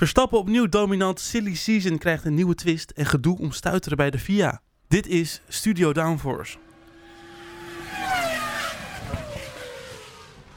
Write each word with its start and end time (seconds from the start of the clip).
Verstappen 0.00 0.38
opnieuw 0.38 0.68
dominant, 0.68 1.20
silly 1.20 1.54
season 1.54 1.98
krijgt 1.98 2.24
een 2.24 2.34
nieuwe 2.34 2.54
twist 2.54 2.90
en 2.90 3.06
gedoe 3.06 3.38
om 3.38 3.52
stuiteren 3.52 3.96
bij 3.96 4.10
de 4.10 4.18
FIA. 4.18 4.60
Dit 4.88 5.06
is 5.06 5.42
Studio 5.48 5.92
Downforce. 5.92 6.58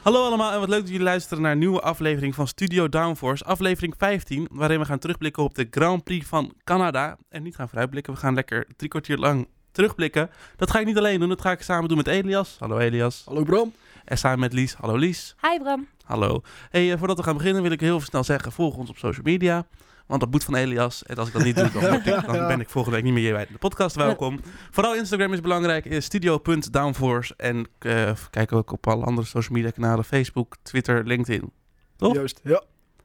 Hallo 0.02 0.24
allemaal 0.24 0.52
en 0.52 0.60
wat 0.60 0.68
leuk 0.68 0.80
dat 0.80 0.88
jullie 0.88 1.04
luisteren 1.04 1.42
naar 1.42 1.52
een 1.52 1.58
nieuwe 1.58 1.80
aflevering 1.80 2.34
van 2.34 2.48
Studio 2.48 2.88
Downforce. 2.88 3.44
Aflevering 3.44 3.94
15, 3.98 4.48
waarin 4.50 4.78
we 4.78 4.84
gaan 4.84 4.98
terugblikken 4.98 5.42
op 5.42 5.54
de 5.54 5.66
Grand 5.70 6.04
Prix 6.04 6.26
van 6.26 6.54
Canada. 6.64 7.16
En 7.28 7.42
niet 7.42 7.56
gaan 7.56 7.68
vooruitblikken, 7.68 8.12
we 8.12 8.18
gaan 8.18 8.34
lekker 8.34 8.66
drie 8.76 8.90
kwartier 8.90 9.18
lang 9.18 9.48
terugblikken. 9.72 10.30
Dat 10.56 10.70
ga 10.70 10.78
ik 10.78 10.86
niet 10.86 10.98
alleen 10.98 11.20
doen, 11.20 11.28
dat 11.28 11.40
ga 11.40 11.50
ik 11.50 11.62
samen 11.62 11.88
doen 11.88 11.96
met 11.96 12.06
Elias. 12.06 12.56
Hallo 12.58 12.78
Elias. 12.78 13.22
Hallo 13.24 13.42
Bram. 13.42 13.72
En 14.04 14.18
samen 14.18 14.38
met 14.40 14.52
Lies. 14.52 14.74
Hallo 14.74 14.96
Lies. 14.96 15.34
Hi 15.40 15.58
Bram. 15.62 15.86
Hallo. 16.04 16.42
Hey, 16.70 16.92
eh, 16.92 16.98
voordat 16.98 17.16
we 17.16 17.22
gaan 17.22 17.36
beginnen 17.36 17.62
wil 17.62 17.70
ik 17.70 17.80
heel 17.80 18.00
snel 18.00 18.24
zeggen, 18.24 18.52
volg 18.52 18.76
ons 18.76 18.90
op 18.90 18.96
social 18.98 19.24
media. 19.24 19.66
Want 20.06 20.20
dat 20.20 20.30
moet 20.30 20.44
van 20.44 20.54
Elias. 20.54 21.02
En 21.04 21.16
als 21.16 21.28
ik 21.28 21.34
dat 21.34 21.44
niet 21.44 21.56
doe, 21.56 21.70
dan, 21.72 21.94
ik- 21.94 22.04
dan 22.26 22.46
ben 22.46 22.60
ik 22.60 22.68
volgende 22.68 22.96
week 22.96 23.04
niet 23.04 23.14
meer 23.14 23.22
hier 23.22 23.32
bij 23.32 23.46
de 23.52 23.58
podcast 23.58 23.96
welkom. 23.96 24.40
Vooral 24.70 24.94
Instagram 24.94 25.32
is 25.32 25.40
belangrijk. 25.40 25.84
is 25.84 26.04
Studio.downforce. 26.04 27.34
En 27.36 27.66
eh, 27.78 28.12
kijk 28.30 28.52
ook 28.52 28.72
op 28.72 28.86
alle 28.88 29.04
andere 29.04 29.26
social 29.26 29.56
media 29.56 29.70
kanalen. 29.70 30.04
Facebook, 30.04 30.56
Twitter, 30.62 31.06
LinkedIn. 31.06 31.52
Toch? 31.96 32.14
Juist, 32.14 32.40
ja. 32.42 32.62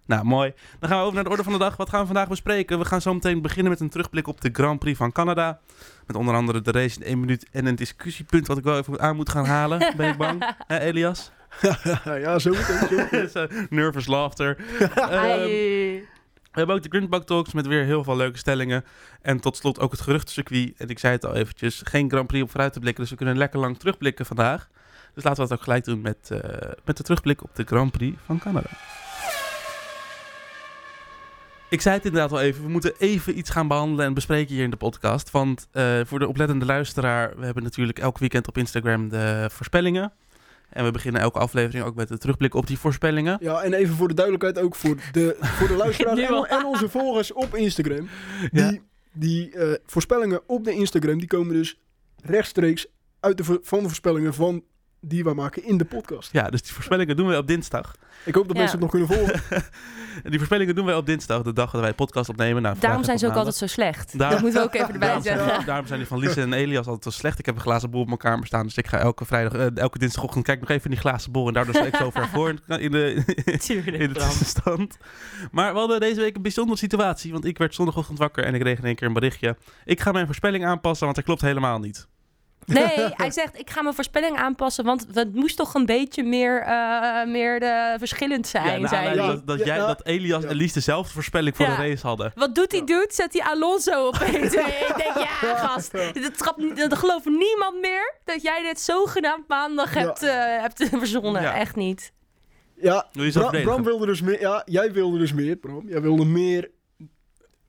Nou, 0.10 0.26
mooi. 0.26 0.54
Dan 0.80 0.90
gaan 0.90 0.98
we 0.98 1.04
over 1.04 1.16
naar 1.16 1.24
de 1.24 1.30
orde 1.30 1.44
van 1.44 1.54
de 1.54 1.60
dag. 1.60 1.78
Wat 1.78 1.90
gaan 1.90 2.00
we 2.00 2.06
vandaag 2.06 2.28
bespreken? 2.28 2.80
We 2.80 2.86
gaan 2.86 3.02
zo 3.02 3.14
meteen 3.14 3.42
beginnen 3.42 3.72
met 3.72 3.80
een 3.80 3.90
terugblik 3.90 4.28
op 4.28 4.42
de 4.42 4.50
Grand 4.54 4.80
Prix 4.80 4.98
van 4.98 5.12
Canada. 5.12 5.60
Met 6.08 6.16
onder 6.16 6.36
andere 6.36 6.62
de 6.62 6.72
race 6.72 7.00
in 7.00 7.06
één 7.06 7.20
minuut 7.20 7.48
en 7.52 7.66
een 7.66 7.76
discussiepunt 7.76 8.48
wat 8.48 8.58
ik 8.58 8.64
wel 8.64 8.78
even 8.78 9.00
aan 9.00 9.16
moet 9.16 9.30
gaan 9.30 9.46
halen. 9.46 9.80
Ben 9.98 10.10
ik 10.10 10.18
bang? 10.18 10.56
Hè, 10.68 10.80
Elias? 10.80 11.32
ja, 12.04 12.40
zo 12.40 12.52
meteen. 12.52 13.68
Nervous 13.70 14.08
laughter. 14.08 14.58
Ehm, 14.96 15.44
we 16.52 16.52
hebben 16.52 16.76
ook 16.76 16.84
de 16.84 16.90
Grindbak 16.90 17.24
Talks 17.24 17.54
met 17.54 17.68
weer 17.68 17.84
heel 17.84 18.04
veel 18.04 18.16
leuke 18.16 18.38
stellingen. 18.38 18.86
En 19.22 19.40
tot 19.40 19.58
slot 19.58 19.80
ook 19.80 19.92
het 19.92 20.02
geruchtencircuit. 20.02 20.74
En 20.78 20.88
ik 20.88 21.00
zei 21.00 21.14
het 21.14 21.26
al 21.26 21.36
eventjes, 21.36 21.82
geen 21.84 22.10
Grand 22.10 22.28
Prix 22.28 22.44
op 22.44 22.52
vooruit 22.52 22.74
te 22.74 22.80
blikken. 22.80 23.02
Dus 23.02 23.12
we 23.12 23.18
kunnen 23.18 23.38
lekker 23.38 23.60
lang 23.60 23.80
terugblikken 23.80 24.26
vandaag. 24.26 24.70
Dus 25.14 25.24
laten 25.24 25.44
we 25.44 25.50
dat 25.50 25.58
ook 25.58 25.64
gelijk 25.64 25.84
doen 25.84 26.02
met, 26.02 26.30
eh, 26.32 26.40
met 26.86 26.98
de 26.98 27.04
terugblik 27.04 27.44
op 27.44 27.56
de 27.56 27.64
Grand 27.64 27.92
Prix 27.92 28.18
van 28.26 28.40
Canada. 28.40 28.70
Ik 31.70 31.82
zei 31.82 31.96
het 31.96 32.06
inderdaad 32.06 32.32
al 32.32 32.42
even, 32.42 32.64
we 32.64 32.70
moeten 32.70 32.94
even 32.98 33.38
iets 33.38 33.50
gaan 33.50 33.68
behandelen 33.68 34.06
en 34.06 34.14
bespreken 34.14 34.56
hier 34.56 34.64
in 34.64 34.70
de 34.70 34.78
podcast. 34.78 35.32
Want 35.32 35.68
eh, 35.72 36.00
voor 36.06 36.20
de 36.20 36.28
oplettende 36.28 36.66
luisteraar, 36.66 37.34
we 37.38 37.46
hebben 37.46 37.64
natuurlijk 37.64 38.00
elk 38.00 38.18
weekend 38.18 38.48
op 38.48 38.58
Instagram 38.58 39.10
de 39.10 39.50
voorspellingen. 39.52 40.14
En 40.70 40.86
we 40.86 40.92
beginnen 40.92 41.22
elke 41.22 41.40
aflevering 41.40 41.84
ook 41.84 41.96
met 41.96 42.08
de 42.08 42.18
terugblik 42.18 42.54
op 42.54 42.68
die 42.68 42.80
voorspellingen. 42.80 43.38
Ja, 43.42 43.62
en 43.62 43.74
even 43.74 43.96
voor 43.96 44.08
de 44.08 44.14
duidelijkheid 44.14 44.60
ook 44.60 44.76
voor 44.76 44.96
de, 45.12 45.38
voor 45.40 45.68
de 45.68 45.76
luisteraars 45.76 46.20
en, 46.28 46.46
en 46.50 46.66
onze 46.66 46.90
volgers 46.90 47.34
op 47.34 47.56
Instagram. 47.56 48.10
Ja. 48.52 48.70
Die, 48.70 48.82
die 49.12 49.52
eh, 49.52 49.74
voorspellingen 49.86 50.42
op 50.48 50.64
de 50.64 50.74
Instagram, 50.74 51.18
die 51.18 51.28
komen 51.28 51.54
dus 51.54 51.80
rechtstreeks 52.24 52.88
uit 53.20 53.38
de, 53.38 53.60
van 53.62 53.80
de 53.80 53.86
voorspellingen 53.88 54.34
van 54.34 54.64
die 55.02 55.24
we 55.24 55.34
maken 55.34 55.64
in 55.66 55.78
de 55.78 55.86
podcast. 55.86 56.32
Ja, 56.32 56.50
dus 56.50 56.62
die 56.62 56.74
voorspellingen 56.74 57.16
doen 57.18 57.28
we 57.28 57.38
op 57.38 57.48
dinsdag. 57.48 57.96
Ik 58.26 58.36
hoop 58.36 58.48
dat 58.48 58.56
Ja. 58.56 58.62
mensen 58.62 58.80
het 58.82 58.92
nog 58.92 59.08
kunnen 59.08 59.18
volgen. 59.18 59.42
Die 60.24 60.38
voorspellingen 60.38 60.76
doen 60.76 60.86
wij 60.86 60.96
op 60.96 61.06
dinsdag, 61.06 61.42
de 61.42 61.54
dag 61.54 61.72
dat 61.72 61.82
wij 61.82 61.90
de 61.90 61.96
podcast 61.96 62.30
opnemen. 62.30 62.62
Nou, 62.62 62.76
Daarom 62.80 63.04
zijn 63.04 63.20
ze 63.20 63.28
ook 63.28 63.34
altijd 63.34 63.56
zo 63.56 63.68
slecht. 63.68 64.18
Daar- 64.18 64.30
Dat 64.32 64.42
moeten 64.42 64.60
we 64.62 64.66
ook 64.68 64.74
even 64.74 64.88
erbij 64.88 65.00
Daarom 65.08 65.24
zijn, 65.24 65.38
zeggen. 65.40 65.66
daarom 65.66 65.88
zijn 65.88 66.00
die 66.00 66.08
van 66.08 66.20
Lise 66.20 66.42
en 66.42 66.54
Elias 66.54 66.86
altijd 66.86 67.04
zo 67.14 67.20
slecht. 67.20 67.40
Ik 67.40 67.46
heb 67.46 67.56
een 67.56 67.62
glazen 67.62 67.90
bol 67.90 68.02
op 68.02 68.08
mijn 68.08 68.20
kamer 68.20 68.46
staan, 68.48 68.64
dus 68.66 68.78
ik 68.78 68.88
ga 68.88 68.98
elke 68.98 69.26
vrijdag, 69.26 69.54
eh, 69.54 69.78
elke 69.78 69.98
dinsdagochtend 70.00 70.46
kijk 70.46 70.60
nog 70.60 70.70
even 70.70 70.84
in 70.84 70.90
die 70.92 71.00
glazen 71.00 71.32
bol. 71.32 71.48
En 71.48 71.54
daardoor 71.54 71.74
sta 71.76 71.86
ik 71.86 71.96
zo 71.96 72.10
ver 72.10 72.28
voor 72.28 72.50
in 72.50 72.60
de, 72.68 72.80
in 72.80 72.92
de, 72.92 73.14
in 73.98 74.14
de 74.14 74.20
tussenstand. 74.20 74.98
Maar 75.52 75.74
we 75.74 75.80
hadden 75.80 76.00
deze 76.00 76.20
week 76.22 76.36
een 76.36 76.42
bijzondere 76.42 76.78
situatie, 76.78 77.32
want 77.32 77.46
ik 77.46 77.58
werd 77.58 77.74
zondagochtend 77.76 78.18
wakker 78.18 78.44
en 78.44 78.54
ik 78.54 78.60
kreeg 78.62 78.78
in 78.78 78.86
één 78.86 78.96
keer 78.96 79.08
een 79.08 79.14
berichtje. 79.14 79.58
Ik 79.86 80.00
ga 80.00 80.12
mijn 80.12 80.26
voorspelling 80.26 80.66
aanpassen, 80.66 81.04
want 81.06 81.16
hij 81.18 81.26
klopt 81.26 81.42
helemaal 81.42 81.80
niet. 81.80 82.08
Nee, 82.74 83.08
hij 83.24 83.32
zegt 83.32 83.60
ik 83.60 83.70
ga 83.70 83.82
mijn 83.82 83.96
voorspelling 83.96 84.38
aanpassen, 84.38 84.86
want 84.86 85.06
het 85.14 85.36
moest 85.36 85.58
toch 85.58 85.74
een 85.74 85.86
beetje 85.86 86.24
meer, 86.24 86.62
eh, 86.62 87.26
meer 87.26 87.60
de 87.60 87.96
verschillend 87.98 88.48
zijn, 88.48 88.66
ja, 88.82 88.88
aanleiding 88.88 89.16
hij. 89.16 89.26
Ja, 89.26 89.28
dat, 89.34 89.48
dat, 89.48 89.66
jij, 89.68 89.78
dat 89.78 90.06
Elias 90.06 90.44
Ja. 90.44 90.50
en 90.50 90.56
Lies 90.56 90.74
dezelfde 90.74 91.14
voorspelling 91.14 91.56
voor 91.56 91.66
Ja. 91.66 91.76
de 91.76 91.88
race 91.90 92.08
hadden. 92.08 92.32
Wat 92.36 92.56
doet 92.56 92.72
hij 92.72 92.84
doet? 92.86 93.14
Zet 93.14 93.34
hij 93.34 93.42
Alonso 93.52 94.08
op 94.08 94.16
1 94.34 94.44
Ik 94.44 94.52
denk, 94.52 95.16
ja 95.16 95.56
gast, 95.56 95.92
dat, 95.92 96.38
trapt, 96.38 96.58
niet- 96.58 96.78
dat 96.78 96.96
gelooft 96.98 97.26
niemand 97.26 97.82
meer 97.82 98.14
dat 98.26 98.42
jij 98.42 98.62
dit 98.64 98.80
zogenaamd 98.80 99.48
maandag 99.48 99.94
Ja. 99.94 100.00
hebt, 100.00 100.24
eh, 100.24 100.32
hebt 100.62 100.84
verzonnen. 100.92 101.42
Ja. 101.42 101.56
Echt 101.56 101.76
niet. 101.76 102.12
Ja? 102.76 103.08
Bram 103.64 103.84
wilde 103.84 104.06
dus 104.06 104.22
meer. 104.22 104.40
Ja, 104.40 104.62
jij 104.66 104.92
wilde 104.92 105.18
dus 105.18 105.34
meer, 105.34 105.56
Bram. 105.56 105.84
Jij 105.88 106.02
wilde 106.02 106.26
meer. 106.26 106.70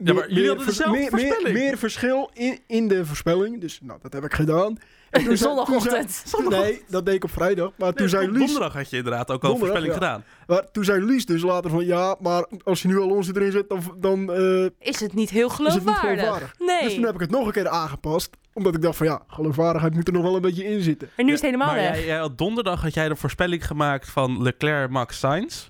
Ja, 0.05 0.13
maar 0.13 0.15
meer- 0.15 0.29
jullie 0.29 0.39
meer 0.39 0.49
hadden 0.49 0.67
dezelfde 0.67 0.99
meer, 0.99 1.11
meer, 1.13 1.21
voorspelling. 1.27 1.59
meer 1.59 1.79
verschil 1.79 2.31
in, 2.35 2.59
in 2.67 2.89
de 2.89 3.07
voorspelling. 3.07 3.61
Dus 3.61 3.79
nou, 3.83 3.99
dat 4.03 4.13
heb 4.13 4.25
ik 4.25 4.35
gedaan. 4.35 4.79
En 5.11 5.25
toen 5.25 5.37
Zondagochtend. 5.47 6.23
toen 6.31 6.51
zei- 6.51 6.63
Nee, 6.65 6.83
dat 6.89 7.05
deed 7.07 7.15
ik 7.15 7.25
op 7.25 7.31
vrijdag. 7.31 7.71
Maar 7.77 7.93
toen 7.93 8.09
zei 8.09 8.27
Lies. 8.31 8.39
donderdag 8.39 8.73
had 8.73 8.91
je 8.91 8.97
inderdaad 8.97 9.31
ook 9.31 9.45
al 9.45 9.57
voorspelling 9.57 9.87
ja. 9.87 9.93
gedaan. 9.93 10.25
Maar 10.47 10.71
toen 10.71 10.85
zei 10.85 11.05
Lies 11.05 11.27
dus 11.27 11.43
later 11.43 11.71
van 11.71 11.85
ja, 11.87 12.17
maar 12.21 12.47
als 12.65 12.83
je 12.83 12.89
nu 12.89 13.01
Alonso 13.01 13.33
erin 13.33 13.53
zet, 13.53 13.69
dan, 13.69 13.83
dan 13.97 14.33
eh, 14.33 14.67
Is 14.79 15.01
het 15.01 15.15
niet 15.15 15.31
heel 15.31 15.47
is 15.49 15.57
het 15.75 15.85
niet 15.85 15.95
geloofwaardig? 15.95 16.55
Nee. 16.59 16.83
Dus 16.85 16.95
toen 16.95 17.05
heb 17.05 17.15
ik 17.15 17.21
het 17.21 17.31
nog 17.31 17.47
een 17.47 17.53
keer 17.53 17.69
aangepast. 17.69 18.31
Omdat 18.53 18.75
ik 18.75 18.83
dacht 18.83 18.97
van 18.97 19.07
ja, 19.07 19.23
geloofwaardigheid 19.27 19.95
moet 19.95 20.07
er 20.07 20.13
nog 20.13 20.23
wel 20.23 20.35
een 20.35 20.43
beetje 20.43 20.65
in 20.65 20.83
zitten. 20.83 21.09
En 21.17 21.25
nu 21.25 21.33
is 21.33 21.41
het 21.41 21.51
helemaal 21.51 21.67
maar 21.75 21.77
weg. 21.83 21.97
jij, 21.97 22.05
jij 22.07 22.29
donderdag 22.37 22.83
had 22.83 22.95
jij 22.95 23.09
de 23.09 23.17
voorspelling 23.17 23.67
gemaakt 23.67 24.11
van 24.11 24.43
Leclerc, 24.43 24.91
Max, 24.91 25.19
Sainz. 25.19 25.69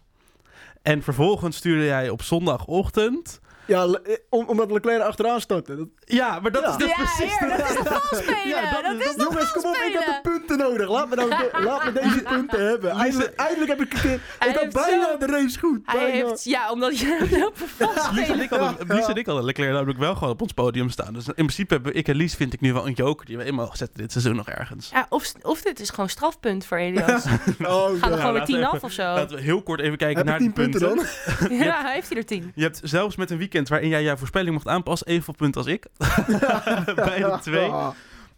En 0.83 1.03
vervolgens 1.03 1.57
stuurde 1.57 1.85
jij 1.85 2.09
op 2.09 2.23
zondagochtend. 2.23 3.41
Ja, 3.71 3.87
le- 3.87 4.01
eh, 4.05 4.17
om, 4.29 4.45
omdat 4.47 4.71
Leclerc 4.71 5.03
achteraan 5.03 5.41
startte. 5.41 5.77
Dat, 5.77 5.87
Ja, 6.05 6.41
maar 6.41 6.53
dat 6.53 6.63
Ja. 6.63 6.71
is 6.71 6.77
dus 6.77 6.89
ja, 6.89 6.95
precies. 6.95 7.39
heer, 7.39 7.49
de- 7.49 7.57
dat 7.57 7.69
is 7.71 7.77
toch 7.77 7.89
vals 8.09 8.23
spelen? 8.23 8.49
Ja, 8.49 8.83
dat, 8.83 8.95
is 9.01 9.15
toch 9.15 9.17
Jongens, 9.33 9.53
kom 9.53 9.65
op, 9.65 9.75
ik 9.75 9.93
heb 9.99 10.05
de 10.23 10.31
punten 10.31 10.59
nodig. 10.59 10.89
Laat 10.89 11.09
me, 11.09 11.15
nou 11.17 11.29
de- 11.31 11.51
laat 11.69 11.85
me 11.85 11.93
deze 11.93 12.23
punten 12.23 12.67
hebben. 12.69 12.91
Eindelijk, 12.91 13.35
eindelijk 13.35 13.71
heb 13.71 13.81
ik 13.81 13.89
keer... 13.89 14.15
Ik 14.49 14.57
had 14.57 14.73
bijna 14.73 15.05
zo- 15.11 15.19
de 15.19 15.27
race 15.27 15.59
goed. 15.59 15.81
Hij 15.85 15.99
bijna. 16.11 16.27
heeft, 16.27 16.45
ja, 16.45 16.71
omdat 16.71 16.99
je 16.99 17.07
hem 17.07 17.41
lopen 17.41 17.69
vals 17.69 17.95
Lies 17.95 18.19
en 18.19 18.25
spelen. 18.25 19.17
ik 19.17 19.27
hadden, 19.27 19.45
Leclerc 19.45 19.73
namelijk 19.73 19.99
wel 19.99 20.15
gewoon 20.15 20.33
op 20.33 20.43
ons 20.43 20.53
podium 20.53 20.89
staan. 20.91 21.13
Dus 21.15 21.27
in 21.27 21.33
principe 21.35 21.75
hebben 21.75 21.95
ik 21.95 22.09
en 22.09 22.17
Lies 22.17 22.35
vind 22.35 22.53
ik 22.53 22.61
nu 22.61 22.73
wel 22.73 22.87
een 22.87 22.93
joker 22.93 23.27
die 23.27 23.37
we 23.37 23.45
in 23.45 23.55
mogen 23.55 23.77
zetten 23.77 23.99
dit 23.99 24.13
seizoen 24.13 24.37
nog 24.37 24.49
ergens. 24.49 24.91
Ja, 24.93 25.07
of, 25.09 25.33
of 25.43 25.63
dit 25.63 25.81
is 25.81 25.91
gewoon 25.91 26.09
strafpunt 26.09 26.67
voor 26.67 26.77
Elias. 26.79 27.25
Oh, 27.61 27.91
er 27.91 28.19
gewoon 28.19 28.33
weer 28.33 28.45
10 28.45 28.65
af 28.65 28.83
of 28.85 28.93
zo? 28.93 29.03
Laten 29.03 29.37
we 29.37 29.43
heel 29.43 29.63
kort 29.63 29.81
even 29.81 29.97
kijken 29.99 30.17
Heb 30.17 30.27
naar 30.27 30.39
die 30.39 30.53
10 30.53 30.71
punten 30.71 30.81
dan? 30.81 30.99
Ja, 31.67 31.83
hij 31.83 31.95
heeft 31.95 32.09
hij 32.09 32.19
er 32.19 32.27
10. 32.27 32.53
Je 32.55 32.63
hebt 32.63 32.81
zelfs 32.83 33.17
met 33.17 33.31
een 33.31 33.39
weekend 33.39 33.60
waarin 33.69 33.89
jij 33.89 34.03
jouw 34.03 34.17
voorspelling 34.17 34.53
mocht 34.55 34.67
aanpassen 34.67 35.07
evenveel 35.07 35.35
punten 35.35 35.61
als 35.61 35.71
ik. 35.71 35.87
Bij 36.95 37.19
de 37.19 37.39
twee. 37.43 37.71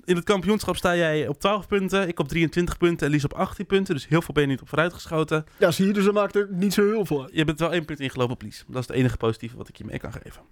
In 0.04 0.16
het 0.16 0.24
kampioenschap 0.24 0.76
sta 0.76 0.96
jij 0.96 1.28
op 1.28 1.40
12 1.40 1.66
punten, 1.66 2.08
ik 2.08 2.18
op 2.18 2.28
23 2.28 2.76
punten 2.76 3.06
en 3.06 3.12
Lies 3.12 3.24
op 3.24 3.32
18 3.34 3.66
punten. 3.66 3.94
Dus 3.94 4.08
heel 4.08 4.22
veel 4.22 4.34
ben 4.34 4.42
je 4.42 4.48
niet 4.48 4.60
op 4.60 4.68
vooruit 4.68 4.92
geschoten. 4.92 5.44
Ja, 5.58 5.70
zie 5.70 5.86
je, 5.86 5.92
dus 5.92 6.04
dat 6.04 6.14
maakt 6.14 6.34
er 6.34 6.48
niet 6.50 6.72
zo 6.74 6.84
heel 6.84 7.06
veel 7.06 7.22
uit. 7.22 7.30
Je 7.34 7.44
bent 7.44 7.58
wel 7.60 7.72
één 7.72 7.84
punt 7.84 8.00
ingelopen 8.00 8.34
op 8.34 8.42
Lies. 8.42 8.64
Dat 8.66 8.82
is 8.82 8.86
het 8.88 8.96
enige 8.96 9.16
positieve 9.16 9.56
wat 9.56 9.68
ik 9.68 9.76
je 9.76 9.84
mee 9.84 9.98
kan 9.98 10.12
geven. 10.12 10.42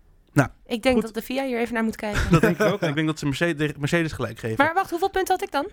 Ik 0.67 0.83
denk 0.83 0.95
Goed. 0.95 1.05
dat 1.05 1.15
de 1.15 1.23
VIA 1.23 1.45
hier 1.45 1.59
even 1.59 1.75
naar 1.75 1.85
moet 1.85 1.97
kijken. 1.97 2.23
Dat 2.33 2.41
denk 2.41 2.59
ik 2.61 2.67
ook. 2.67 2.81
En 2.81 2.89
ik 2.89 2.95
denk 2.95 3.07
dat 3.07 3.19
ze 3.19 3.25
Mercedes, 3.27 3.73
Mercedes 3.79 4.13
gelijk 4.13 4.39
geven. 4.39 4.65
Maar 4.65 4.75
wacht, 4.75 4.91
hoeveel 4.91 5.11
punten 5.11 5.35
had 5.35 5.43
ik 5.43 5.51
dan? 5.53 5.69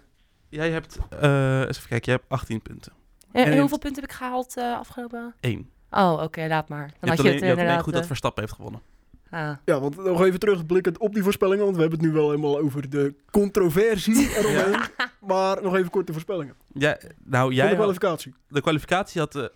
Jij 0.50 0.70
hebt, 0.70 0.98
eh, 1.20 1.60
eens 1.60 1.78
even 1.78 1.90
kijken, 1.90 2.12
je 2.12 2.18
hebt 2.18 2.32
18 2.32 2.62
punten. 2.62 2.94
Eh, 3.32 3.48
En 3.48 3.60
hoeveel 3.60 3.78
punten 3.78 4.02
heb 4.02 4.12
ik 4.12 4.18
gehaald 4.18 4.58
eh, 4.58 4.78
afgelopen? 4.78 5.36
Eén. 5.40 5.70
Oh, 5.92 6.22
oké, 6.24 6.48
laat 6.48 6.70
maar. 6.70 6.86
Je 6.86 6.92
Dan 7.00 7.10
hebt 7.10 7.10
had 7.10 7.18
je 7.18 7.22
alleen, 7.24 7.34
het 7.34 7.40
je 7.40 7.46
alleen 7.46 7.58
inderdaad... 7.60 7.84
goed 7.84 7.94
dat 7.94 8.02
eh, 8.02 8.08
Verstappen 8.08 8.44
heeft 8.44 8.56
gewonnen. 8.56 8.82
ah. 9.30 9.52
Ja, 9.66 9.80
want 9.80 10.04
nog 10.06 10.24
even 10.24 10.40
terugblikkend 10.40 10.98
op 10.98 11.14
die 11.14 11.24
voorspellingen. 11.24 11.64
Want 11.64 11.76
we 11.76 11.82
hebben 11.82 12.00
het 12.00 12.08
nu 12.08 12.14
wel 12.14 12.30
helemaal 12.30 12.60
over 12.60 12.90
de 12.90 13.14
controversie 13.32 14.30
eromheen. 14.38 14.80
Maar 15.20 15.62
nog 15.62 15.76
even 15.76 15.90
kort 15.90 16.08
de 16.08 16.14
voorspellingen. 16.14 16.56
Ja, 16.74 16.98
nou, 17.24 17.54
jij 17.54 17.62
de 17.64 17.68
had, 17.70 17.78
kwalificatie. 17.78 18.34
de 18.48 18.62
kwalificatie 18.62 19.22
had, 19.22 19.36
eh, 19.36 19.50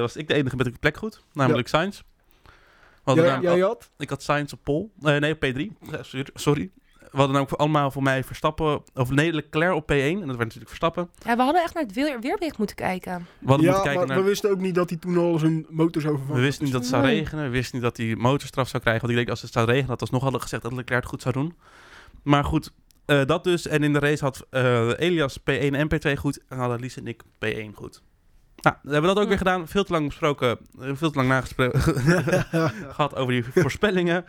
was 0.00 0.16
ik 0.16 0.28
de 0.28 0.34
enige 0.34 0.56
met 0.56 0.66
een 0.66 0.78
plek 0.80 0.96
goed. 0.96 1.22
Namelijk 1.32 1.68
Sainz. 1.68 2.00
We 2.42 2.50
hadden 3.10 3.24
Jij, 3.24 3.32
namelijk 3.34 3.56
jij 3.58 3.66
had? 3.66 3.90
Ik 3.98 4.08
had 4.10 4.22
Sainz 4.22 4.52
op 4.52 4.58
pol. 4.62 4.92
Eh, 5.02 5.16
nee, 5.16 5.32
op 5.32 5.44
P3. 5.44 5.56
Eh, 5.92 5.98
sorry- 6.02 6.26
Sorry. 6.34 6.70
We 7.14 7.20
hadden 7.20 7.40
ook 7.40 7.50
allemaal 7.52 7.90
voor 7.90 8.02
mij 8.02 8.24
Verstappen... 8.24 8.82
Of 8.94 9.10
nee, 9.10 9.32
Leclerc 9.32 9.74
op 9.74 9.92
P1. 9.92 9.94
En 9.94 10.14
dat 10.18 10.26
werd 10.26 10.38
natuurlijk 10.38 10.66
Verstappen. 10.68 11.10
Ja, 11.24 11.36
we 11.36 11.42
hadden 11.42 11.62
echt 11.62 11.74
naar 11.74 11.82
het 11.82 11.92
weer, 11.92 12.20
weerbericht 12.20 12.58
moeten 12.58 12.76
kijken. 12.76 13.26
We 13.38 13.46
hadden 13.48 13.66
Ja, 13.66 13.72
moeten 13.72 13.82
kijken 13.90 14.06
maar 14.06 14.16
naar... 14.16 14.24
we 14.24 14.30
wisten 14.30 14.50
ook 14.50 14.58
niet 14.60 14.74
dat 14.74 14.88
hij 14.90 14.98
toen 14.98 15.16
al 15.18 15.38
zijn 15.38 15.66
motor 15.68 16.02
zou 16.02 16.14
vervangen. 16.16 16.40
We 16.40 16.46
wisten 16.46 16.64
niet 16.64 16.72
dat 16.72 16.82
het 16.82 16.90
zou 16.90 17.04
regenen. 17.04 17.44
We 17.44 17.50
wisten 17.50 17.74
niet 17.74 17.84
dat 17.84 17.96
hij 17.96 18.14
motorstraf 18.16 18.68
zou 18.68 18.82
krijgen. 18.82 19.02
Want 19.02 19.12
ik 19.12 19.18
denk 19.18 19.30
als 19.30 19.42
het 19.42 19.52
zou 19.52 19.66
regenen, 19.66 19.88
dat 19.88 19.96
we 19.96 20.02
alsnog 20.04 20.22
hadden 20.22 20.40
gezegd 20.40 20.62
dat 20.62 20.72
Leclerc 20.72 21.00
het 21.00 21.10
goed 21.10 21.22
zou 21.22 21.34
doen. 21.34 21.56
Maar 22.22 22.44
goed, 22.44 22.72
eh, 23.06 23.24
dat 23.24 23.44
dus. 23.44 23.66
En 23.66 23.82
in 23.82 23.92
de 23.92 23.98
race 23.98 24.24
had 24.24 24.46
eh, 24.50 24.88
Elias 24.98 25.38
P1 25.40 25.74
en 25.74 25.88
P2 25.94 26.18
goed. 26.18 26.40
En 26.48 26.58
hadden 26.58 26.80
Lies 26.80 26.96
en 26.96 27.06
ik 27.06 27.22
P1 27.22 27.74
goed. 27.74 28.02
Nou, 28.62 28.76
dan 28.82 28.92
hebben 28.92 29.00
we 29.00 29.06
dat 29.06 29.16
ook 29.16 29.22
Ja. 29.22 29.28
weer 29.28 29.38
gedaan. 29.38 29.68
Veel 29.68 29.84
te 29.84 29.92
lang 29.92 30.06
besproken. 30.06 30.58
eh, 30.80 30.90
Veel 30.94 31.10
te 31.10 31.16
lang 31.16 31.28
nagesproken. 31.28 31.80
gehad 32.94 33.16
over 33.16 33.32
die 33.32 33.44
voorspellingen. 33.44 34.24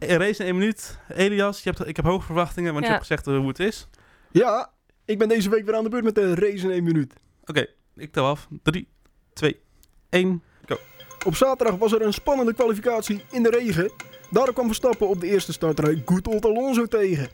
Een 0.00 0.18
race 0.18 0.40
in 0.40 0.46
één 0.46 0.58
minuut. 0.58 0.98
Elias, 1.08 1.62
je 1.62 1.70
hebt, 1.70 1.88
ik 1.88 1.96
heb 1.96 2.04
hoge 2.04 2.26
verwachtingen, 2.26 2.72
want 2.72 2.84
je 2.84 2.90
hebt 2.90 3.06
gezegd 3.06 3.26
eh, 3.26 3.36
hoe 3.36 3.48
het 3.48 3.58
is. 3.58 3.88
Ja, 4.30 4.72
ik 5.04 5.18
ben 5.18 5.28
deze 5.28 5.50
week 5.50 5.64
weer 5.64 5.74
aan 5.74 5.84
de 5.84 5.90
beurt 5.90 6.04
met 6.04 6.14
de 6.14 6.34
race 6.34 6.64
in 6.64 6.70
één 6.70 6.84
minuut. 6.84 7.14
Oké, 7.44 7.66
ik 7.96 8.12
tel 8.12 8.26
af. 8.26 8.48
3, 8.62 8.88
2, 9.32 9.60
1, 10.08 10.42
go. 10.66 10.76
Op 11.26 11.34
zaterdag 11.34 11.76
was 11.76 11.92
er 11.92 12.02
een 12.02 12.12
spannende 12.12 12.54
kwalificatie 12.54 13.24
in 13.30 13.42
de 13.42 13.50
regen. 13.50 13.90
Daardoor 14.30 14.54
kwam 14.54 14.66
Verstappen 14.66 15.08
op 15.08 15.20
de 15.20 15.26
eerste 15.26 15.52
startrij 15.52 16.02
Good 16.04 16.28
Old 16.28 16.44
Alonso 16.44 16.86
tegen. 16.86 17.28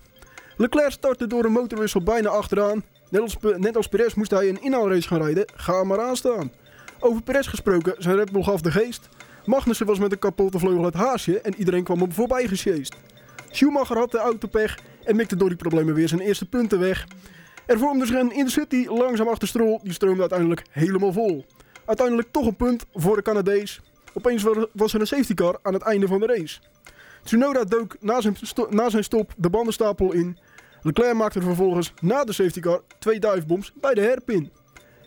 Leclerc 0.56 0.90
startte 0.90 1.26
door 1.26 1.44
een 1.44 1.52
motorwissel 1.52 2.02
bijna 2.02 2.28
achteraan. 2.28 2.84
Net 3.10 3.20
als, 3.20 3.36
net 3.56 3.76
als 3.76 3.88
Perez 3.88 4.14
moest 4.14 4.30
hij 4.30 4.48
een 4.48 4.62
inhaalrace 4.62 5.08
gaan 5.08 5.22
rijden. 5.22 5.44
Ga 5.54 5.84
maar 5.84 6.00
aanstaan. 6.00 6.52
Over 7.00 7.22
Perez 7.22 7.48
gesproken, 7.48 7.94
zijn 7.98 8.16
Red 8.16 8.32
Bull 8.32 8.42
gaf 8.42 8.60
de 8.60 8.70
geest. 8.70 9.08
Magnussen 9.46 9.86
was 9.86 9.98
met 9.98 10.12
een 10.12 10.18
kapotte 10.18 10.58
vleugel 10.58 10.84
het 10.84 10.94
haasje 10.94 11.40
en 11.40 11.54
iedereen 11.56 11.84
kwam 11.84 11.98
hem 12.00 12.12
voorbij 12.12 12.46
gesjeest. 12.46 12.96
Schumacher 13.50 13.96
had 13.96 14.10
de 14.10 14.18
autopech 14.18 14.78
en 15.04 15.16
mikte 15.16 15.36
door 15.36 15.48
die 15.48 15.56
problemen 15.58 15.94
weer 15.94 16.08
zijn 16.08 16.20
eerste 16.20 16.48
punten 16.48 16.78
weg. 16.78 17.06
Er 17.66 17.78
vormde 17.78 18.06
zich 18.06 18.16
een 18.16 18.32
Intercity 18.32 18.86
langzaam 18.88 19.28
achter 19.28 19.48
Stroll, 19.48 19.78
die 19.82 19.92
stroomde 19.92 20.20
uiteindelijk 20.20 20.62
helemaal 20.70 21.12
vol. 21.12 21.44
Uiteindelijk 21.84 22.28
toch 22.30 22.46
een 22.46 22.56
punt 22.56 22.86
voor 22.94 23.16
de 23.16 23.22
Canadees. 23.22 23.80
Opeens 24.14 24.42
wa- 24.42 24.66
was 24.72 24.94
er 24.94 25.00
een 25.00 25.06
safety 25.06 25.34
car 25.34 25.58
aan 25.62 25.72
het 25.72 25.82
einde 25.82 26.06
van 26.06 26.20
de 26.20 26.26
race. 26.26 26.60
Tsunoda 27.22 27.64
dook 27.64 27.96
na 28.00 28.20
zijn, 28.20 28.36
na 28.70 28.90
zijn 28.90 29.04
stop 29.04 29.32
de 29.36 29.50
bandenstapel 29.50 30.12
in. 30.12 30.38
Leclerc 30.82 31.14
maakte 31.14 31.40
vervolgens 31.40 31.92
na 32.00 32.24
de 32.24 32.32
safety 32.32 32.60
car 32.60 32.80
twee 32.98 33.18
divebombs 33.18 33.72
bij 33.80 33.94
de 33.94 34.00
herpin. 34.00 34.50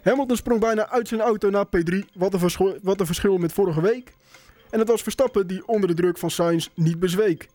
Hamilton 0.04 0.36
sprong 0.38 0.60
bijna 0.60 0.90
uit 0.90 1.08
zijn 1.08 1.22
auto 1.22 1.50
naar 1.50 1.66
P3, 1.66 1.96
wat 2.14 2.34
een, 2.34 2.80
wat 2.84 3.00
een 3.00 3.06
verschil 3.06 3.38
met 3.38 3.54
vorige 3.54 3.82
week. 3.82 4.14
En 4.70 4.80
het 4.80 4.88
was 4.88 5.02
Verstappen 5.02 5.48
die 5.48 5.68
onder 5.68 5.88
de 5.88 5.96
druk 5.96 6.18
van 6.18 6.30
Sainz 6.30 6.70
niet 6.76 7.00
bezweek. 7.00 7.50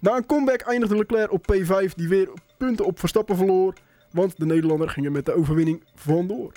Na 0.00 0.16
een 0.16 0.26
comeback 0.26 0.60
eindigde 0.60 0.96
Leclerc 0.96 1.32
op 1.32 1.52
P5, 1.52 1.94
die 1.94 2.08
weer 2.08 2.28
punten 2.58 2.84
op 2.84 2.98
Verstappen 2.98 3.36
verloor. 3.36 3.74
Want 4.10 4.38
de 4.38 4.46
Nederlander 4.46 4.90
ging 4.90 5.06
er 5.06 5.12
met 5.12 5.26
de 5.26 5.34
overwinning 5.34 5.84
vandoor. 5.94 6.52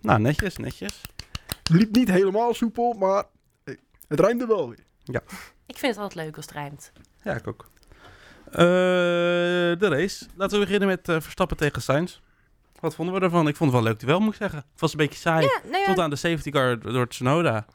Nou, 0.00 0.20
netjes, 0.20 0.56
netjes. 0.56 1.00
Liep 1.70 1.94
niet 1.94 2.10
helemaal 2.10 2.54
soepel, 2.54 2.92
maar 2.92 3.24
hey, 3.64 3.78
het 4.08 4.20
rijmde 4.20 4.46
wel 4.46 4.68
weer. 4.68 4.84
Ik 5.66 5.78
vind 5.78 5.94
het 5.94 6.02
altijd 6.02 6.24
leuk 6.24 6.36
als 6.36 6.44
het 6.44 6.54
rijmt. 6.54 6.92
Ja, 7.22 7.34
ik 7.34 7.46
ook. 7.46 7.70
Eh, 8.46 8.58
de 9.78 9.88
race. 9.88 10.26
Laten 10.36 10.58
we 10.58 10.64
beginnen 10.64 10.88
met 10.88 11.08
eh, 11.08 11.20
Verstappen 11.20 11.56
tegen 11.56 11.82
Sainz. 11.82 12.20
Wat 12.80 12.94
vonden 12.94 13.14
we 13.14 13.20
ervan? 13.20 13.48
Ik 13.48 13.56
vond 13.56 13.72
het 13.72 13.82
wel 13.82 13.90
leuk 13.90 14.00
duel, 14.00 14.20
moet 14.20 14.32
ik 14.32 14.38
zeggen. 14.38 14.58
Het 14.58 14.80
was 14.80 14.90
een 14.92 14.98
beetje 14.98 15.18
saai. 15.18 15.44
Ja, 15.44 15.60
nou 15.64 15.78
ja, 15.78 15.84
Tot 15.84 15.98
aan 15.98 16.10
de 16.10 16.16
safety 16.16 16.50
car 16.50 16.78
door 16.78 17.08
Tsunoda. 17.08 17.66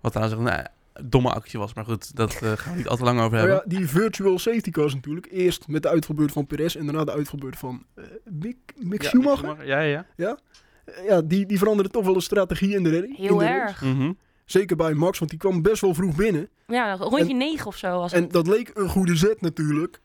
Wat 0.00 0.12
trouwens 0.12 0.38
een 0.38 0.44
nou, 0.44 0.64
domme 1.02 1.30
actie 1.32 1.58
was. 1.58 1.74
Maar 1.74 1.84
goed, 1.84 2.16
dat 2.16 2.34
eh, 2.34 2.52
gaan 2.52 2.72
we 2.72 2.78
niet 2.78 2.88
al 2.88 2.96
te 2.96 3.04
lang 3.04 3.20
over 3.20 3.36
Nou 3.36 3.48
hebben. 3.48 3.70
ja, 3.70 3.78
die 3.78 3.88
virtual 3.88 4.38
safety 4.38 4.70
cars 4.70 4.94
natuurlijk. 4.94 5.28
Eerst 5.30 5.68
met 5.68 5.82
de 5.82 5.88
uitvalbeurt 5.88 6.32
van 6.32 6.46
Perez 6.46 6.76
en 6.76 6.84
daarna 6.84 7.04
de 7.04 7.12
uitvalbeurt 7.12 7.58
van 7.58 7.84
eh, 7.94 8.04
Mick, 8.24 8.56
Mick 8.78 9.02
Ja, 9.02 9.08
Schumacher. 9.08 9.66
Ja, 9.66 9.80
ja. 9.80 10.06
ja. 10.16 10.38
Eh, 10.84 11.04
ja, 11.04 11.20
die, 11.22 11.46
die 11.46 11.58
veranderde 11.58 11.90
toch 11.90 12.04
wel 12.04 12.14
de 12.14 12.20
strategie 12.20 12.74
in 12.74 12.82
de 12.82 12.90
redding. 12.90 13.18
in 13.18 13.24
heel 13.24 13.38
de 13.38 13.44
erg. 13.44 13.82
Mhm. 13.82 14.12
Zeker 14.44 14.76
bij 14.76 14.94
Max, 14.94 15.18
want 15.18 15.30
die 15.30 15.40
kwam 15.40 15.62
best 15.62 15.80
wel 15.80 15.94
vroeg 15.94 16.14
binnen. 16.14 16.48
Ja, 16.66 16.96
rondje 16.96 17.34
9 17.34 17.66
of 17.66 17.76
zo 17.76 17.98
was 17.98 18.12
het. 18.12 18.22
En 18.22 18.28
dat 18.28 18.46
leek 18.46 18.70
een 18.74 18.88
goede 18.88 19.16
zet 19.16 19.40
natuurlijk. 19.40 20.00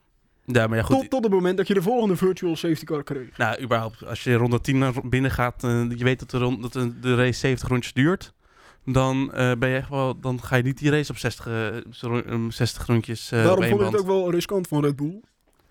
Ja, 0.46 0.68
maar 0.68 0.78
ja, 0.78 0.84
goed. 0.84 1.00
Tot, 1.00 1.10
tot 1.10 1.24
het 1.24 1.34
moment 1.34 1.58
dat 1.58 1.68
je 1.68 1.74
de 1.74 1.82
volgende 1.82 2.16
virtual 2.16 2.56
safety 2.56 2.86
car 2.86 3.04
kreeg. 3.04 3.38
Nou, 3.38 3.62
überhaupt, 3.62 4.06
als 4.06 4.24
je 4.24 4.34
ronde 4.36 4.62
10 4.62 4.78
naar 4.78 4.94
binnen 5.04 5.32
gaat, 5.32 5.64
eh, 5.64 5.84
je 5.96 6.04
weet 6.04 6.20
dat 6.20 6.30
de, 6.30 6.38
rond, 6.38 6.62
dat 6.62 6.74
de, 6.74 7.00
de 7.00 7.16
race 7.16 7.40
70 7.40 7.68
rondjes 7.68 7.94
duurt, 7.94 8.34
dan, 8.86 9.34
eh, 9.34 9.52
ben 9.60 9.70
je 9.70 9.76
echt 9.76 9.90
wel, 9.90 10.20
dan 10.20 10.42
ga 10.44 10.56
je 10.56 10.64
niet 10.64 10.78
die 10.78 10.90
race 10.92 11.12
op 11.12 11.18
60, 11.18 11.48
eh, 11.48 11.68
zo- 11.92 12.16
um, 12.26 12.52
60 12.52 12.86
rondjes 12.86 13.32
eh 13.32 13.38
op 13.40 13.44
Daarom 13.46 13.64
één 13.64 13.72
vond 13.72 13.82
ik 13.84 13.92
het 13.92 14.00
ook 14.02 14.08
wel 14.08 14.32
riskant 14.32 14.68
van 14.68 14.84
Red 14.84 14.96
Bull. 14.96 15.22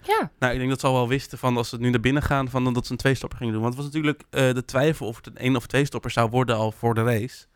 Ja, 0.07 0.31
Nou, 0.39 0.53
ik 0.53 0.59
denk 0.59 0.71
dat 0.71 0.81
ze 0.81 0.87
al 0.87 0.93
wel 0.93 1.09
wisten 1.09 1.39
van 1.39 1.57
als 1.57 1.69
ze 1.69 1.77
nu 1.79 1.91
naar 1.91 2.01
binnen 2.01 2.23
gaan, 2.23 2.49
van 2.49 2.73
dat 2.75 2.87
ze 2.87 2.93
een 2.93 2.99
twee-stopper 2.99 3.39
gingen 3.39 3.53
doen. 3.53 3.63
Want 3.63 3.75
het 3.75 3.83
was 3.85 3.93
natuurlijk 3.93 4.23
eh, 4.31 4.53
de 4.55 4.65
twijfel 4.65 5.07
of 5.07 5.17
het 5.17 5.27
een 5.27 5.37
één 5.37 5.57
of 5.57 5.67
twee 5.67 5.85
stopper 5.85 6.11
zou 6.11 6.31
worden 6.31 6.57
al 6.57 6.73
voor 6.73 6.95
de 6.95 7.03
race. 7.03 7.47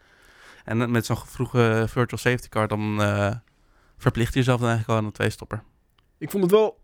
En 0.65 0.83
eh, 0.83 0.89
met 0.89 1.07
zo'n 1.07 1.17
vroege 1.17 1.85
virtual 1.89 2.19
safety 2.21 2.49
car, 2.49 2.69
dan 2.69 3.03
eh, 3.03 3.35
verplicht 3.99 4.33
je 4.33 4.39
jezelf 4.39 4.61
dan 4.61 4.69
eigenlijk 4.69 4.89
wel 4.89 4.97
aan 4.97 5.05
een 5.05 5.19
twee-stopper. 5.19 5.63
Ik 6.19 6.31
vond 6.31 6.43
het 6.43 6.53
wel... 6.53 6.79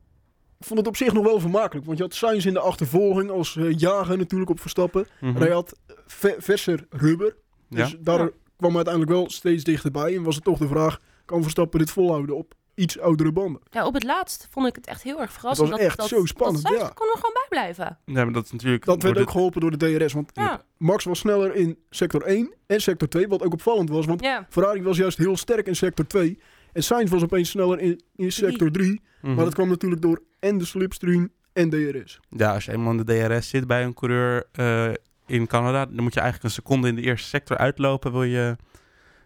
Ik 0.59 0.67
vond 0.67 0.79
het 0.79 0.89
op 0.89 0.97
zich 0.97 1.13
nog 1.13 1.25
wel 1.25 1.41
vermakelijk. 1.41 1.87
Want 1.87 1.99
je 1.99 2.05
had 2.05 2.15
Sainz 2.15 2.45
in 2.47 2.53
de 2.53 2.61
achtervolging 2.61 3.31
als 3.31 3.57
eh, 3.57 3.79
jager 3.79 4.19
natuurlijk 4.19 4.51
op 4.51 4.61
Verstappen. 4.61 5.07
Mhm. 5.21 5.37
En 5.37 5.43
hij 5.43 5.51
had 5.53 5.79
ve- 6.07 6.37
verser 6.39 6.87
rubber. 6.91 7.37
Ja. 7.69 7.77
Dus 7.85 7.97
daar 8.01 8.19
Ja. 8.19 8.31
Kwam 8.57 8.75
uiteindelijk 8.77 9.13
wel 9.15 9.31
steeds 9.31 9.65
dichterbij. 9.65 10.17
En 10.17 10.23
was 10.23 10.35
het 10.35 10.45
toch 10.45 10.59
de 10.59 10.69
vraag, 10.69 10.99
kan 11.25 11.43
Verstappen 11.43 11.79
dit 11.79 11.91
volhouden 11.91 12.37
op 12.37 12.55
iets 12.75 12.99
oudere 12.99 13.33
banden? 13.33 13.63
ja, 13.71 13.87
op 13.87 13.95
het 13.95 14.05
laatst 14.05 14.49
vond 14.51 14.67
ik 14.67 14.77
het 14.77 14.87
echt 14.87 15.03
heel 15.03 15.21
erg 15.21 15.33
verrassend. 15.33 15.69
was 15.69 15.79
dat, 15.79 15.87
echt 15.89 15.97
dat, 15.99 16.09
zo 16.09 16.25
spannend, 16.25 16.63
Dat 16.63 16.73
Sainz 16.73 16.87
ja. 16.89 16.93
kon 16.95 17.07
er 17.07 17.17
gewoon 17.17 17.33
bij 17.33 17.47
blijven. 17.49 17.99
Ja, 18.05 18.25
maar 18.25 18.33
dat 18.33 18.45
is 18.45 18.53
natuurlijk... 18.53 18.85
Dat 18.85 19.03
werd 19.03 19.19
ook 19.19 19.31
geholpen 19.31 19.61
door 19.61 19.79
de 19.79 19.97
DRS. 19.97 20.13
Want 20.13 20.31
Ja, 20.35 20.63
Max 20.77 21.05
was 21.05 21.19
sneller 21.19 21.55
in 21.55 21.79
sector 21.91 22.23
1 22.23 22.55
en 22.67 22.81
sector 22.81 23.09
2. 23.09 23.29
Wat 23.29 23.43
ook 23.43 23.53
opvallend 23.53 23.89
was. 23.91 24.07
Want 24.07 24.23
ja. 24.23 24.47
Ferrari 24.51 24.83
was 24.83 24.97
juist 24.97 25.19
heel 25.19 25.37
sterk 25.37 25.67
in 25.67 25.77
sector 25.77 26.07
2. 26.07 26.39
En 26.73 26.83
Sainz 26.83 27.11
was 27.11 27.23
opeens 27.23 27.51
sneller 27.51 27.79
in, 27.81 28.01
in 28.17 28.33
sector 28.33 28.71
3. 28.71 28.91
dit- 28.91 29.01
Mhm. 29.23 29.35
Maar 29.35 29.45
dat 29.45 29.55
kwam 29.55 29.69
natuurlijk 29.69 30.03
door 30.03 30.23
en 30.41 30.59
de 30.59 30.65
slipstream 30.65 31.29
en 31.53 31.71
DRS. 31.71 32.21
Ja, 32.29 32.53
als 32.55 32.65
je 32.65 32.73
eenmaal 32.73 32.91
in 32.93 33.05
de 33.05 33.27
DRS 33.29 33.49
zit 33.49 33.67
bij 33.67 33.85
een 33.85 33.95
coureur 33.95 34.47
eh, 34.53 34.91
in 35.27 35.47
Canada, 35.47 35.87
dan 35.87 36.03
moet 36.03 36.15
je 36.15 36.21
eigenlijk 36.21 36.49
een 36.49 36.63
seconde 36.63 36.89
in 36.89 36.95
de 36.95 37.03
eerste 37.03 37.29
sector 37.29 37.57
uitlopen, 37.57 38.13
wil 38.13 38.23
je 38.23 38.57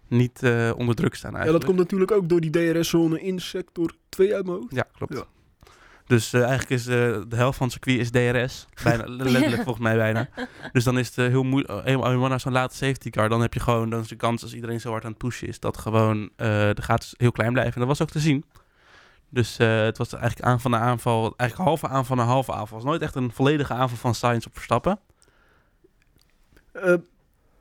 niet 0.09 0.43
eh, 0.43 0.71
onder 0.77 0.95
druk 0.95 1.15
staan 1.15 1.31
Ja, 1.31 1.37
eigenlijk. 1.37 1.67
dat 1.67 1.75
komt 1.75 1.91
natuurlijk 1.91 2.13
ook 2.13 2.29
door 2.29 2.41
die 2.41 2.51
DRS-zone 2.51 3.21
in 3.21 3.41
sector 3.41 3.95
2 4.09 4.35
uit 4.35 4.47
mijn 4.47 4.59
hoofd. 4.59 4.75
Ja, 4.75 4.87
klopt. 4.93 5.15
Ja. 5.15 5.25
Dus 6.07 6.33
eh, 6.33 6.41
eigenlijk 6.41 6.71
is 6.71 6.87
eh, 6.87 6.95
de 7.29 7.37
helft 7.37 7.59
van 7.59 7.67
het 7.67 7.77
circuit 7.83 7.99
is 7.99 8.11
DRS. 8.11 8.67
Bijna, 8.83 9.05
letterlijk 9.33 9.63
volgens 9.63 9.85
mij 9.85 9.97
bijna. 9.97 10.29
Dus 10.73 10.85
dan 10.85 10.99
is 10.99 11.07
het 11.07 11.17
heel 11.17 11.43
moeilijk. 11.43 11.85
Helemaal 11.85 12.29
naar 12.29 12.41
zo'n 12.41 12.53
late 12.53 12.77
safety 12.77 13.11
car, 13.11 13.29
dan 13.29 13.41
heb 13.41 13.55
je 13.55 13.61
gewoon, 13.61 13.91
dan 13.91 14.01
is 14.01 14.09
de 14.09 14.17
kans 14.17 14.43
als 14.43 14.55
iedereen 14.55 14.81
zo 14.81 14.91
hard 14.91 15.05
aan 15.05 15.11
het 15.11 15.19
pushen 15.19 15.49
is, 15.49 15.61
dat 15.61 15.79
gewoon 15.79 16.31
de 16.37 16.83
gaten 16.83 17.09
heel 17.17 17.33
klein 17.33 17.53
blijven. 17.53 17.75
En 17.75 17.79
dat 17.81 17.89
was 17.89 18.03
ook 18.03 18.11
te 18.11 18.21
zien. 18.21 18.45
Dus 19.31 19.57
het 19.57 19.99
was 19.99 20.13
eigenlijk 20.13 20.49
aanval 20.49 20.71
naar 20.71 20.81
aanval, 20.81 21.35
eigenlijk 21.37 21.69
halve 21.69 21.89
aanval 21.89 22.17
naar 22.17 22.27
halve 22.27 22.53
aanval. 22.53 22.77
Het 22.77 22.85
was 22.85 22.85
nooit 22.85 23.03
echt 23.03 23.15
een 23.15 23.33
volledige 23.33 23.73
aanval 23.73 23.99
van 23.99 24.15
Sainz 24.15 24.47
op 24.47 24.53
Verstappen. 24.55 25.01
Eh, 26.83 26.95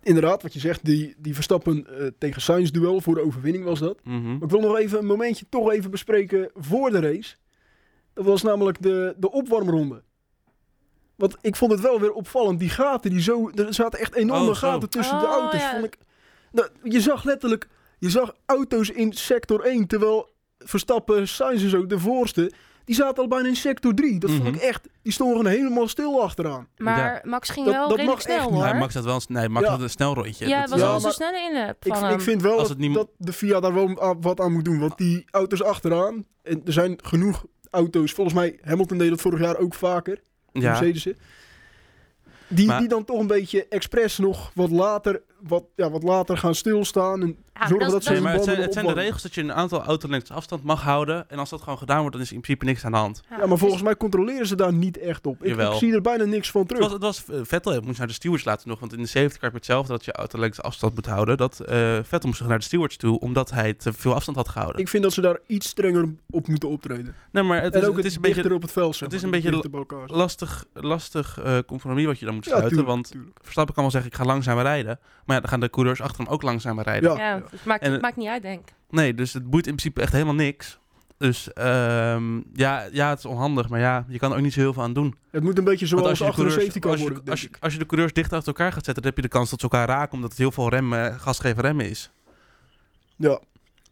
inderdaad, 0.03 0.41
wat 0.41 0.53
je 0.53 0.59
zegt, 0.59 0.85
die, 0.85 1.15
die 1.17 1.33
Verstappen 1.35 1.87
eh, 1.99 2.07
tegen 2.17 2.41
Sainz 2.41 2.69
duel 2.69 3.01
voor 3.01 3.15
de 3.15 3.21
overwinning 3.25 3.63
was 3.63 3.79
dat. 3.79 3.99
Mhm. 4.03 4.23
Maar 4.33 4.41
ik 4.43 4.49
wil 4.49 4.59
nog 4.59 4.77
even 4.77 4.99
een 4.99 5.05
momentje 5.05 5.45
toch 5.49 5.71
even 5.71 5.91
bespreken 5.91 6.49
voor 6.55 6.91
de 6.91 6.99
race. 6.99 7.35
Dat 8.13 8.25
was 8.25 8.41
namelijk 8.43 8.81
de, 8.81 9.15
de 9.17 9.31
opwarmronde. 9.31 10.03
Want 11.15 11.37
ik 11.41 11.55
vond 11.55 11.71
het 11.71 11.81
wel 11.81 11.99
weer 11.99 12.11
opvallend. 12.11 12.59
Die 12.59 12.69
gaten, 12.69 13.11
die 13.11 13.21
zo, 13.21 13.49
er 13.55 13.73
zaten 13.73 13.99
echt 13.99 14.15
enorme 14.15 14.49
Oh, 14.49 14.55
gaten 14.55 14.89
tussen 14.89 15.19
de 15.19 15.25
Oh, 15.25 15.31
auto's. 15.31 15.59
ja. 15.61 15.71
Vond 15.71 15.85
ik, 15.85 15.97
nou, 16.51 16.67
je 16.83 17.01
zag 17.01 17.23
letterlijk, 17.23 17.67
je 17.99 18.09
zag 18.09 18.35
auto's 18.45 18.89
in 18.89 19.13
sector 19.13 19.61
1, 19.61 19.87
terwijl 19.87 20.29
Verstappen, 20.59 21.27
Sainz 21.27 21.63
en 21.63 21.69
zo, 21.69 21.85
de 21.85 21.99
voorste, 21.99 22.51
die 22.87 22.95
zaten 22.95 23.23
al 23.23 23.27
bijna 23.29 23.47
in 23.47 23.55
sector 23.55 23.93
3. 23.93 24.19
Dat 24.19 24.29
vond 24.31 24.43
Mhm. 24.43 24.53
ik 24.55 24.61
echt, 24.61 24.87
die 25.01 25.11
stonden 25.13 25.37
gewoon 25.37 25.51
helemaal 25.51 25.87
stil 25.87 26.21
achteraan. 26.21 26.67
Maar 26.77 27.21
Max 27.23 27.49
ging 27.49 27.65
Dat- 27.65 27.75
wel 27.75 27.87
dat 27.87 27.97
redelijk 27.97 28.21
snel 28.21 28.43
niet. 28.49 28.53
hoor. 28.59 28.63
Nee, 28.63 28.73
Max 28.73 28.93
had 28.93 29.03
wel 29.03 29.15
een, 29.15 29.21
nee, 29.27 29.49
Max 29.49 29.65
Ja. 29.65 29.71
had 29.71 29.81
een 29.81 29.89
snel 29.89 30.13
rondje. 30.13 30.47
ja, 30.47 30.61
Dat 30.61 30.61
het 30.61 30.69
was 30.69 30.79
is- 30.79 30.85
Ja, 30.85 30.91
wel 30.91 30.99
zo 30.99 31.09
snelle 31.09 31.39
in 31.39 31.67
Ik, 31.69 31.75
van 31.95 32.03
ik 32.03 32.09
hem. 32.09 32.21
vind 32.21 32.41
wel 32.41 32.51
Als 32.51 32.61
dat, 32.61 32.69
het 32.69 32.77
niet- 32.79 32.93
dat 32.93 33.09
de 33.17 33.33
FIA 33.33 33.59
daar 33.59 33.73
wel 33.73 34.15
wat 34.21 34.39
aan 34.39 34.51
moet 34.53 34.65
doen. 34.65 34.79
Want 34.79 34.97
die 34.97 35.25
auto's 35.31 35.63
achteraan, 35.63 36.25
en 36.43 36.61
er 36.65 36.73
zijn 36.73 36.99
genoeg 37.03 37.45
auto's, 37.69 38.11
volgens 38.11 38.35
mij 38.35 38.59
Hamilton 38.63 38.97
deed 38.97 39.09
dat 39.09 39.21
vorig 39.21 39.39
jaar 39.39 39.57
ook 39.57 39.73
vaker, 39.73 40.21
de 40.51 40.59
ja. 40.59 40.69
Mercedes'en. 40.69 41.17
Die, 42.49 42.67
Maar- 42.67 42.79
die 42.79 42.87
dan 42.87 43.03
toch 43.05 43.19
een 43.19 43.27
beetje 43.27 43.67
expres 43.67 44.17
nog 44.17 44.51
wat 44.53 44.69
later, 44.71 45.21
wat, 45.41 45.63
ja, 45.75 45.89
wat 45.89 46.03
later 46.03 46.37
gaan 46.37 46.55
stilstaan. 46.55 47.21
En 47.21 47.37
Ja, 47.59 47.67
zorgen 47.67 47.85
dat- 47.85 47.93
het 47.95 48.03
zijn, 48.03 48.59
het 48.61 48.73
zijn 48.73 48.85
de 48.85 48.93
regels 48.93 49.21
dat 49.21 49.33
je 49.33 49.41
een 49.41 49.53
aantal 49.53 49.83
autolengtes 49.83 50.31
afstand 50.35 50.63
mag 50.63 50.81
houden. 50.83 51.29
En 51.29 51.39
als 51.39 51.49
dat 51.49 51.61
gewoon 51.61 51.77
gedaan 51.77 51.99
wordt, 51.99 52.13
dan 52.13 52.21
is 52.23 52.31
in 52.31 52.41
principe 52.41 52.65
niks 52.65 52.85
aan 52.85 52.91
de 52.91 52.97
hand. 52.97 53.21
Ja, 53.39 53.45
maar 53.45 53.57
volgens 53.57 53.81
mij 53.81 53.95
controleren 53.97 54.47
ze 54.47 54.55
daar 54.55 54.73
niet 54.73 54.97
echt 54.99 55.25
op. 55.27 55.43
Ik, 55.43 55.57
ik 55.59 55.71
zie 55.73 55.93
er 55.93 56.01
bijna 56.01 56.23
niks 56.23 56.51
van 56.51 56.61
Het 56.61 56.69
terug. 56.69 56.83
was, 56.83 56.93
het 56.93 57.01
was 57.01 57.25
eh, 57.25 57.39
Vettel 57.43 57.71
het 57.73 57.85
moest 57.85 57.97
naar 57.97 58.07
de 58.07 58.13
stewards 58.13 58.43
laten 58.45 58.69
nog. 58.69 58.79
Want 58.79 58.93
in 58.93 59.01
de 59.01 59.07
safety 59.07 59.33
car 59.33 59.41
heb 59.41 59.51
je 59.51 59.57
hetzelfde 59.57 59.91
dat 59.93 60.05
je 60.05 60.11
autolengte 60.11 60.61
afstand 60.61 60.95
moet 60.95 61.05
houden. 61.05 61.37
Dat 61.37 61.59
eh, 61.59 61.97
Vettel 62.03 62.29
moest 62.29 62.41
naar 62.47 62.57
de 62.57 62.63
stewards 62.63 62.97
toe, 62.97 63.19
omdat 63.19 63.51
hij 63.51 63.73
te 63.73 63.93
veel 63.93 64.13
afstand 64.13 64.37
had 64.37 64.49
gehouden. 64.49 64.81
Ik 64.81 64.87
vind 64.87 65.03
dat 65.03 65.13
ze 65.13 65.21
daar 65.21 65.39
iets 65.47 65.67
strenger 65.69 66.09
op 66.29 66.47
moeten 66.47 66.69
optreden. 66.69 67.15
nee, 67.31 67.43
maar 67.43 67.61
het 67.61 67.73
en 67.73 67.81
is, 67.81 67.87
ook 67.87 67.95
het 67.95 68.03
het 68.03 68.11
is 68.11 68.15
een 68.15 68.21
dichter 68.21 68.41
beetje 68.41 68.55
op 68.55 68.61
het 68.61 68.71
veld. 68.71 68.95
zeg 68.95 69.07
het 69.07 69.17
is 69.17 69.23
een 69.23 69.31
beetje 69.31 69.63
lastig, 70.07 70.65
lastig 70.73 71.39
eh, 71.43 71.57
compromis 71.65 72.05
wat 72.05 72.19
je 72.19 72.25
dan 72.25 72.33
moet 72.33 72.43
Ja, 72.45 72.49
sluiten. 72.49 72.75
tuurlijk, 72.75 72.95
want 72.95 73.11
tuurlijk. 73.11 73.37
Verstappen 73.41 73.73
kan 73.73 73.83
wel 73.83 73.91
zeggen, 73.91 74.11
ik 74.11 74.17
ga 74.17 74.23
langzamer 74.25 74.63
rijden. 74.63 74.99
Maar 75.25 75.35
ja, 75.35 75.41
dan 75.41 75.51
gaan 75.51 75.59
de 75.59 75.69
coureurs 75.69 76.01
achter 76.01 76.23
hem 76.23 76.33
ook 76.33 76.41
langzamer 76.41 76.83
rijden. 76.83 77.11
Ja, 77.17 77.35
Ja, 77.35 77.41
maakt, 77.65 77.81
En- 77.83 77.91
het 77.91 78.01
maakt 78.01 78.15
niet 78.15 78.27
uit, 78.27 78.41
denk 78.41 78.59
ik. 78.59 78.73
Nee, 78.89 79.13
dus 79.13 79.33
het 79.33 79.49
boeit 79.49 79.67
in 79.67 79.75
principe 79.75 80.01
echt 80.01 80.11
helemaal 80.11 80.33
niks. 80.35 80.79
Dus 81.17 81.53
ehm, 81.53 82.35
ja, 82.53 82.87
ja, 82.91 83.09
het 83.09 83.17
is 83.19 83.25
onhandig. 83.25 83.69
Maar 83.69 83.79
ja, 83.79 84.05
je 84.07 84.17
kan 84.19 84.31
er 84.31 84.37
ook 84.37 84.43
niet 84.43 84.53
zo 84.53 84.59
heel 84.59 84.73
veel 84.73 84.83
aan 84.83 84.93
doen. 84.93 85.15
Het 85.31 85.43
moet 85.43 85.57
een 85.57 85.63
beetje 85.63 85.87
Want 85.87 85.89
zoals 85.89 86.07
als 86.09 86.17
je, 86.17 86.23
de 86.23 86.29
achter 86.29 86.43
een 86.45 86.49
coureurs, 86.49 86.73
safety 86.73 86.79
car 86.79 86.91
als, 86.91 86.99
je, 87.01 87.07
worden. 87.07 87.31
als, 87.31 87.41
je, 87.41 87.49
als 87.59 87.73
je 87.73 87.79
de 87.79 87.85
coureurs 87.85 88.13
dicht 88.13 88.33
achter 88.33 88.47
elkaar 88.47 88.71
gaat 88.71 88.85
zetten, 88.85 89.03
dan 89.03 89.11
heb 89.11 89.15
je 89.15 89.29
de 89.29 89.35
kans 89.37 89.49
dat 89.49 89.59
ze 89.59 89.69
elkaar 89.69 89.87
raken, 89.87 90.13
omdat 90.13 90.29
het 90.29 90.39
heel 90.39 90.51
veel 90.51 90.69
rem, 90.69 90.93
eh, 90.93 91.19
gasgeven 91.19 91.61
remmen 91.61 91.89
is. 91.89 92.11
ik. 93.17 93.25
Ja, 93.25 93.39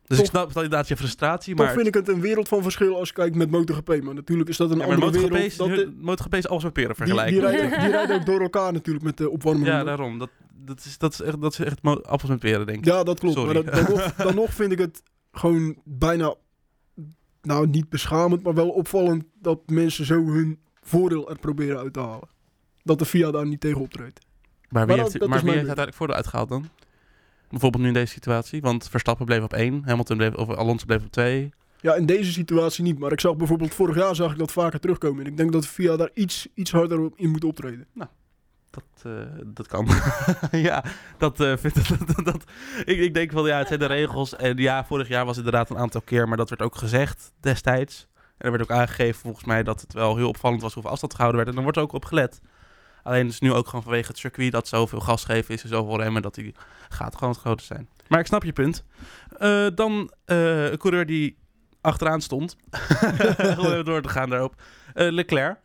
Dus 0.08 0.18
Toch- 0.18 0.20
ik 0.20 0.26
snap 0.32 0.48
inderdaad 0.48 0.88
je 0.88 0.98
frustratie, 0.98 1.56
Toch 1.56 1.66
maar... 1.66 1.74
vind 1.76 1.88
ik 1.88 1.94
het 1.94 2.08
een 2.08 2.22
wereld 2.22 2.48
van 2.48 2.62
verschil 2.64 2.96
als 2.98 3.08
je 3.08 3.14
kijkt 3.14 3.36
met 3.36 3.52
MotoGP. 3.52 4.02
Maar 4.04 4.14
natuurlijk 4.14 4.50
is 4.50 4.58
dat 4.58 4.72
een 4.72 4.78
ja, 4.78 4.84
andere 4.84 5.02
MotoGP 5.02 5.30
wereld. 5.32 5.46
is, 5.52 5.58
Dat 5.58 5.68
de- 5.68 5.94
MotoGP 5.98 6.36
is 6.36 6.48
alles 6.48 6.64
met 6.64 6.74
peren 6.74 6.96
die, 6.96 7.06
die, 7.06 7.14
vergelijken. 7.16 7.52
rijden, 7.52 7.80
die 7.84 7.90
rijden 7.90 8.16
ook 8.16 8.26
door 8.26 8.42
elkaar 8.42 8.74
natuurlijk 8.74 9.06
met 9.06 9.18
de 9.18 9.30
opwarming. 9.30 9.66
ja, 9.68 9.84
daarom. 9.84 10.20
Dat, 10.20 10.30
dat 10.66 10.86
is, 10.86 10.98
dat 10.98 11.14
is 11.14 11.22
echt, 11.22 11.42
dat 11.42 11.52
is 11.52 11.60
echt 11.60 11.82
appels 11.84 12.30
met 12.30 12.40
peren, 12.40 12.66
denk 12.66 12.78
ik. 12.80 12.86
Ja, 12.86 13.04
dat 13.04 13.20
klopt. 13.20 13.36
Sorry. 13.36 13.54
Maar 13.54 13.64
dat, 13.64 13.74
dan, 13.88 13.96
nog, 13.98 14.14
dan 14.26 14.36
nog 14.36 14.54
vind 14.54 14.72
ik 14.72 14.78
het 14.80 15.04
gewoon 15.32 15.78
bijna, 15.84 16.36
nou 17.42 17.68
niet 17.68 17.90
beschamend, 17.90 18.44
maar 18.44 18.54
wel 18.54 18.70
opvallend 18.70 19.24
dat 19.42 19.60
mensen 19.66 20.06
zo 20.06 20.26
hun 20.26 20.60
voordeel 20.82 21.30
er 21.30 21.40
proberen 21.40 21.78
uit 21.78 21.94
te 21.94 22.00
halen. 22.00 22.28
Dat 22.84 23.00
de 23.00 23.06
FIA 23.06 23.32
daar 23.32 23.48
niet 23.48 23.60
tegen 23.60 23.82
optreedt. 23.82 24.20
Maar 24.70 24.86
wie 24.88 24.96
Maar 24.96 25.06
heeft, 25.06 25.20
dat- 25.20 25.30
maar 25.30 25.38
wie 25.40 25.48
heeft 25.48 25.56
uiteindelijk 25.58 25.96
voordeel 25.98 26.16
uitgehaald 26.16 26.50
dan? 26.50 26.70
Bijvoorbeeld 27.50 27.82
nu 27.84 27.88
in 27.90 27.94
deze 27.96 28.14
situatie. 28.14 28.62
Want 28.62 28.90
Verstappen 28.90 29.26
bleef 29.26 29.44
op 29.44 29.54
één, 29.54 29.82
Hamilton 29.86 30.18
bleef, 30.18 30.34
of 30.34 30.50
Alonso 30.50 30.86
bleef 30.86 31.04
op 31.04 31.12
twee. 31.12 31.54
Ja, 31.82 31.94
in 31.96 32.06
deze 32.06 32.32
situatie 32.32 32.84
niet. 32.84 33.00
Maar 33.00 33.12
ik 33.12 33.20
zag 33.20 33.36
bijvoorbeeld 33.36 33.74
vorig 33.74 33.96
jaar 33.96 34.16
zag 34.16 34.32
ik 34.32 34.38
dat 34.38 34.52
vaker 34.52 34.80
terugkomen. 34.80 35.26
En 35.26 35.32
ik 35.32 35.38
denk 35.38 35.52
dat 35.52 35.62
de 35.62 35.68
FIA 35.68 35.96
daar 35.96 36.10
iets, 36.14 36.48
iets 36.54 36.72
harder 36.72 37.00
op 37.00 37.14
in 37.18 37.30
moet 37.30 37.44
optreden. 37.44 37.88
Dat, 38.76 39.14
eh, 39.14 39.22
dat 39.46 39.68
kan. 39.68 39.88
ja, 40.52 40.84
dat 41.18 41.40
eh, 41.40 41.54
vind 41.58 41.76
dat, 42.16 42.26
dat, 42.26 42.44
ik, 42.86 42.98
ik 43.00 43.14
denk 43.14 43.32
wel, 43.32 43.48
ja, 43.48 43.58
het 43.58 43.68
zijn 43.68 43.80
de 43.80 43.86
regels. 43.86 44.36
En 44.36 44.58
ja, 44.58 44.86
vorig 44.86 45.08
jaar 45.08 45.26
was 45.26 45.36
het 45.36 45.46
inderdaad 45.46 45.70
een 45.70 45.78
aantal 45.78 46.02
keer, 46.02 46.28
maar 46.28 46.38
dat 46.38 46.50
werd 46.50 46.62
ook 46.62 46.76
gezegd 46.76 47.32
destijds. 47.40 48.08
En 48.14 48.46
er 48.46 48.52
werd 48.52 48.64
ook 48.64 48.78
aangegeven 48.78 49.22
volgens 49.22 49.46
mij 49.46 49.64
dat 49.64 49.82
het 49.82 49.94
wel 49.94 50.16
heel 50.16 50.28
opvallend 50.28 50.62
was 50.62 50.74
hoeveel 50.74 50.92
afstand 50.92 51.14
gehouden 51.14 51.38
werd. 51.38 51.50
En 51.50 51.56
dan 51.56 51.64
wordt 51.64 51.78
er 51.78 51.84
ook 51.84 51.94
op 51.94 52.06
gelet. 52.06 52.42
Alleen 53.04 53.28
is 53.28 53.40
nu 53.40 53.54
ook 53.54 53.66
gewoon 53.66 53.84
vanwege 53.84 54.08
het 54.08 54.18
circuit 54.18 54.52
dat 54.52 54.68
zoveel 54.68 55.00
gas 55.00 55.26
geven 55.26 55.54
is 55.54 55.64
en 55.64 55.70
zoveel 55.70 56.02
remmen 56.02 56.22
dat 56.22 56.36
die 56.36 56.56
gaat 56.90 57.16
gewoon 57.16 57.30
het 57.30 57.40
groter 57.40 57.66
zijn. 57.66 57.90
Maar 58.08 58.20
ik 58.20 58.26
snap 58.26 58.44
je 58.44 58.54
punt. 58.54 58.84
Eh, 59.38 59.68
dan 59.76 60.12
een 60.26 60.78
coureur 60.78 61.06
die 61.06 61.38
achteraan 61.82 62.22
stond. 62.22 62.56
Door 63.84 64.02
te 64.02 64.10
gaan 64.10 64.30
daarop. 64.30 64.62
Leclerc. 64.94 65.58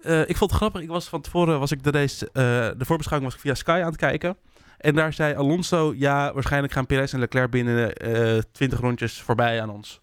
Eh, 0.00 0.20
ik 0.20 0.36
vond 0.36 0.50
het 0.50 0.60
grappig. 0.60 0.80
Ik 0.80 0.88
was 0.88 1.08
van 1.08 1.20
tevoren 1.20 1.58
was 1.58 1.70
ik 1.72 1.82
de 1.84 1.90
race, 1.90 2.26
eh, 2.26 2.32
de 2.78 2.84
voorbeschouwing 2.84 3.30
was 3.32 3.34
ik 3.34 3.46
via 3.46 3.54
Sky 3.54 3.80
aan 3.82 3.86
het 3.90 3.96
kijken. 3.96 4.36
En 4.78 4.94
daar 4.94 5.12
zei 5.12 5.34
Alonso, 5.34 5.92
ja, 5.96 6.32
waarschijnlijk 6.32 6.72
gaan 6.72 6.86
Perez 6.86 7.12
en 7.12 7.18
Leclerc 7.18 7.50
binnen 7.50 7.94
eh 7.94 8.38
20 8.52 8.80
rondjes 8.80 9.20
voorbij 9.22 9.62
aan 9.62 9.70
ons. 9.70 10.00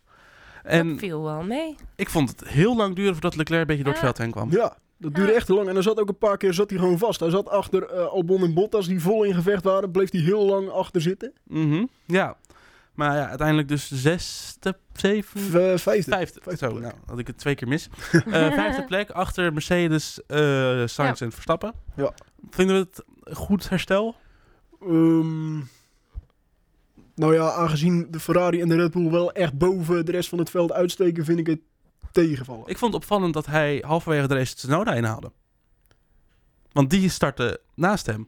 En 0.63 0.89
dat 0.89 0.97
viel 0.99 1.23
wel 1.23 1.43
mee. 1.43 1.75
ik 1.95 2.09
vond 2.09 2.29
het 2.29 2.47
heel 2.49 2.75
lang 2.75 2.95
duren 2.95 3.11
voordat 3.11 3.35
Leclerc 3.35 3.61
een 3.61 3.67
beetje 3.67 3.83
door 3.83 3.91
het 3.93 4.01
veld 4.01 4.17
heen 4.17 4.31
kwam. 4.31 4.51
Ja, 4.51 4.77
dat 4.97 5.13
duurde 5.15 5.31
Ja. 5.31 5.37
echt 5.37 5.45
te 5.45 5.53
lang. 5.53 5.67
En 5.69 5.75
er 5.75 5.83
zat 5.83 5.99
ook 5.99 6.09
een 6.09 6.17
paar 6.17 6.37
keer 6.37 6.53
zat 6.53 6.69
hij 6.69 6.79
gewoon 6.79 6.97
vast. 6.97 7.19
Hij 7.19 7.29
zat 7.29 7.49
achter 7.49 7.83
eh, 7.89 8.05
Albon 8.05 8.43
en 8.43 8.53
Bottas 8.53 8.87
die 8.87 9.01
vol 9.01 9.23
in 9.23 9.33
gevecht 9.33 9.63
waren. 9.63 9.91
Bleef 9.91 10.11
hij 10.11 10.21
heel 10.21 10.45
lang 10.45 10.69
achter 10.69 11.01
zitten. 11.01 11.33
Mhm, 11.43 11.85
ja. 12.05 12.37
Maar 12.95 13.15
ja, 13.15 13.27
uiteindelijk 13.29 13.67
dus 13.67 13.91
zesde, 13.91 14.77
V- 14.93 15.03
eh, 15.03 15.77
vijfde. 15.77 16.11
vijfde. 16.11 16.39
Vijfde 16.43 16.55
Zo, 16.67 16.79
nou, 16.79 16.93
had 17.05 17.19
ik 17.19 17.27
het 17.27 17.37
twee 17.37 17.55
keer 17.55 17.67
mis. 17.67 17.89
Eh, 18.11 18.21
vijfde 18.53 18.83
plek 18.85 19.09
achter 19.09 19.53
Mercedes, 19.53 20.19
eh 20.27 20.83
Sainz 20.85 21.21
en 21.21 21.31
Verstappen. 21.31 21.73
Ja. 21.95 22.13
Vinden 22.49 22.75
we 22.75 22.81
het 22.81 23.03
een 23.23 23.35
goed 23.35 23.69
herstel? 23.69 24.15
Ehm, 24.81 25.55
nou 27.15 27.33
ja, 27.33 27.51
aangezien 27.51 28.07
de 28.11 28.19
Ferrari 28.19 28.61
en 28.61 28.67
de 28.69 28.75
Red 28.75 28.91
Bull 28.91 29.09
wel 29.11 29.31
echt 29.31 29.57
boven 29.57 30.05
de 30.05 30.11
rest 30.11 30.29
van 30.29 30.39
het 30.39 30.49
veld 30.49 30.71
uitsteken, 30.71 31.25
vind 31.25 31.39
ik 31.39 31.47
het 31.47 31.59
tegenvallen. 32.11 32.67
Ik 32.67 32.77
vond 32.77 32.93
het 32.93 33.01
opvallend 33.01 33.33
dat 33.33 33.45
hij 33.45 33.83
halverwege 33.85 34.27
de 34.27 34.33
race 34.35 34.55
Tsunoda 34.55 34.93
inhaalde. 34.93 35.31
Want 36.71 36.89
die 36.89 37.09
startte 37.09 37.61
naast 37.75 38.05
hem. 38.05 38.27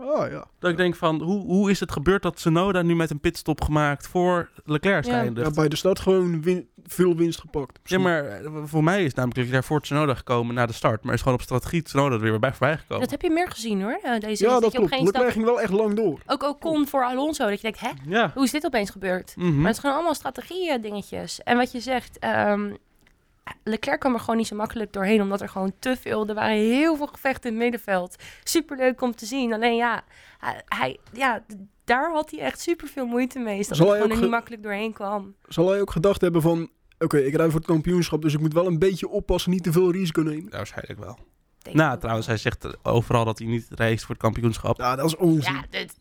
Ah 0.00 0.30
ja. 0.30 0.44
Dat 0.58 0.70
ik 0.70 0.76
denk 0.76 0.94
van, 0.96 1.22
hoe, 1.22 1.40
hoe 1.44 1.70
is 1.70 1.80
het 1.80 1.92
gebeurd 1.92 2.22
dat 2.22 2.36
Tsunoda 2.36 2.82
nu 2.82 2.94
met 2.96 3.10
een 3.10 3.20
pitstop 3.20 3.60
gemaakt 3.60 4.06
voor 4.06 4.50
Leclerc 4.64 5.00
is 5.04 5.10
Ja. 5.10 5.22
ja, 5.22 5.50
bij 5.50 5.68
de 5.68 5.76
start 5.76 5.98
gewoon 6.00 6.42
win- 6.42 6.68
veel 6.86 7.16
winst 7.16 7.40
gepakt. 7.40 7.78
Ja, 7.84 7.98
maar 7.98 8.24
eh, 8.24 8.50
voor 8.64 8.84
mij 8.84 9.04
is 9.04 9.14
namelijk 9.14 9.40
Leclerc 9.40 9.64
voor 9.64 9.80
Tsunoda 9.80 10.14
gekomen 10.14 10.54
na 10.54 10.66
de 10.66 10.72
start. 10.72 11.04
Maar 11.04 11.14
is 11.14 11.20
gewoon 11.20 11.34
op 11.34 11.42
strategie 11.42 11.82
Tsunoda 11.82 12.14
er 12.14 12.20
weer 12.20 12.38
bij 12.38 12.50
voorbij 12.50 12.76
gekomen. 12.78 13.00
Dat 13.02 13.10
heb 13.10 13.22
je 13.22 13.30
meer 13.30 13.50
gezien 13.50 13.82
hoor. 13.82 13.98
eh, 14.02 14.20
deze 14.20 14.44
Ja, 14.44 14.50
dat, 14.50 14.62
dat 14.62 14.72
klopt. 14.74 14.88
geen 14.88 15.04
Leclerc 15.04 15.24
stap... 15.30 15.32
ging 15.32 15.44
wel 15.44 15.60
echt 15.60 15.72
lang 15.72 15.94
door. 15.96 16.20
Ook 16.26 16.42
Ocon 16.42 16.86
voor 16.86 17.04
Alonso. 17.04 17.44
Dat 17.48 17.60
je 17.60 17.62
denkt, 17.62 17.80
hè? 17.80 17.90
Ja. 18.06 18.30
Hoe 18.34 18.44
is 18.44 18.50
dit 18.50 18.64
opeens 18.64 18.90
gebeurd? 18.90 19.34
Mhm. 19.36 19.56
Maar 19.56 19.66
het 19.66 19.74
is 19.74 19.78
gewoon 19.80 19.94
allemaal 19.96 20.14
strategie 20.14 20.80
dingetjes. 20.80 21.40
En 21.42 21.56
wat 21.56 21.72
je 21.72 21.80
zegt, 21.80 22.18
ehm, 22.18 22.72
Leclerc 23.64 24.00
kwam 24.00 24.14
er 24.14 24.20
gewoon 24.20 24.36
niet 24.36 24.46
zo 24.46 24.56
makkelijk 24.56 24.92
doorheen, 24.92 25.22
omdat 25.22 25.40
er 25.40 25.48
gewoon 25.48 25.72
te 25.78 25.96
veel, 25.96 26.26
er 26.28 26.34
waren 26.34 26.56
heel 26.56 26.96
veel 26.96 27.06
gevechten 27.06 27.50
in 27.50 27.54
het 27.54 27.62
middenveld. 27.62 28.16
Superleuk 28.44 29.00
om 29.00 29.14
te 29.14 29.26
zien. 29.26 29.52
Alleen 29.52 29.76
ja, 29.76 30.04
hij, 30.64 30.98
ja 31.12 31.44
daar 31.84 32.12
had 32.12 32.30
hij 32.30 32.40
echt 32.40 32.60
super 32.60 32.88
veel 32.88 33.06
moeite 33.06 33.38
mee. 33.38 33.58
Is 33.58 33.68
dat 33.68 33.76
Zal 33.76 33.88
hij 33.88 33.96
gewoon 34.00 34.16
er 34.16 34.22
niet 34.22 34.30
makkelijk 34.30 34.62
doorheen 34.62 34.92
kwam. 34.92 35.34
Zal 35.48 35.70
hij 35.70 35.80
ook 35.80 35.90
gedacht 35.90 36.20
hebben 36.20 36.42
van... 36.42 36.70
Oké, 36.98 37.18
ik 37.18 37.34
rij 37.34 37.46
voor 37.50 37.58
het 37.58 37.68
kampioenschap, 37.68 38.22
dus 38.22 38.34
ik 38.34 38.40
moet 38.40 38.52
wel 38.52 38.66
een 38.66 38.78
beetje 38.78 39.08
oppassen, 39.08 39.50
niet 39.50 39.62
te 39.62 39.72
veel 39.72 39.90
risico 39.92 40.22
nemen. 40.22 40.44
Ja, 40.50 40.56
waarschijnlijk 40.56 40.98
wel. 40.98 41.18
Denk 41.58 41.76
Nou, 41.76 41.98
trouwens, 41.98 42.26
hij 42.26 42.36
zegt 42.36 42.84
overal 42.86 43.24
dat 43.24 43.38
hij 43.38 43.46
niet 43.48 43.66
race 43.70 43.98
voor 44.06 44.14
het 44.14 44.22
kampioenschap. 44.22 44.78
Ja, 44.78 44.96
dat 44.96 45.06
is 45.06 45.16
onzin. 45.16 45.52
Ja, 45.54 45.64
dit- 45.70 45.94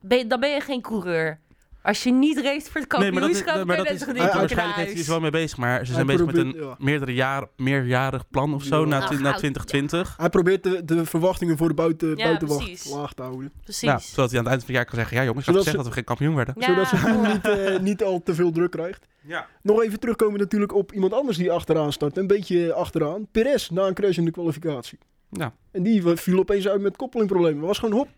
ben 0.00 0.18
je- 0.18 0.26
dan 0.26 0.40
ben 0.40 0.50
je 0.50 0.60
geen 0.60 0.80
coureur. 0.80 1.40
Als 1.82 2.02
je 2.02 2.12
niet 2.12 2.38
race 2.38 2.70
voor 2.70 2.80
het 2.80 2.98
Nee, 2.98 3.12
maar 3.12 3.20
dat 3.20 3.30
is, 3.30 3.36
kampioenschap, 3.36 3.54
maar 3.66 3.66
ben 3.66 3.76
dat 3.76 3.86
je 3.86 3.92
is, 3.94 4.00
hij- 4.00 4.12
niet 4.12 4.22
hij- 4.22 4.40
waarschijnlijk 4.40 4.78
heeft 4.78 4.92
hij 4.92 5.02
er 5.02 5.08
wel 5.08 5.20
mee 5.20 5.30
bezig, 5.30 5.58
maar 5.58 5.78
ze 5.86 5.92
zijn 5.92 6.06
Hij 6.06 6.16
bezig 6.16 6.26
met 6.32 6.36
een 6.44 6.54
ja. 6.64 6.74
meerdere 6.78 7.14
jaar, 7.14 7.46
meerjarig 7.56 8.28
plan 8.30 8.54
of 8.54 8.62
zo 8.62 8.80
Ja. 8.80 8.86
na, 8.86 8.98
Nou, 8.98 9.06
twi- 9.10 9.14
na 9.22 9.22
goud, 9.28 9.38
2020. 9.38 10.14
Hij 10.16 10.28
probeert 10.28 10.62
de, 10.62 10.84
de 10.84 11.04
verwachtingen 11.06 11.56
voor 11.56 11.68
de 11.68 11.74
buiten, 11.74 12.08
Ja, 12.16 12.24
buitenwacht 12.24 12.64
precies. 12.64 12.90
laag 12.92 13.12
te 13.12 13.22
houden. 13.22 13.52
Precies. 13.62 13.80
Ja, 13.80 13.98
zodat 13.98 14.30
hij 14.30 14.38
aan 14.38 14.44
het 14.44 14.52
eind 14.54 14.64
van 14.64 14.74
het 14.74 14.76
jaar 14.76 14.84
kan 14.84 14.94
zeggen, 14.98 15.16
ja 15.16 15.24
jongens, 15.24 15.46
ik 15.46 15.54
had 15.54 15.56
gezegd 15.62 15.76
dat 15.76 15.86
we 15.86 15.92
geen 15.92 16.04
kampioen 16.04 16.34
werden. 16.34 16.54
Ja, 16.58 16.66
Zodat 16.66 16.88
ze 16.88 17.28
niet, 17.32 17.48
eh, 17.58 17.78
niet 17.80 18.02
al 18.02 18.22
te 18.22 18.34
veel 18.34 18.50
druk 18.52 18.70
krijgt. 18.70 19.06
Ja. 19.22 19.46
Nog 19.62 19.82
even 19.82 20.00
terugkomen 20.00 20.38
natuurlijk 20.40 20.74
op 20.74 20.92
iemand 20.92 21.12
anders 21.12 21.36
die 21.36 21.50
achteraan 21.52 21.92
start. 21.92 22.16
Een 22.16 22.26
beetje 22.26 22.72
achteraan. 22.72 23.26
Perez 23.32 23.68
na 23.68 23.82
een 23.86 23.94
crash 23.94 24.16
in 24.16 24.24
de 24.24 24.30
kwalificatie. 24.30 24.98
Ja. 25.30 25.52
En 25.72 25.82
die 25.82 26.02
viel 26.06 26.38
opeens 26.38 26.68
uit 26.68 26.80
met 26.80 26.96
koppelingproblemen. 26.96 27.66
Was 27.66 27.78
gewoon 27.78 27.94
hop, 27.94 28.08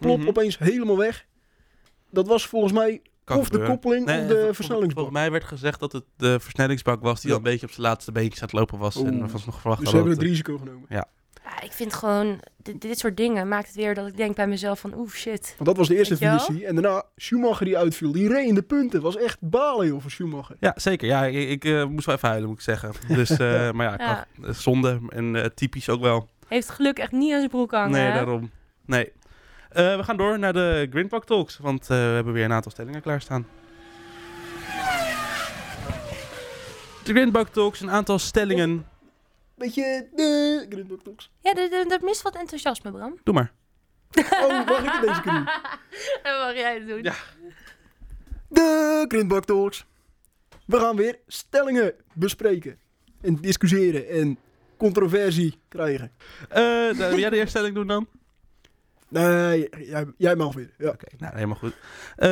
plop, 0.00 0.18
Mhm. 0.18 0.28
opeens 0.28 0.58
helemaal 0.58 0.96
weg. 0.98 1.26
Dat 2.10 2.26
was 2.26 2.46
volgens 2.46 2.72
mij 2.72 3.02
Kan 3.24 3.38
of 3.38 3.48
de 3.48 3.62
koppeling 3.62 4.06
Nee, 4.06 4.20
of 4.20 4.26
de 4.28 4.42
vol- 4.44 4.52
versnellingsbak. 4.54 5.04
Volgens 5.04 5.16
mij 5.22 5.30
werd 5.30 5.44
gezegd 5.44 5.80
dat 5.80 5.92
het 5.92 6.04
de 6.16 6.40
versnellingsbak 6.40 7.02
was 7.02 7.20
die 7.20 7.30
Ja. 7.30 7.36
al 7.36 7.44
een 7.44 7.50
beetje 7.50 7.66
op 7.66 7.72
zijn 7.72 7.86
laatste 7.86 8.12
beentjes 8.12 8.40
aan 8.42 8.48
het 8.48 8.58
lopen 8.58 8.78
was. 8.78 8.96
En 8.96 9.06
Oeh. 9.10 9.18
waarvan 9.20 9.40
ze 9.40 9.46
nog 9.46 9.60
verwacht 9.60 9.80
Dus 9.80 9.90
ze 9.90 9.96
hebben 9.96 10.14
het 10.14 10.22
risico 10.22 10.58
genomen. 10.58 10.86
Ja, 10.88 11.08
ik 11.62 11.72
vind 11.72 11.94
gewoon, 11.94 12.40
dit, 12.56 12.80
dit 12.80 12.98
soort 12.98 13.16
dingen 13.16 13.48
maakt 13.48 13.66
het 13.66 13.76
weer 13.76 13.94
dat 13.94 14.06
ik 14.06 14.16
denk 14.16 14.36
bij 14.36 14.46
mezelf 14.46 14.80
van, 14.80 14.94
oeh 14.94 15.10
shit. 15.10 15.54
Want 15.56 15.64
dat 15.68 15.76
was 15.76 15.88
de 15.88 15.96
eerste 15.96 16.16
visie. 16.16 16.66
En 16.66 16.74
daarna 16.74 17.02
Schumacher 17.16 17.64
die 17.66 17.76
uitviel. 17.78 18.12
Die 18.12 18.28
reed 18.28 18.48
in 18.48 18.54
de 18.54 18.62
punten. 18.62 19.00
Was 19.00 19.16
echt 19.16 19.36
balen 19.40 19.86
joh 19.86 20.00
voor 20.00 20.10
Schumacher. 20.10 20.56
Ja, 20.60 20.72
zeker. 20.76 21.08
Ja, 21.08 21.24
ik, 21.24 21.48
ik 21.48 21.64
eh, 21.64 21.84
moest 21.84 22.06
wel 22.06 22.14
even 22.14 22.28
huilen, 22.28 22.48
moet 22.48 22.58
ik 22.58 22.64
zeggen. 22.64 22.92
Dus, 23.08 23.30
eh, 23.30 23.38
maar 23.72 23.86
ja, 23.86 23.94
Ja. 24.06 24.14
had- 24.14 24.46
eh, 24.48 24.52
zonde 24.54 25.00
en 25.08 25.36
eh, 25.36 25.44
typisch 25.54 25.88
ook 25.88 26.00
wel. 26.00 26.28
Heeft 26.48 26.68
geluk 26.70 26.98
echt 26.98 27.12
niet 27.12 27.32
aan 27.32 27.38
zijn 27.38 27.50
broek 27.50 27.70
hangen. 27.70 27.90
nee, 27.90 28.06
hè? 28.06 28.12
daarom. 28.14 28.50
Nee. 28.86 29.12
Eh, 29.68 29.96
we 29.96 30.04
gaan 30.04 30.16
door 30.16 30.38
naar 30.38 30.52
de 30.52 30.86
Greenpack 30.90 31.24
Talks, 31.24 31.58
want 31.58 31.82
eh, 31.82 31.88
we 31.88 31.94
hebben 31.94 32.32
weer 32.32 32.44
een 32.44 32.52
aantal 32.52 32.70
stellingen 32.72 33.02
klaarstaan. 33.02 33.46
De 37.04 37.12
Greenpack 37.14 37.48
Talks, 37.48 37.80
een 37.80 37.90
aantal 37.90 38.18
stellingen. 38.18 38.86
Beetje 39.54 40.08
de 40.14 40.66
Grindbok 40.68 41.02
Talks. 41.02 41.30
Ja, 41.40 41.54
dat- 41.54 41.70
dat 41.70 41.88
dat 41.88 42.00
mist 42.02 42.22
wat 42.22 42.36
enthousiasme, 42.36 42.90
Bram. 42.90 43.18
Doe 43.24 43.34
maar. 43.34 43.52
Oh, 44.42 44.66
mag 44.66 44.78
ik 44.84 44.90
het 44.92 45.00
deze 45.08 45.20
keer 45.20 45.32
doen? 45.32 45.48
En 46.32 46.38
mag 46.38 46.54
jij 46.54 46.74
het 46.74 46.88
doen? 46.88 47.02
Ja. 47.02 47.14
De 48.48 49.04
Grindbak 49.08 49.44
Talks. 49.44 49.84
We 50.66 50.78
gaan 50.78 50.96
weer 50.96 51.18
stellingen 51.26 51.94
bespreken. 52.14 52.78
En 53.20 53.36
discussiëren 53.40 54.08
en 54.08 54.38
controversie 54.76 55.60
krijgen. 55.68 56.12
Eh, 56.48 56.62
nou, 56.62 56.96
wil 56.96 57.18
jij 57.18 57.30
de 57.30 57.36
eerste 57.36 57.50
stelling 57.50 57.74
doen 57.74 57.86
dan? 57.86 58.08
Nee, 59.10 59.68
jij, 59.78 60.06
jij 60.16 60.36
mag 60.36 60.54
weer. 60.54 60.70
Ja. 60.78 60.88
Oké, 60.88 61.06
nou 61.18 61.34
helemaal 61.34 61.56
goed. 61.56 61.74
Eh, 62.16 62.28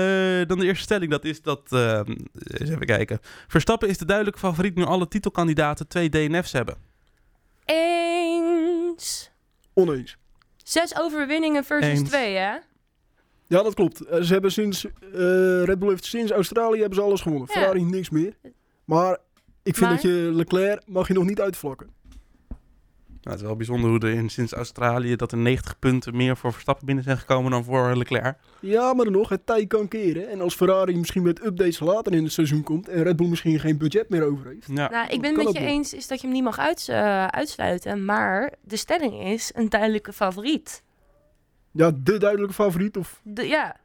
dan 0.49 0.59
de 0.59 0.65
eerste 0.65 0.83
stelling, 0.83 1.11
dat 1.11 1.25
is 1.25 1.43
dat... 1.43 1.73
eh, 1.73 2.01
eens 2.35 2.71
even 2.71 2.87
kijken. 2.87 3.19
Verstappen 3.49 3.89
is 3.89 3.99
de 3.99 4.05
duidelijke 4.05 4.39
favoriet 4.41 4.75
nu 4.75 4.85
alle 4.85 5.09
titelkandidaten 5.09 5.89
twee 5.89 6.09
DNF's 6.09 6.53
hebben. 6.53 6.77
Eens. 7.65 9.31
Oneens. 9.75 10.17
Zes 10.57 10.99
overwinningen 10.99 11.65
versus 11.65 11.99
Eens. 11.99 12.09
twee, 12.09 12.35
hè? 12.37 12.57
Ja, 13.49 13.63
dat 13.63 13.75
klopt. 13.75 14.01
Eh, 14.01 14.21
ze 14.23 14.33
hebben 14.33 14.53
sinds, 14.53 14.85
eh, 14.85 14.93
Red 15.65 15.79
Bull 15.79 15.89
heeft 15.89 16.05
sinds 16.05 16.31
Australië 16.33 16.79
hebben 16.79 16.99
ze 16.99 17.05
alles 17.05 17.21
gewonnen. 17.21 17.49
Ja. 17.53 17.55
Ferrari 17.61 17.85
niks 17.85 18.11
meer. 18.11 18.37
Maar 18.85 19.19
ik 19.63 19.77
vind 19.77 19.81
Maar? 19.81 19.91
dat 19.91 20.03
je 20.03 20.31
Leclerc 20.33 20.83
mag 20.87 21.09
je 21.09 21.15
nog 21.15 21.25
niet 21.25 21.41
uitvlakken. 21.41 21.91
Nou, 23.27 23.39
het 23.39 23.47
is 23.47 23.53
wel 23.53 23.67
bijzonder 23.67 23.91
hoe 23.91 23.99
er 23.99 24.19
in, 24.19 24.29
sinds 24.29 24.53
Australië 24.53 25.17
dat 25.17 25.33
er 25.33 25.39
90 25.39 25.79
punten 25.79 26.17
meer 26.17 26.37
voor 26.37 26.53
Verstappen 26.53 26.87
binnen 26.87 27.05
zijn 27.05 27.19
gekomen 27.19 27.51
dan 27.51 27.65
voor 27.65 27.97
Leclerc. 27.97 28.37
Ja, 28.61 28.95
maar 28.95 29.05
dan 29.05 29.15
nog, 29.15 29.29
het 29.29 29.47
tij 29.47 29.67
kan 29.67 29.89
keren. 29.89 30.29
En 30.29 30.41
als 30.41 30.55
Ferrari 30.55 30.97
misschien 30.97 31.23
met 31.23 31.45
updates 31.45 31.79
later 31.79 32.13
in 32.13 32.23
het 32.23 32.33
seizoen 32.33 32.63
komt 32.63 32.89
en 32.89 33.03
Red 33.03 33.17
Bull 33.17 33.29
misschien 33.29 33.61
geen 33.61 33.79
budget 33.79 34.09
meer 34.09 34.23
over 34.23 34.47
heeft. 34.47 34.67
Ja. 34.67 34.91
Nou, 34.91 35.07
ik 35.09 35.21
ben 35.21 35.35
het 35.35 35.45
met 35.45 35.55
je 35.55 35.61
eens 35.61 35.95
is 35.95 36.07
dat 36.07 36.21
je 36.21 36.27
hem 36.27 36.37
niet 36.37 36.45
mag 36.45 36.59
uits- 36.59 36.89
eh, 36.89 37.27
uitsluiten. 37.27 38.05
Maar 38.05 38.53
de 38.61 38.77
stelling 38.77 39.23
is 39.23 39.51
een 39.55 39.69
duidelijke 39.69 40.13
favoriet. 40.13 40.83
Ja, 41.73 41.91
de 41.97 42.19
duidelijke 42.19 42.55
favoriet. 42.55 42.97
Of 42.97 43.21
De, 43.23 43.47
ja. 43.49 43.77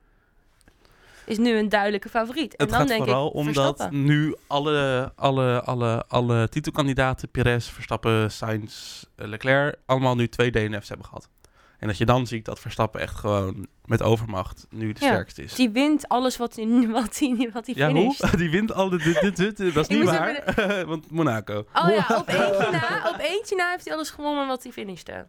Is 1.25 1.37
nu 1.37 1.57
een 1.57 1.69
duidelijke 1.69 2.09
favoriet. 2.09 2.55
En 2.55 2.65
Het 2.65 2.69
dan 2.69 2.79
gaat 2.79 2.87
denk 2.87 3.03
vooral 3.03 3.27
ik, 3.27 3.33
omdat 3.33 3.91
nu 3.91 4.35
alle, 4.47 5.11
alle, 5.15 5.63
alle, 5.63 6.05
alle 6.07 6.49
titelkandidaten, 6.49 7.29
Perez, 7.29 7.67
Verstappen, 7.69 8.31
Sainz, 8.31 9.03
eh, 9.15 9.27
Leclerc, 9.27 9.75
allemaal 9.85 10.15
nu 10.15 10.27
twee 10.27 10.51
DNF's 10.51 10.87
hebben 10.87 11.05
gehad. 11.05 11.29
En 11.77 11.87
dat 11.87 11.97
je 11.97 12.05
dan 12.05 12.27
ziet 12.27 12.45
dat 12.45 12.59
Verstappen 12.59 13.01
echt 13.01 13.15
gewoon 13.15 13.67
met 13.85 14.01
overmacht 14.01 14.67
nu 14.69 14.93
de 14.93 15.05
Ja, 15.05 15.11
sterkste 15.11 15.43
is. 15.43 15.53
Die 15.53 15.69
wint 15.69 16.07
alles 16.07 16.37
wat 16.37 16.55
hij 16.55 16.67
wat 16.91 17.17
die, 17.17 17.49
wat 17.53 17.65
die 17.65 17.77
ja, 17.77 17.87
finisht. 17.87 18.21
hoe? 18.21 18.37
Die 18.41 18.49
wint 18.49 18.73
al 18.73 18.89
dit, 18.89 19.03
dit, 19.03 19.35
dit, 19.35 19.57
dit. 19.57 19.73
Dat 19.73 19.89
is 19.89 19.95
niet 19.97 20.09
waar. 20.09 20.85
Want 20.85 21.11
Monaco. 21.11 21.65
Oh 21.73 21.89
ja, 21.89 22.17
op 22.17 22.27
eentje, 22.27 22.69
na, 22.71 23.09
op 23.09 23.19
eentje 23.19 23.55
na 23.55 23.71
heeft 23.71 23.85
hij 23.85 23.93
alles 23.93 24.09
gewonnen 24.09 24.47
wat 24.47 24.63
hij 24.63 24.71
finishte. 24.71 25.27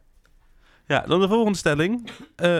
Ja, 0.86 1.00
dan 1.00 1.20
de 1.20 1.28
volgende 1.28 1.58
stelling. 1.58 2.10
Eh, 2.36 2.58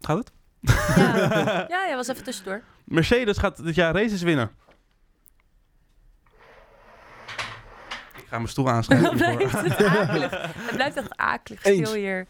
gaat 0.00 0.18
het? 0.18 0.32
Ja, 0.60 1.66
ja, 1.68 1.86
ja 1.86 1.96
was 1.96 2.08
even 2.08 2.24
tussendoor. 2.24 2.62
Mercedes 2.84 3.38
gaat 3.38 3.64
dit 3.64 3.74
jaar 3.74 3.94
races 3.94 4.22
winnen. 4.22 4.50
Ik 8.16 8.26
ga 8.26 8.36
mijn 8.36 8.48
stoel 8.48 8.64
blijft 8.64 8.88
hiervoor. 9.38 9.60
het 9.62 9.84
akelig. 9.84 10.30
Het 10.56 10.74
blijft 10.76 10.96
echt 10.96 11.16
akelig 11.16 11.64
Eens. 11.64 11.88
stil 11.88 11.98
hier. 12.00 12.26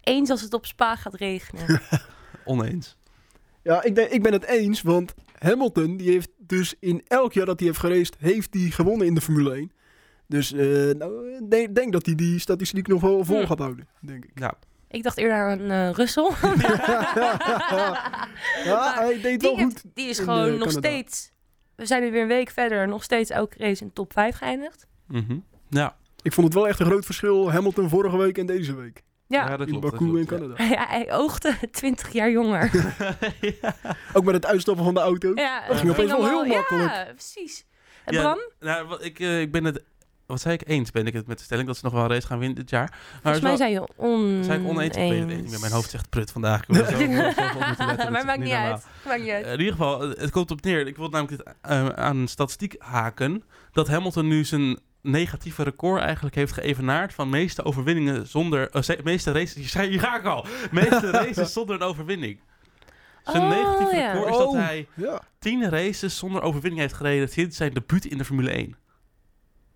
Eens 0.00 0.30
als 0.30 0.40
het 0.40 0.54
op 0.54 0.66
Spa 0.66 0.96
gaat 0.96 1.14
regenen. 1.14 1.80
Oneens. 2.44 2.96
Ja, 3.62 3.82
ik, 3.82 3.94
denk, 3.94 4.10
ik 4.10 4.22
ben 4.22 4.32
het 4.32 4.44
eens, 4.44 4.82
want 4.82 5.14
Hamilton 5.38 5.96
die 5.96 6.10
heeft 6.10 6.30
dus 6.38 6.74
in 6.80 7.02
elk 7.06 7.32
jaar 7.32 7.46
dat 7.46 7.58
hij 7.58 7.68
heeft 7.68 7.80
geraced, 7.80 8.16
heeft 8.18 8.54
hij 8.54 8.62
gewonnen 8.70 9.06
in 9.06 9.14
de 9.14 9.20
Formule 9.20 9.54
1. 9.54 9.72
Dus 10.26 10.52
eh 10.52 10.58
nou, 10.94 11.28
ik 11.32 11.50
denk, 11.50 11.74
denk 11.74 11.92
dat 11.92 12.06
hij 12.06 12.14
die 12.14 12.38
statistiek 12.38 12.86
nog 12.86 13.00
wel 13.00 13.24
vol 13.24 13.40
Hm. 13.40 13.46
gaat 13.46 13.58
houden, 13.58 13.88
denk 14.00 14.24
ik. 14.24 14.30
Ja, 14.34 14.54
Ik 14.92 15.02
dacht 15.02 15.18
eerder 15.18 15.36
aan 15.36 15.70
eh 15.70 15.90
Russell. 15.90 16.30
Ja, 18.64 18.94
hij 18.94 19.20
deed 19.20 19.42
wel 19.42 19.56
die, 19.56 19.64
goed. 19.64 19.82
die 19.94 20.08
is 20.08 20.18
in, 20.18 20.24
gewoon 20.24 20.44
eh, 20.46 20.50
nog 20.52 20.58
Canada. 20.68 20.88
steeds... 20.88 21.30
We 21.76 21.86
zijn 21.86 22.02
nu 22.02 22.10
weer 22.10 22.22
een 22.22 22.28
week 22.28 22.50
verder. 22.50 22.88
Nog 22.88 23.02
steeds 23.02 23.30
elke 23.30 23.54
race 23.58 23.84
in 23.84 23.92
top 23.92 24.12
5 24.12 24.36
geëindigd. 24.36 24.86
Mhm. 25.08 25.36
ja. 25.68 25.96
Ik 26.22 26.32
vond 26.32 26.46
het 26.46 26.56
wel 26.56 26.68
echt 26.68 26.80
een 26.80 26.86
groot 26.86 27.04
verschil, 27.04 27.52
Hamilton 27.52 27.88
vorige 27.88 28.16
week 28.16 28.38
en 28.38 28.46
deze 28.46 28.74
week. 28.74 29.02
Ja, 29.26 29.56
dat 29.56 29.60
in 29.60 29.66
klopt. 29.66 29.82
dat 29.82 29.92
Baku 29.92 30.04
klopt, 30.24 30.30
ja. 30.30 30.36
Canada. 30.36 30.64
ja 30.76 30.86
hij 30.88 31.12
oogde 31.12 31.54
20 31.70 32.12
jaar 32.12 32.30
jonger. 32.30 32.70
ja. 33.40 33.76
Ook 34.12 34.24
met 34.24 34.34
het 34.34 34.46
uitstappen 34.46 34.84
van 34.84 34.94
de 34.94 35.00
auto. 35.00 35.32
Ja, 35.34 35.66
Dat 35.68 35.76
ging 35.76 35.90
opeens 35.90 36.10
wel 36.10 36.28
heel 36.28 36.46
makkelijk. 36.46 36.90
Ja, 36.90 37.04
precies. 37.04 37.64
En 38.04 38.14
Ja, 38.14 38.20
Bram? 38.20 38.38
Nou, 38.60 38.86
wat- 38.88 39.04
ik, 39.04 39.20
eh, 39.20 39.40
ik 39.40 39.52
ben 39.52 39.64
het... 39.64 39.82
Wat 40.32 40.40
zei 40.40 40.54
ik? 40.54 40.68
Eens 40.68 40.90
ben 40.90 41.06
ik 41.06 41.12
het 41.12 41.26
met 41.26 41.38
de 41.38 41.44
stelling 41.44 41.66
dat 41.66 41.76
ze 41.76 41.84
nog 41.84 41.92
wel 41.92 42.02
een 42.02 42.08
race 42.08 42.26
gaan 42.26 42.38
winnen 42.38 42.56
dit 42.58 42.70
jaar. 42.70 42.88
Maar 42.90 43.20
Volgens 43.22 43.42
mij 43.42 43.56
zei 43.56 43.72
je 43.72 43.88
on... 43.96 44.42
ik 44.50 44.68
oneens? 44.68 44.96
Ik 44.96 45.08
weet 45.10 45.18
het 45.18 45.28
niet 45.28 45.50
meer. 45.50 45.60
Mijn 45.60 45.72
hoofd 45.72 45.90
zegt 45.90 46.08
prut 46.08 46.30
vandaag. 46.30 46.62
Ik 46.68 46.76
er 46.76 46.86
zo, 46.86 46.96
letten. 47.06 48.12
Maar 48.12 48.24
maakt 48.24 48.38
niet 48.38 48.52
uit. 48.52 48.86
Maakt 49.06 49.20
niet 49.20 49.30
uit. 49.30 49.44
Eh, 49.44 49.52
In 49.52 49.58
ieder 49.58 49.72
geval, 49.72 50.02
eh, 50.02 50.20
het 50.20 50.30
komt 50.30 50.50
op 50.50 50.62
neer. 50.62 50.86
Ik 50.86 50.96
wil 50.96 51.08
namelijk 51.08 51.44
dit 51.44 51.54
eh, 51.60 51.86
aan 51.88 52.16
een 52.16 52.28
statistiek 52.28 52.74
haken. 52.78 53.42
Dat 53.72 53.88
Hamilton 53.88 54.28
nu 54.28 54.44
zijn 54.44 54.78
negatieve 55.02 55.62
record 55.62 56.02
eigenlijk 56.02 56.34
heeft 56.34 56.52
geëvenaard 56.52 57.14
van 57.14 57.28
meeste 57.28 57.64
overwinningen 57.64 58.26
zonder... 58.26 58.70
eh, 58.70 58.82
ze- 58.82 59.00
meeste 59.04 59.32
races... 59.32 59.54
Hier 59.74 60.00
ga- 60.00 60.16
ik 60.18 60.24
al! 60.24 60.46
Meeste 60.70 61.10
races 61.10 61.52
zonder 61.52 61.74
een 61.74 61.82
overwinning. 61.82 62.40
Zijn 63.24 63.42
Oh, 63.42 63.48
negatieve 63.48 63.96
ja. 63.96 64.12
record 64.12 64.30
is 64.30 64.36
dat 64.38 64.46
Oh. 64.46 64.54
hij 64.54 64.86
Ja. 64.94 65.22
10 65.38 65.70
races 65.70 66.16
zonder 66.18 66.42
overwinning 66.42 66.80
heeft 66.82 66.94
gereden 66.94 67.28
sinds 67.28 67.56
zijn 67.56 67.72
debuut 67.74 68.04
in 68.04 68.18
de 68.18 68.24
Formule 68.24 68.50
1. 68.50 68.76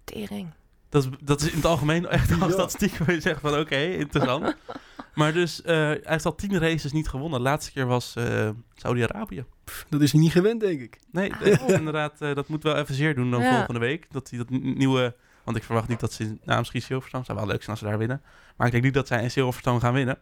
Tering. 0.07 0.49
Dat 0.89 1.05
is, 1.05 1.11
dat 1.21 1.41
is 1.41 1.51
in 1.51 1.57
het 1.57 1.65
algemeen 1.67 2.07
echt 2.07 2.31
een 2.31 2.39
Ja. 2.49 2.51
statistiek 2.51 2.97
waar 2.99 3.13
je 3.13 3.21
zegt 3.21 3.41
van 3.41 3.59
oké, 3.59 3.77
interessant. 3.83 4.57
maar 5.15 5.33
dus, 5.33 5.63
eh, 5.63 5.75
hij 5.77 6.01
heeft 6.03 6.25
al 6.27 6.35
10 6.35 6.59
races 6.59 6.93
niet 6.93 7.09
gewonnen. 7.09 7.39
De 7.39 7.45
laatste 7.45 7.73
keer 7.73 7.87
was 7.87 8.15
eh 8.17 8.49
Saudi-Arabië. 8.75 9.45
Dat 9.89 10.01
is 10.01 10.13
hij 10.13 10.21
niet 10.21 10.33
gewend, 10.33 10.61
denk 10.61 10.81
ik. 10.81 10.99
Nee, 11.13 11.33
inderdaad, 11.67 12.21
eh, 12.21 12.35
dat 12.35 12.49
moet 12.49 12.63
wel 12.63 12.77
even 12.77 12.95
zeer 12.95 13.15
doen 13.15 13.31
dan 13.31 13.41
Ja. 13.43 13.57
volgende 13.57 13.81
week. 13.81 14.07
Dat 14.11 14.31
hij 14.31 14.39
dat 14.39 14.51
nieuwe... 14.51 15.15
Want 15.45 15.57
ik 15.57 15.65
verwacht 15.65 15.89
niet 15.89 16.01
dat 16.01 16.13
ze... 16.13 16.37
Nou, 16.45 16.59
misschien 16.59 16.83
Silverstone. 16.83 17.25
zou 17.25 17.39
wel 17.39 17.47
leuk 17.47 17.59
zijn 17.59 17.71
als 17.71 17.79
ze 17.79 17.85
daar 17.85 17.99
winnen. 17.99 18.23
Maar 18.57 18.67
ik 18.67 18.73
denk 18.73 18.85
niet 18.85 18.95
dat 18.95 19.07
zij 19.07 19.23
in 19.23 19.31
Silverstone 19.31 19.81
gaan 19.81 19.93
winnen. 19.95 20.19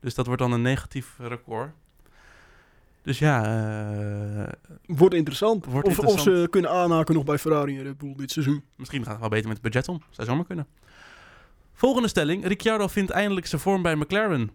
Dus 0.00 0.14
dat 0.14 0.26
wordt 0.26 0.42
dan 0.42 0.52
een 0.52 0.62
negatief 0.62 1.14
record. 1.18 1.70
Dus 3.02 3.18
ja, 3.18 3.44
eh, 3.44 4.52
Wordt 4.86 5.14
interessant. 5.14 5.64
Wordt 5.64 5.86
of, 5.88 5.98
of 5.98 6.04
interessant. 6.04 6.36
ze 6.38 6.48
kunnen 6.50 6.70
aanhaken 6.70 7.14
nog 7.14 7.24
bij 7.24 7.38
Ferrari 7.38 7.76
en 7.76 7.82
Red 7.82 7.98
Bull 7.98 8.14
dit 8.16 8.30
seizoen. 8.30 8.62
misschien 8.76 9.02
gaat 9.02 9.10
het 9.10 9.20
wel 9.20 9.28
beter 9.28 9.48
met 9.48 9.56
het 9.56 9.72
budget 9.72 9.88
om. 9.88 10.02
Zou 10.10 10.28
zomaar 10.28 10.44
kunnen. 10.44 10.66
Volgende 11.72 12.08
stelling. 12.08 12.46
Ricciardo 12.46 12.86
vindt 12.86 13.10
eindelijk 13.10 13.46
zijn 13.46 13.60
vorm 13.60 13.82
bij 13.82 13.96
McLaren. 13.96 14.50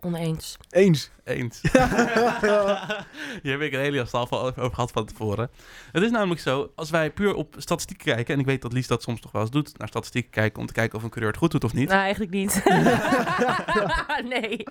Oneens. 0.00 0.56
Eens. 0.70 1.10
Eens. 1.24 1.60
Hier 3.42 3.52
heb 3.52 3.60
ik 3.60 3.72
een 3.72 3.80
hele 3.80 4.06
al 4.10 4.30
over 4.30 4.62
over 4.62 4.74
gehad 4.74 4.90
van 4.90 5.06
tevoren. 5.06 5.50
Het 5.92 6.02
is 6.02 6.10
namelijk 6.10 6.40
zo, 6.40 6.72
als 6.74 6.90
wij 6.90 7.10
puur 7.10 7.34
op 7.34 7.54
statistieken 7.58 8.06
kijken... 8.14 8.34
en 8.34 8.40
ik 8.40 8.46
weet 8.46 8.62
dat 8.62 8.72
Lies 8.72 8.86
dat 8.86 9.02
soms 9.02 9.20
toch 9.20 9.32
wel 9.32 9.42
eens 9.42 9.50
doet... 9.50 9.78
naar 9.78 9.88
statistieken 9.88 10.30
kijken 10.30 10.60
om 10.60 10.66
te 10.66 10.72
kijken 10.72 10.98
of 10.98 11.04
een 11.04 11.10
coureur 11.10 11.30
het 11.30 11.40
goed 11.40 11.50
doet 11.50 11.64
of 11.64 11.72
niet... 11.72 11.88
Nou, 11.88 12.00
eigenlijk 12.00 12.32
niet. 12.32 12.62
nee. 14.34 14.62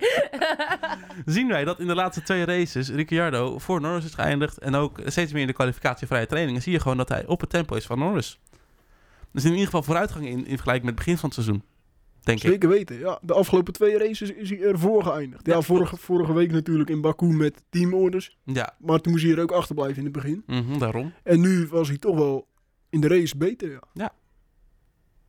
zien 1.24 1.48
wij 1.48 1.64
dat 1.64 1.80
in 1.80 1.86
de 1.86 1.94
laatste 1.94 2.22
twee 2.22 2.44
races 2.44 2.88
Ricciardo 2.88 3.58
voor 3.58 3.80
Norris 3.80 4.04
is 4.04 4.14
geëindigd... 4.14 4.58
en 4.58 4.74
ook 4.74 5.00
steeds 5.04 5.32
meer 5.32 5.40
in 5.40 5.46
de 5.46 5.52
kwalificatievrije 5.52 6.26
trainingen... 6.26 6.62
zie 6.62 6.72
je 6.72 6.80
gewoon 6.80 6.96
dat 6.96 7.08
hij 7.08 7.26
op 7.26 7.40
het 7.40 7.50
tempo 7.50 7.74
is 7.74 7.86
van 7.86 7.98
Norris. 7.98 8.38
Dus 9.32 9.44
in 9.44 9.50
ieder 9.50 9.64
geval 9.64 9.82
vooruitgang 9.82 10.26
in, 10.26 10.38
in 10.38 10.54
vergelijking 10.54 10.84
met 10.84 10.94
het 10.94 11.04
begin 11.04 11.18
van 11.18 11.30
het 11.30 11.38
seizoen. 11.38 11.62
Denk 12.26 12.42
ik. 12.42 12.50
Zeker 12.50 12.68
weten. 12.68 12.98
Ja, 12.98 13.18
de 13.22 13.32
afgelopen 13.32 13.72
twee 13.72 13.98
races 13.98 14.30
is 14.30 14.50
hij 14.50 14.60
ervoor 14.60 15.02
geëindigd. 15.02 15.46
Ja, 15.46 15.54
Ja, 15.54 15.60
vorige, 15.60 15.96
vorige 15.96 16.32
week 16.32 16.52
natuurlijk 16.52 16.90
in 16.90 17.00
Baku 17.00 17.26
met 17.26 17.62
teamorders. 17.70 18.36
Ja, 18.44 18.74
Maar 18.78 19.00
toen 19.00 19.12
moest 19.12 19.24
hij 19.24 19.32
er 19.34 19.40
ook 19.40 19.52
achterblijven 19.52 19.96
in 19.98 20.04
het 20.04 20.12
begin. 20.12 20.42
mhm, 20.46 20.78
daarom. 20.78 21.12
En 21.22 21.40
nu 21.40 21.66
was 21.66 21.88
hij 21.88 21.98
toch 21.98 22.16
wel 22.16 22.48
in 22.90 23.00
de 23.00 23.08
race 23.08 23.36
beter. 23.36 23.70
Ja. 23.70 23.80
Ja. 23.92 24.12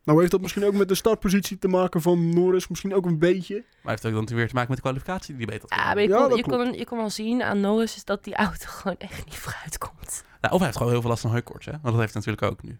Nou 0.04 0.18
heeft 0.20 0.30
dat 0.32 0.40
misschien 0.40 0.64
ook 0.64 0.72
met 0.72 0.88
de 0.88 0.94
startpositie 0.94 1.58
te 1.58 1.68
maken 1.68 2.02
van 2.02 2.34
Norris. 2.34 2.68
Misschien 2.68 2.94
ook 2.94 3.06
een 3.06 3.18
beetje. 3.18 3.64
Maar 3.82 3.90
heeft 3.90 4.06
ook 4.06 4.12
dan 4.12 4.36
weer 4.36 4.48
te 4.48 4.54
maken 4.54 4.68
met 4.68 4.76
de 4.76 4.82
kwalificatie 4.82 5.36
die 5.36 5.46
hij 5.46 5.54
beter 5.54 5.68
had 5.68 5.78
Ja, 5.78 5.94
maar 5.94 6.02
je, 6.02 6.08
kon, 6.08 6.36
je, 6.36 6.42
kon, 6.42 6.78
je 6.78 6.84
kon 6.84 6.98
wel 6.98 7.10
zien 7.10 7.42
aan 7.42 7.60
Norris 7.60 7.96
is 7.96 8.04
dat 8.04 8.24
die 8.24 8.34
auto 8.34 8.66
gewoon 8.78 8.96
echt 8.98 9.24
niet 9.24 9.36
vooruit 9.36 9.78
komt. 9.78 10.24
Nou, 10.40 10.52
of 10.54 10.56
hij 10.56 10.66
heeft 10.66 10.76
gewoon 10.76 10.92
heel 10.92 11.00
veel 11.00 11.10
last 11.10 11.22
van 11.22 11.30
hooikoorts, 11.30 11.66
hè? 11.66 11.72
Want 11.72 11.84
dat 11.84 11.98
heeft 11.98 12.12
hij 12.12 12.22
natuurlijk 12.24 12.52
ook 12.52 12.62
nu. 12.62 12.78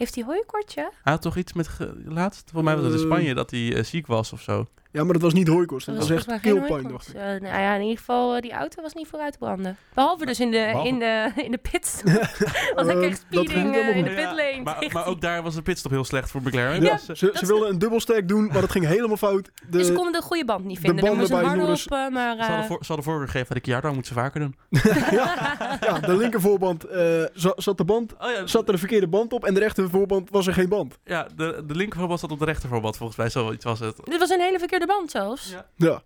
Heeft 0.00 0.14
hij 0.14 0.24
hooikortje? 0.24 0.90
Hij 1.02 1.12
had 1.12 1.22
toch 1.22 1.36
iets 1.36 1.52
met... 1.52 1.68
ge- 1.68 2.02
laatst? 2.04 2.50
Volgens 2.50 2.74
mij 2.74 2.82
was 2.82 2.92
het 2.92 3.00
in 3.02 3.06
Eh. 3.08 3.12
Spanje 3.14 3.34
dat 3.34 3.50
hij 3.50 3.74
eh, 3.76 3.84
ziek 3.84 4.06
was 4.06 4.32
of 4.32 4.40
zo. 4.40 4.66
Ja, 4.92 5.04
maar 5.04 5.12
dat 5.12 5.22
was 5.22 5.32
niet 5.32 5.48
hooikost. 5.48 5.86
Dat 5.86 5.98
Dat 5.98 6.08
was 6.08 6.26
echt 6.28 6.40
keelpijn, 6.40 6.88
dacht 6.88 7.08
ik. 7.08 7.14
Eh, 7.14 7.22
nou 7.22 7.40
ja, 7.44 7.74
in 7.74 7.80
ieder 7.82 7.98
geval, 7.98 8.34
eh, 8.34 8.40
die 8.42 8.52
auto 8.52 8.82
was 8.82 8.94
niet 8.94 9.06
vooruit 9.08 9.32
te 9.32 9.38
branden. 9.38 9.76
Behalve 9.94 10.26
dus 10.26 10.40
in 10.40 10.50
de, 10.50 10.56
Behalve- 10.70 10.88
in 10.88 10.98
de, 10.98 11.30
in 11.46 11.50
de 11.50 11.58
pit. 11.58 12.02
Want 12.74 12.86
hij 12.86 12.96
Eh, 12.96 13.00
kreeg 13.00 13.18
dat 13.18 13.28
ging 13.28 13.48
speeding 13.48 13.64
niet 13.64 13.74
helemaal 13.74 13.94
in 13.94 14.04
de 14.04 14.10
pitlane. 14.10 14.60
maar, 14.62 14.84
maar 14.92 15.06
ook 15.06 15.20
daar 15.20 15.42
was 15.42 15.54
de 15.54 15.62
pitstop 15.62 15.90
heel 15.90 16.04
slecht 16.04 16.30
voor 16.30 16.40
McLaren. 16.42 16.82
Ja, 16.82 16.98
ze, 16.98 17.14
ze 17.14 17.46
wilden 17.46 17.68
een 17.68 17.78
dubbelstack 17.78 18.28
doen, 18.28 18.46
maar 18.46 18.60
dat 18.60 18.70
ging 18.70 18.86
helemaal 18.86 19.16
fout. 19.16 19.44
De, 19.44 19.50
Dus 19.68 19.86
ze 19.86 19.92
konden 19.92 20.12
de 20.12 20.22
goede 20.22 20.44
band 20.44 20.64
niet 20.64 20.76
de 20.76 20.82
vinden. 20.86 21.04
Er 21.04 21.10
banden 21.10 21.28
bij 21.42 21.54
Norris- 21.56 21.84
op, 21.86 21.92
eh, 21.92 22.08
maar... 22.08 22.34
ze, 22.36 22.40
hadden 22.42 22.58
eh, 22.60 22.66
voor, 22.66 22.78
ze 22.80 22.86
hadden 22.86 23.04
voorgegeven 23.04 23.46
dat 23.48 23.56
Ricciardo 23.56 23.94
moet 23.94 24.06
ze 24.06 24.12
vaker 24.14 24.40
doen. 24.40 24.54
ja, 25.10 25.98
de 26.00 26.16
linker 26.16 26.40
voorband 26.40 26.84
eh, 26.84 27.24
za- 27.32 27.52
zat, 27.56 27.76
de 27.78 27.84
band, 27.84 28.12
Oh 28.20 28.30
ja, 28.30 28.46
zat 28.46 28.66
er 28.66 28.72
een 28.72 28.78
verkeerde 28.78 29.08
band 29.08 29.32
op 29.32 29.44
en 29.44 29.54
de 29.54 29.60
rechter 29.60 29.90
voorband 29.90 30.30
was 30.30 30.46
er 30.46 30.52
geen 30.54 30.68
band. 30.68 30.98
ja 31.04 31.26
de, 31.36 31.62
de 31.66 31.74
linkerverband 31.74 32.20
zat 32.20 32.30
op 32.32 32.38
de 32.38 32.44
rechterverband 32.44 32.96
volgens 32.96 33.18
mij. 33.18 33.30
Zoiets 33.30 33.64
was 33.64 33.78
het. 33.80 33.96
Dit 34.04 34.18
was 34.18 34.30
een 34.30 34.40
hele 34.40 34.58
verkeerde 34.58 34.79
band 34.86 35.10
zelfs. 35.10 35.50
Ja, 35.50 35.66
Ja. 35.76 35.86
Ja. 35.88 36.02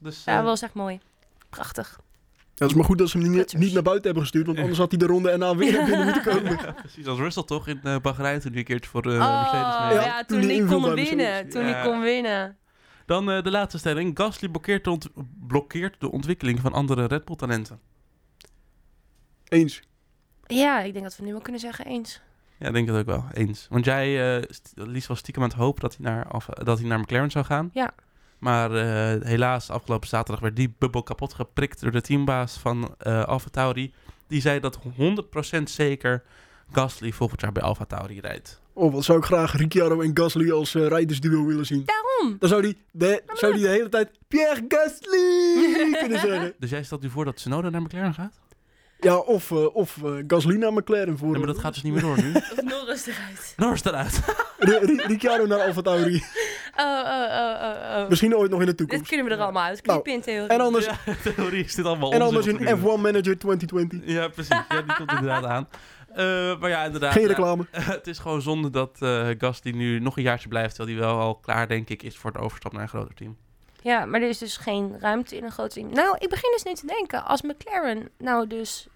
Dus, 0.00 0.24
dat 0.24 0.34
eh, 0.34 0.44
was 0.44 0.62
echt 0.62 0.74
mooi. 0.74 1.00
Prachtig. 1.50 2.00
Ja, 2.54 2.68
het 2.68 2.68
is 2.70 2.74
maar 2.74 2.84
goed 2.84 2.98
dat 2.98 3.08
ze 3.08 3.18
hem 3.18 3.30
niet, 3.30 3.56
niet 3.58 3.72
naar 3.72 3.82
buiten 3.82 4.04
hebben 4.04 4.22
gestuurd, 4.22 4.46
want 4.46 4.58
anders 4.58 4.78
had 4.78 4.90
hij 4.90 4.98
de 4.98 5.06
ronde 5.06 5.30
erna 5.30 5.56
weer 5.56 5.72
naar 5.72 5.84
binnen 5.86 6.04
moeten 6.04 6.22
komen. 6.22 6.50
ja, 6.66 6.72
precies 6.72 7.06
als 7.06 7.18
Russell 7.18 7.42
toch 7.42 7.68
in 7.68 7.80
uh, 7.84 7.96
Bahrein 7.98 8.40
toen 8.40 8.50
hij 8.50 8.58
een 8.60 8.66
keertje 8.66 8.90
voor 8.90 9.02
de 9.02 9.08
oh, 9.08 9.18
Mercedes 9.52 9.78
mee. 9.88 9.94
ja, 9.94 10.04
Ja, 10.04 10.24
toen 10.24 10.38
toen 10.40 10.48
die 10.48 10.56
inviel 10.60 10.80
kon 10.80 10.94
winnen. 10.94 11.48
Toen 11.48 11.66
Ja. 11.66 11.82
kon 11.84 12.00
winnen. 12.00 12.56
Dan 13.06 13.30
eh, 13.30 13.42
de 13.42 13.50
laatste 13.50 13.78
stelling. 13.78 14.18
Gasly 14.18 14.48
blokkeert 14.48 14.84
de, 14.84 14.90
ont- 14.90 15.08
blokkeert 15.46 16.00
de 16.00 16.10
ontwikkeling 16.10 16.60
van 16.60 16.72
andere 16.72 17.04
Red 17.04 17.24
Bull 17.24 17.36
talenten. 17.36 17.80
Eens. 19.48 19.82
Ja, 20.46 20.80
ik 20.80 20.92
denk 20.92 21.04
dat 21.04 21.16
we 21.16 21.24
nu 21.24 21.32
wel 21.32 21.40
kunnen 21.40 21.60
zeggen 21.60 21.84
eens. 21.84 22.20
Ja, 22.62 22.68
ik 22.68 22.74
denk 22.74 22.88
het 22.88 22.96
ook 22.96 23.06
wel. 23.06 23.24
Eens. 23.32 23.66
Want 23.70 23.84
jij, 23.84 24.36
eh 24.38 24.42
st- 24.50 24.72
Lies 24.74 25.06
was 25.06 25.18
stiekem 25.18 25.42
aan 25.42 25.48
het 25.48 25.58
hopen 25.58 25.80
dat 25.82 25.96
hij 25.96 26.04
naar, 26.12 26.34
of, 26.34 26.44
dat 26.46 26.78
hij 26.78 26.88
naar 26.88 26.98
McLaren 27.00 27.30
zou 27.30 27.44
gaan. 27.44 27.70
Ja. 27.72 27.90
Maar 28.38 28.70
eh, 28.74 29.26
helaas, 29.26 29.70
afgelopen 29.70 30.08
zaterdag 30.08 30.40
werd 30.42 30.56
die 30.56 30.74
bubbel 30.78 31.02
kapot 31.02 31.34
geprikt 31.34 31.80
door 31.80 31.90
de 31.90 32.00
teambaas 32.00 32.56
van 32.58 32.94
eh 32.98 33.24
Alfa 33.24 33.48
Tauri. 33.50 33.94
Die 34.26 34.40
zei 34.40 34.60
dat 34.60 34.78
100% 35.58 35.62
zeker 35.64 36.22
Gasly 36.72 37.12
volgend 37.12 37.40
jaar 37.40 37.52
bij 37.52 37.62
Alfa 37.62 37.84
Tauri 37.84 38.20
rijdt. 38.20 38.60
Oh, 38.72 38.92
wat 38.92 39.04
zou 39.04 39.18
ik 39.18 39.24
graag 39.24 39.56
Ricciardo 39.56 40.00
en 40.00 40.10
Gasly 40.14 40.50
als 40.50 40.74
eh, 40.74 40.86
rijdersduo 40.86 41.44
willen 41.46 41.66
zien. 41.66 41.82
Waarom? 41.86 42.36
Dan 42.38 42.48
zou 42.48 42.62
die 42.62 42.76
de, 42.90 43.22
zou 43.32 43.52
die 43.52 43.62
de 43.62 43.68
hele 43.68 43.88
tijd 43.88 44.10
Pierre 44.28 44.64
Gasly 44.68 45.72
kunnen 46.00 46.20
zeggen. 46.20 46.52
Dus 46.58 46.70
jij 46.70 46.82
stelt 46.82 47.02
nu 47.02 47.10
voor 47.10 47.24
dat 47.24 47.36
Tsunoda 47.36 47.68
naar 47.70 47.82
McLaren 47.82 48.14
gaat? 48.14 48.40
Ja, 49.02 49.16
of, 49.16 49.50
eh, 49.50 49.74
of 49.74 49.96
eh, 50.04 50.10
Gasly 50.26 50.56
naar 50.56 50.72
McLaren 50.72 51.18
voor. 51.18 51.32
Ja, 51.32 51.38
maar 51.38 51.46
dat 51.46 51.58
gaat 51.58 51.74
dus 51.74 51.82
niet 51.82 51.92
meer 51.92 52.02
door 52.02 52.16
nu. 52.22 52.32
Of 52.52 52.62
Norris 52.62 53.06
eruit. 53.06 53.54
Norris 53.56 53.84
eruit. 53.84 54.20
Ri- 54.58 54.78
Ri- 54.86 55.02
Ricciardo 55.06 55.46
naar 55.46 55.60
Alfa 55.60 55.80
Tauri. 55.82 56.22
Oh, 56.76 56.84
oh, 56.84 57.04
oh, 57.04 57.62
oh, 57.62 58.02
oh. 58.02 58.08
Misschien 58.08 58.36
ooit 58.36 58.50
nog 58.50 58.60
in 58.60 58.66
de 58.66 58.74
Dit 58.74 58.76
toekomst. 58.88 59.08
kunnen 59.08 59.26
we 59.26 59.32
er 59.32 59.40
allemaal 59.40 59.62
uit 59.62 59.86
Nou, 59.86 60.02
knippen 60.02 60.12
in 60.12 60.20
theorie. 60.34 60.48
En 60.56 60.60
anders, 60.60 60.84
Ja, 60.86 60.96
theorie 61.34 61.64
is 61.64 61.74
dit 61.74 61.84
allemaal 61.84 62.12
en 62.12 62.22
anders 62.22 62.46
doen. 62.46 62.58
F1 62.58 62.82
Manager 62.82 63.38
2020. 63.38 64.00
Ja, 64.04 64.28
precies. 64.28 64.56
Ja, 64.68 64.82
die 64.82 64.94
komt 64.94 65.10
inderdaad 65.10 65.44
aan. 65.44 65.68
Eh, 66.14 66.58
maar 66.60 66.70
ja, 66.70 66.84
inderdaad. 66.84 67.12
Geen 67.12 67.22
ja, 67.22 67.28
reclame. 67.28 67.66
het 67.70 68.06
is 68.06 68.18
gewoon 68.18 68.42
zonde 68.42 68.70
dat 68.70 68.96
eh 69.00 69.28
Gasly 69.38 69.70
nu 69.70 69.98
nog 70.00 70.16
een 70.16 70.22
jaartje 70.22 70.48
blijft, 70.48 70.74
terwijl 70.74 70.98
hij 70.98 71.06
wel 71.06 71.18
al 71.18 71.34
klaar, 71.34 71.68
denk 71.68 71.88
ik, 71.88 72.02
is 72.02 72.16
voor 72.16 72.32
de 72.32 72.38
overstap 72.38 72.72
naar 72.72 72.82
een 72.82 72.88
groter 72.88 73.14
team. 73.14 73.36
Ja, 73.82 74.04
maar 74.04 74.20
er 74.22 74.28
is 74.28 74.38
dus 74.38 74.56
geen 74.56 74.96
ruimte 75.00 75.36
in 75.36 75.44
een 75.44 75.52
groot 75.52 75.70
team. 75.72 75.92
Nou, 75.92 76.16
ik 76.18 76.28
begin 76.28 76.50
dus 76.52 76.62
nu 76.62 76.74
te 76.74 76.86
denken, 76.86 77.24
als 77.24 77.42
McLaren 77.42 78.08
nou 78.18 78.46
dus 78.46 78.86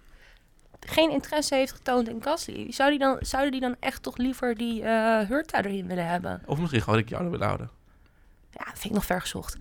geen 0.80 1.10
interesse 1.10 1.54
heeft 1.54 1.72
getoond 1.72 2.08
in 2.08 2.22
Gasly, 2.22 2.72
zou 2.72 2.90
die 2.90 2.98
dan, 2.98 3.16
zouden 3.20 3.52
die 3.52 3.60
dan 3.60 3.76
echt 3.80 4.02
toch 4.02 4.16
liever 4.16 4.54
die 4.54 4.82
eh 4.82 5.28
Hurta 5.28 5.62
erin 5.64 5.86
willen 5.86 6.06
hebben? 6.06 6.42
Of 6.46 6.58
misschien 6.58 6.82
gewoon 6.82 6.98
Ricciardo 6.98 7.30
willen 7.30 7.46
houden. 7.46 7.70
Ja, 8.50 8.64
vind 8.64 8.84
ik 8.84 8.90
nog 8.92 9.04
ver 9.04 9.20
gezocht. 9.20 9.56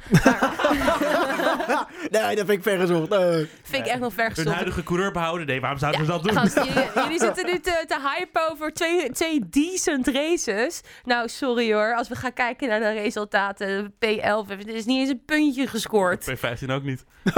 nee, 2.12 2.36
dat 2.36 2.46
vind 2.46 2.50
ik 2.50 2.64
vergezocht. 2.64 3.10
Nee. 3.10 3.50
Vind 3.64 3.86
ik 3.86 3.92
echt 3.92 4.00
nog 4.00 4.14
ver 4.14 4.26
Hun 4.26 4.34
gezocht. 4.36 4.56
huidige 4.56 4.84
coureur 4.84 5.12
behouden? 5.12 5.48
Nee, 5.48 5.62
waarom 5.62 5.80
zouden 5.80 6.00
Ja, 6.02 6.06
ze 6.06 6.12
dat 6.12 6.24
doen? 6.24 6.34
gast, 6.38 6.56
jullie, 6.56 6.90
jullie 6.96 7.20
zitten 7.20 7.46
nu 7.46 7.60
te, 7.60 7.84
te 7.88 8.00
hypen 8.16 8.52
over 8.52 8.74
twee, 8.74 9.12
twee 9.12 9.40
decent 9.50 10.08
races. 10.08 10.82
Nou, 11.04 11.28
sorry 11.30 11.74
hoor. 11.74 11.96
Als 11.96 12.08
we 12.08 12.16
gaan 12.16 12.34
kijken 12.34 12.68
naar 12.68 12.80
de 12.80 12.92
resultaten, 12.92 13.92
P11, 13.94 14.50
er 14.50 14.68
is 14.68 14.86
niet 14.86 15.00
eens 15.00 15.10
een 15.10 15.24
puntje 15.26 15.68
gescoord. 15.68 16.30
P15 16.32 16.70
ook 16.72 16.84
niet. 16.84 17.04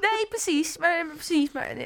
Nee, 0.00 0.26
precies. 0.28 0.78
Maar, 0.78 1.06
precies, 1.14 1.52
maar 1.52 1.66
eh, 1.68 1.78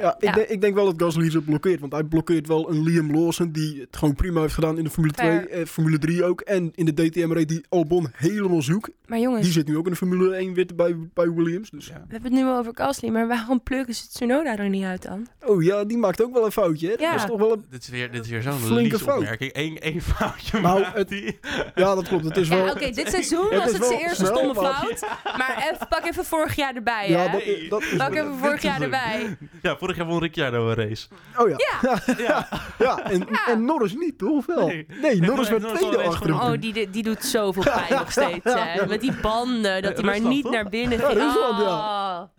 Ja, 0.00 0.14
ik, 0.18 0.22
Ja. 0.24 0.32
Denk, 0.32 0.48
ik 0.48 0.60
denk 0.60 0.74
wel 0.74 0.84
dat 0.84 1.02
Gasly 1.02 1.30
ze 1.30 1.40
blokkeert. 1.40 1.80
Want 1.80 1.92
hij 1.92 2.02
blokkeert 2.04 2.46
wel 2.46 2.70
een 2.70 2.82
Liam 2.82 3.14
Lawson 3.16 3.50
die 3.52 3.80
het 3.80 3.96
gewoon 3.96 4.14
prima 4.14 4.40
heeft 4.40 4.54
gedaan 4.54 4.78
in 4.78 4.84
de 4.84 4.90
Formule 4.90 5.14
Fair. 5.14 5.46
2, 5.46 5.60
eh, 5.60 5.66
Formule 5.66 5.98
3 5.98 6.24
ook. 6.24 6.40
En 6.40 6.72
in 6.74 6.84
de 6.84 6.92
DTM-race 6.94 7.46
die 7.46 7.64
Albon 7.68 8.08
helemaal 8.12 8.62
zoekt. 8.62 8.90
maar 9.06 9.18
jongens, 9.18 9.42
Die 9.42 9.52
zit 9.52 9.66
nu 9.68 9.76
ook 9.76 9.84
in 9.84 9.90
de 9.90 9.96
Formule 9.96 10.36
1 10.36 10.54
weer 10.54 10.66
bij, 10.74 10.96
bij 11.14 11.32
Williams. 11.32 11.70
Dus. 11.70 11.86
Ja. 11.86 11.92
we 11.92 12.12
hebben 12.12 12.32
het 12.34 12.42
nu 12.42 12.48
over 12.48 12.72
Gasly, 12.74 13.08
maar 13.08 13.28
waarom 13.28 13.62
plukken 13.62 13.94
ze 13.94 14.08
Tsunoda 14.08 14.56
er 14.58 14.68
niet 14.68 14.84
uit 14.84 15.02
dan? 15.02 15.26
Oh 15.46 15.62
ja, 15.62 15.84
die 15.84 15.96
maakt 15.98 16.22
ook 16.22 16.32
wel 16.32 16.44
een 16.44 16.52
foutje. 16.52 16.86
Hè? 16.86 16.92
Ja. 16.98 17.10
Dat 17.12 17.20
is 17.20 17.26
toch 17.26 17.38
wel 17.38 17.52
een... 17.52 17.64
Dit 17.70 17.82
is 17.82 17.88
weer, 17.88 18.10
dit 18.12 18.24
is 18.24 18.30
weer 18.30 18.42
zo'n 18.42 18.52
Flinke 18.58 18.98
fout. 18.98 19.18
opmerking. 19.18 19.50
Eén, 19.54 19.78
één 19.78 20.00
foutje 20.00 20.60
Nou, 20.60 20.80
maakt 20.80 20.96
het- 20.96 21.08
die. 21.08 21.38
Ja, 21.74 21.94
dat 21.94 22.08
klopt. 22.08 22.24
Het 22.24 22.36
is 22.36 22.48
wel... 22.48 22.70
Oké, 22.70 22.90
dit 22.90 23.08
seizoen 23.16 23.48
was 23.50 23.72
het 23.72 23.84
zijn 23.84 24.00
eerste 24.00 24.24
stomme 24.26 24.54
fout. 24.54 25.00
Maar 25.36 25.68
even, 25.72 25.88
pak 25.88 26.04
even 26.06 26.24
vorig 26.24 26.56
jaar 26.56 26.74
erbij, 26.74 27.10
Ja, 27.10 27.18
hè? 27.26 27.32
dat, 27.32 27.42
dat 27.68 27.82
is... 27.82 27.96
Pak 27.96 28.14
even 28.14 28.38
vorig 28.38 28.62
jaar 28.62 28.80
erbij. 28.82 29.36
Ja, 29.62 29.76
vorig 29.76 29.96
jaar 29.96 30.06
won 30.06 30.18
Ricciardo 30.18 30.68
een 30.68 30.74
race. 30.74 31.06
Oh 31.36 31.48
ja. 31.48 31.56
Ja, 31.82 32.00
Ja, 32.18 32.48
Ja, 32.78 33.10
en, 33.10 33.28
en 33.46 33.64
Norris 33.64 33.92
niet, 33.94 34.18
toch? 34.18 34.30
Of 34.30 34.46
wel? 34.46 34.66
Nee. 34.66 34.86
Nee, 35.00 35.20
Norris 35.20 35.48
werd 35.48 35.74
tweede 35.74 36.02
achter 36.02 36.34
oh, 36.34 36.52
die, 36.60 36.90
die 36.90 37.02
doet 37.02 37.24
zoveel 37.24 37.62
pijn 37.62 37.98
nog 37.98 38.10
steeds, 38.10 38.54
hè? 38.54 38.86
Met 38.86 39.00
die 39.00 39.12
banden, 39.22 39.82
dat 39.82 39.96
hij 39.96 40.04
maar 40.04 40.20
niet 40.20 40.42
toch? 40.42 40.52
naar 40.52 40.68
binnen 40.68 40.98
Ja, 40.98 41.06
ging. 41.06 41.20
Rusland, 41.20 41.60
ja. 41.60 42.30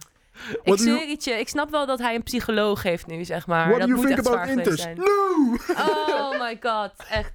Ik 0.49 0.59
What 0.63 0.79
zweer 0.79 1.07
het 1.07 1.23
je, 1.23 1.31
ik 1.31 1.47
snap 1.47 1.71
wel 1.71 1.85
dat 1.85 1.99
hij 1.99 2.15
een 2.15 2.23
psycholoog 2.23 2.83
heeft 2.83 3.07
nu, 3.07 3.25
zeg 3.25 3.47
maar. 3.47 3.67
What 3.67 3.79
dat 3.79 3.87
do 3.89 3.95
you 3.95 4.07
moet 4.07 4.15
think 4.15 4.19
echt 4.19 4.35
about 4.35 4.57
Inters? 4.57 4.81
zijn. 4.81 4.97
No! 4.97 5.55
Oh 5.77 6.39
my 6.39 6.57
god, 6.61 6.91
echt. 7.09 7.31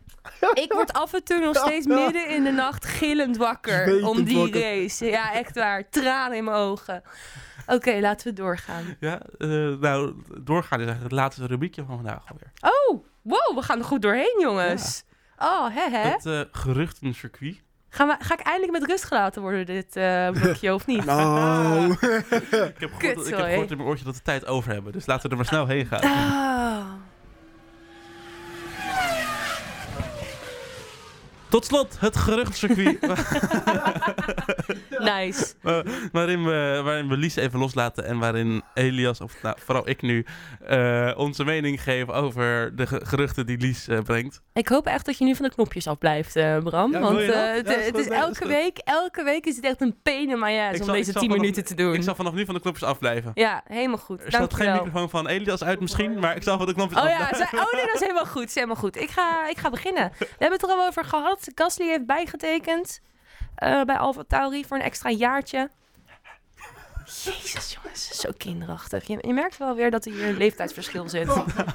Ik 0.54 0.72
word 0.72 0.92
af 0.92 1.12
en 1.14 1.24
toe 1.24 1.38
nog 1.38 1.56
steeds 1.56 1.86
midden 1.86 2.28
in 2.28 2.44
de 2.44 2.50
nacht 2.50 2.84
gillend 2.84 3.36
wakker 3.36 3.82
Zwetend 3.84 4.08
om 4.08 4.24
die 4.24 4.38
wakker. 4.38 4.60
race. 4.60 5.04
Ja, 5.04 5.32
echt 5.32 5.54
waar. 5.54 5.88
Tranen 5.90 6.36
in 6.36 6.44
mijn 6.44 6.56
ogen. 6.56 7.02
Oké, 7.74 8.00
laten 8.00 8.26
we 8.26 8.32
doorgaan. 8.32 8.84
Ja, 9.00 9.20
eh, 9.38 9.48
nou, 9.80 10.14
doorgaan 10.40 10.80
is 10.80 10.86
eigenlijk 10.86 11.02
het 11.02 11.12
laatste 11.12 11.46
rubriekje 11.46 11.84
van 11.86 11.96
vandaag 11.96 12.22
alweer. 12.30 12.52
Oh, 12.60 13.04
wow, 13.22 13.56
we 13.56 13.62
gaan 13.62 13.78
er 13.78 13.84
goed 13.84 14.02
doorheen, 14.02 14.36
jongens. 14.40 15.04
Oh, 15.38 15.74
hè, 15.74 15.90
hè. 15.90 16.08
Het 16.08 16.26
eh 16.26 16.40
geruchtencircuit. 16.52 17.64
Gaan 17.88 18.08
we, 18.08 18.16
ga 18.18 18.34
ik 18.34 18.40
eindelijk 18.40 18.72
met 18.72 18.90
rust 18.90 19.04
gelaten 19.04 19.42
worden, 19.42 19.66
dit 19.66 19.96
eh 19.96 20.30
blokje, 20.30 20.74
of 20.74 20.86
niet? 20.86 21.04
Nou, 21.14 21.92
Ik 21.92 21.98
heb, 22.00 22.90
gehoord, 22.94 23.26
ik 23.26 23.36
heb 23.36 23.46
gehoord 23.46 23.70
in 23.70 23.76
mijn 23.76 23.88
oortje 23.88 24.04
dat 24.04 24.14
we 24.16 24.22
tijd 24.22 24.46
over 24.46 24.72
hebben. 24.72 24.92
Dus 24.92 25.06
laten 25.06 25.22
we 25.24 25.28
er 25.30 25.36
maar 25.36 25.46
snel 25.46 25.66
heen 25.66 25.86
gaan. 25.86 26.02
Oh. 26.04 26.92
Tot 31.56 31.64
slot, 31.64 31.96
het 32.00 32.16
geruchtencircuit. 32.16 32.98
Nice. 34.98 35.54
Waarin, 36.12 36.44
we, 36.44 36.80
waarin 36.84 37.08
we 37.08 37.16
Lies 37.16 37.36
even 37.36 37.58
loslaten 37.58 38.04
en 38.04 38.18
waarin 38.18 38.62
Elias, 38.74 39.20
of 39.20 39.42
nou, 39.42 39.56
vooral 39.64 39.88
ik 39.88 40.02
nu, 40.02 40.26
eh, 40.66 41.12
onze 41.16 41.44
mening 41.44 41.82
geven 41.82 42.14
over 42.14 42.76
de 42.76 42.86
ge- 42.86 43.00
geruchten 43.04 43.46
die 43.46 43.58
Lies 43.58 43.88
eh, 43.88 43.98
brengt. 44.00 44.40
Ik 44.52 44.68
hoop 44.68 44.86
echt 44.86 45.06
dat 45.06 45.18
je 45.18 45.24
nu 45.24 45.34
van 45.34 45.46
de 45.48 45.54
knopjes 45.54 45.86
af 45.86 45.98
blijft, 45.98 46.36
eh, 46.36 46.58
Bram. 46.58 46.92
Ja, 46.92 47.00
want 47.00 47.18
eh, 47.18 47.26
Ja, 47.26 47.34
het, 47.34 47.98
is 47.98 48.08
elke 48.08 48.46
week, 48.46 48.78
elke 48.84 49.24
week 49.24 49.46
is 49.46 49.56
het 49.56 49.64
echt 49.64 49.80
een 49.80 49.96
my 50.04 50.58
ass 50.58 50.74
Ik 50.74 50.80
om 50.80 50.84
zal- 50.84 50.94
deze 50.94 50.98
ik 50.98 51.12
zal 51.12 51.20
10 51.20 51.30
vanaf- 51.30 51.36
minuten 51.38 51.64
te 51.64 51.74
doen. 51.74 51.94
Ik 51.94 52.02
zal 52.02 52.14
vanaf 52.14 52.32
nu 52.32 52.44
van 52.44 52.54
de 52.54 52.60
knopjes 52.60 52.88
afblijven. 52.88 53.30
Ja, 53.34 53.62
helemaal 53.68 53.98
goed. 53.98 54.24
Er 54.24 54.32
staat 54.32 54.54
geen 54.54 54.72
microfoon 54.72 55.10
van 55.10 55.26
Elias 55.28 55.64
uit 55.64 55.80
misschien, 55.80 56.18
maar 56.18 56.36
ik 56.36 56.42
zal 56.42 56.56
van 56.56 56.66
de 56.66 56.74
knopjes 56.74 57.02
Oh 57.02 57.08
ja, 57.08 57.18
afblijven. 57.18 57.48
zij- 57.50 57.58
oh 57.60 57.72
nee, 57.72 57.84
dat 57.86 57.94
is 57.94 58.00
helemaal 58.00 58.26
goed. 58.26 58.44
is 58.48 58.54
helemaal 58.54 58.76
goed. 58.76 58.96
Ik 59.00 59.10
ga, 59.10 59.48
ik 59.48 59.58
ga 59.58 59.70
beginnen. 59.70 60.12
We 60.18 60.26
hebben 60.38 60.58
het 60.60 60.62
er 60.62 60.76
al 60.76 60.86
over 60.86 61.04
gehad. 61.04 61.45
Gasly 61.54 61.86
heeft 61.88 62.06
bijgetekend 62.06 63.00
eh, 63.54 63.82
bij 63.82 63.96
Alfa 63.98 64.22
Tauri 64.28 64.64
voor 64.64 64.76
een 64.76 64.82
extra 64.82 65.10
jaartje. 65.10 65.70
Jezus, 67.24 67.76
jongens, 67.82 68.08
zo 68.20 68.30
kinderachtig. 68.36 69.06
Je, 69.06 69.18
je 69.26 69.32
merkt 69.32 69.56
wel 69.56 69.74
weer 69.74 69.90
dat 69.90 70.04
er 70.04 70.12
hier 70.12 70.28
een 70.28 70.36
leeftijdsverschil 70.36 71.08
zit. 71.08 71.28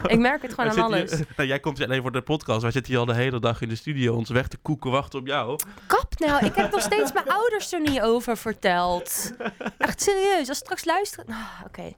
Ik 0.07 0.19
merk 0.19 0.41
het 0.41 0.53
gewoon 0.53 0.69
Wij 0.75 0.83
aan 0.83 0.93
alles. 0.93 1.11
hier- 1.11 1.25
nou, 1.37 1.47
jij 1.49 1.59
komt 1.59 1.77
hier 1.77 1.87
alleen 1.87 2.01
voor 2.01 2.11
de 2.11 2.21
podcast. 2.21 2.61
Wij 2.61 2.71
zitten 2.71 2.91
hier 2.91 2.99
al 3.01 3.07
de 3.07 3.13
hele 3.15 3.39
dag 3.39 3.61
in 3.61 3.69
de 3.69 3.75
studio 3.75 4.15
ons 4.15 4.29
weg 4.29 4.47
te 4.47 4.57
koeken, 4.57 4.91
wachten 4.91 5.19
op 5.19 5.27
jou. 5.27 5.59
Kap 5.87 6.19
nou, 6.19 6.45
ik 6.45 6.55
heb 6.55 6.71
nog 6.71 6.81
steeds 6.81 7.11
mijn 7.13 7.27
ouders 7.29 7.73
er 7.73 7.81
niet 7.81 8.01
over 8.01 8.37
verteld. 8.37 9.31
Echt 9.77 10.01
serieus, 10.01 10.49
als 10.49 10.57
straks 10.57 10.85
luisteren... 10.85 11.25
Ah, 11.29 11.61
Oké. 11.65 11.81
In 11.81 11.95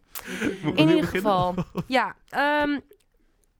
ieder 0.61 0.73
beginnen? 0.85 1.05
geval, 1.05 1.55
ja. 1.87 2.15
ehm, 2.29 2.79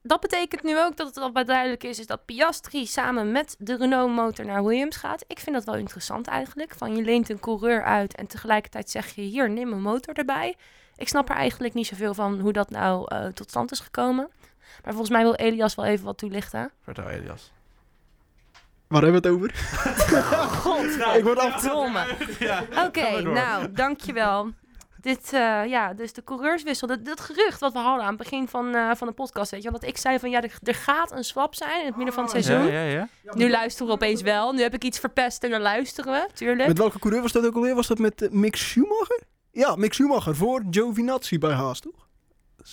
dat 0.03 0.19
betekent 0.19 0.63
nu 0.63 0.79
ook 0.79 0.97
dat 0.97 1.07
het 1.07 1.17
al 1.17 1.31
wat 1.31 1.47
duidelijk 1.47 1.83
is, 1.83 1.99
is 1.99 2.07
dat 2.07 2.25
Piastri 2.25 2.85
samen 2.85 3.31
met 3.31 3.55
de 3.59 3.75
Renault 3.75 4.11
motor 4.11 4.45
naar 4.45 4.63
Williams 4.63 4.95
gaat. 4.95 5.23
Ik 5.27 5.39
vind 5.39 5.55
dat 5.55 5.65
wel 5.65 5.75
interessant 5.75 6.27
eigenlijk. 6.27 6.73
Van 6.77 6.95
je 6.95 7.03
leent 7.03 7.29
een 7.29 7.39
coureur 7.39 7.83
uit 7.83 8.15
en 8.15 8.27
tegelijkertijd 8.27 8.89
zeg 8.89 9.15
je 9.15 9.21
hier, 9.21 9.49
neem 9.49 9.71
een 9.73 9.81
motor 9.81 10.13
erbij. 10.13 10.55
Ik 10.95 11.07
snap 11.07 11.29
er 11.29 11.35
eigenlijk 11.35 11.73
niet 11.73 11.87
zoveel 11.87 12.13
van 12.13 12.39
hoe 12.39 12.53
dat 12.53 12.69
nou 12.69 13.05
eh, 13.07 13.25
tot 13.25 13.49
stand 13.49 13.71
is 13.71 13.79
gekomen. 13.79 14.29
Maar 14.83 14.91
volgens 14.93 15.09
mij 15.09 15.21
wil 15.21 15.35
Elias 15.35 15.75
wel 15.75 15.85
even 15.85 16.05
wat 16.05 16.17
toelichten. 16.17 16.71
Vertel 16.83 17.09
Elias. 17.09 17.51
waar 18.87 19.01
hebben 19.01 19.21
we 19.21 19.27
het 19.27 19.37
over? 19.37 19.55
God, 20.63 21.15
Ik 21.15 21.23
word 21.23 21.37
af... 21.37 21.61
domme. 21.61 22.05
Ja, 22.39 22.63
Oké, 22.85 23.21
nou, 23.21 23.71
dankjewel. 23.71 24.51
Dit, 25.03 25.33
eh, 25.33 25.65
ja, 25.65 25.93
dus 25.93 26.13
de 26.13 26.23
coureurswissel. 26.23 26.87
Dat, 26.87 27.05
dat 27.05 27.19
gerucht 27.19 27.59
wat 27.59 27.73
we 27.73 27.79
hadden 27.79 28.03
aan 28.03 28.13
het 28.13 28.17
begin 28.17 28.47
van, 28.47 28.75
eh, 28.75 28.91
van 28.95 29.07
de 29.07 29.13
podcast, 29.13 29.51
weet 29.51 29.63
je. 29.63 29.71
Dat 29.71 29.83
ik 29.83 29.97
zei 29.97 30.19
van, 30.19 30.29
ja, 30.29 30.41
er, 30.41 30.57
er 30.63 30.75
gaat 30.75 31.11
een 31.11 31.23
swap 31.23 31.55
zijn 31.55 31.79
in 31.79 31.85
het 31.85 31.95
midden 31.95 32.13
van 32.13 32.23
het 32.23 32.33
ja, 32.33 32.41
seizoen. 32.41 32.71
ja, 32.71 32.83
ja. 32.83 33.07
Nu 33.33 33.49
luisteren 33.49 33.87
we 33.87 33.93
opeens 33.93 34.21
wel. 34.21 34.51
Nu 34.51 34.61
heb 34.61 34.73
ik 34.73 34.83
iets 34.83 34.99
verpest 34.99 35.43
en 35.43 35.49
dan 35.49 35.61
luisteren 35.61 36.13
we, 36.13 36.27
tuurlijk. 36.33 36.67
Met 36.67 36.77
welke 36.77 36.99
coureur 36.99 37.21
was 37.21 37.31
dat 37.31 37.45
ook 37.45 37.55
alweer? 37.55 37.75
Was 37.75 37.87
dat 37.87 37.97
met 37.99 38.21
eh, 38.21 38.29
Mick 38.29 38.55
Schumacher? 38.55 39.19
Ja, 39.51 39.75
Mick 39.75 39.93
Schumacher 39.93 40.35
voor 40.35 40.63
Giovinazzi 40.69 41.37
bij 41.37 41.53
Haas, 41.53 41.79
toch? 41.79 42.02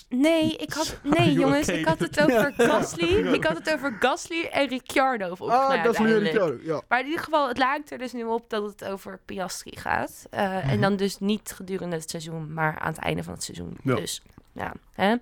Nee, 0.09 0.57
ik 0.57 0.73
had, 0.73 1.01
nee 1.03 1.33
jongens, 1.43 1.69
okay? 1.69 1.81
ik 1.81 1.87
had 1.87 1.99
het 1.99 2.21
over 2.21 2.53
Gasly. 2.71 3.09
Ik 3.35 3.45
had 3.45 3.57
het 3.59 3.73
over 3.73 3.97
Gasly 4.01 4.45
en 4.45 4.69
Ricciardo 4.69 5.31
opgemaakt 5.31 5.61
Ah, 5.61 5.69
Gasly 5.69 5.79
en 5.79 5.85
uiteindelijk. 5.85 6.33
Ricciardo, 6.33 6.59
ja. 6.75 6.83
Maar 6.89 7.01
in 7.01 7.07
ieder 7.07 7.23
geval, 7.25 7.49
het 7.49 7.59
lijkt 7.59 7.91
er 7.91 7.99
dus 7.99 8.13
nu 8.13 8.25
op 8.25 8.51
dat 8.51 8.63
het 8.63 8.85
over 8.85 9.21
Piastri 9.25 9.77
gaat. 9.77 10.27
Eh, 10.31 10.49
Mhm. 10.49 10.69
En 10.69 10.81
dan 10.81 10.97
dus 10.97 11.19
niet 11.19 11.53
gedurende 11.55 11.97
het 11.97 12.11
seizoen, 12.11 12.53
maar 12.53 12.79
aan 12.79 12.93
het 12.93 12.99
einde 13.03 13.23
van 13.23 13.33
het 13.33 13.43
seizoen. 13.43 13.77
Ja. 13.83 13.95
Dus, 13.95 14.23
ja. 14.53 14.73
Hè? 14.93 15.17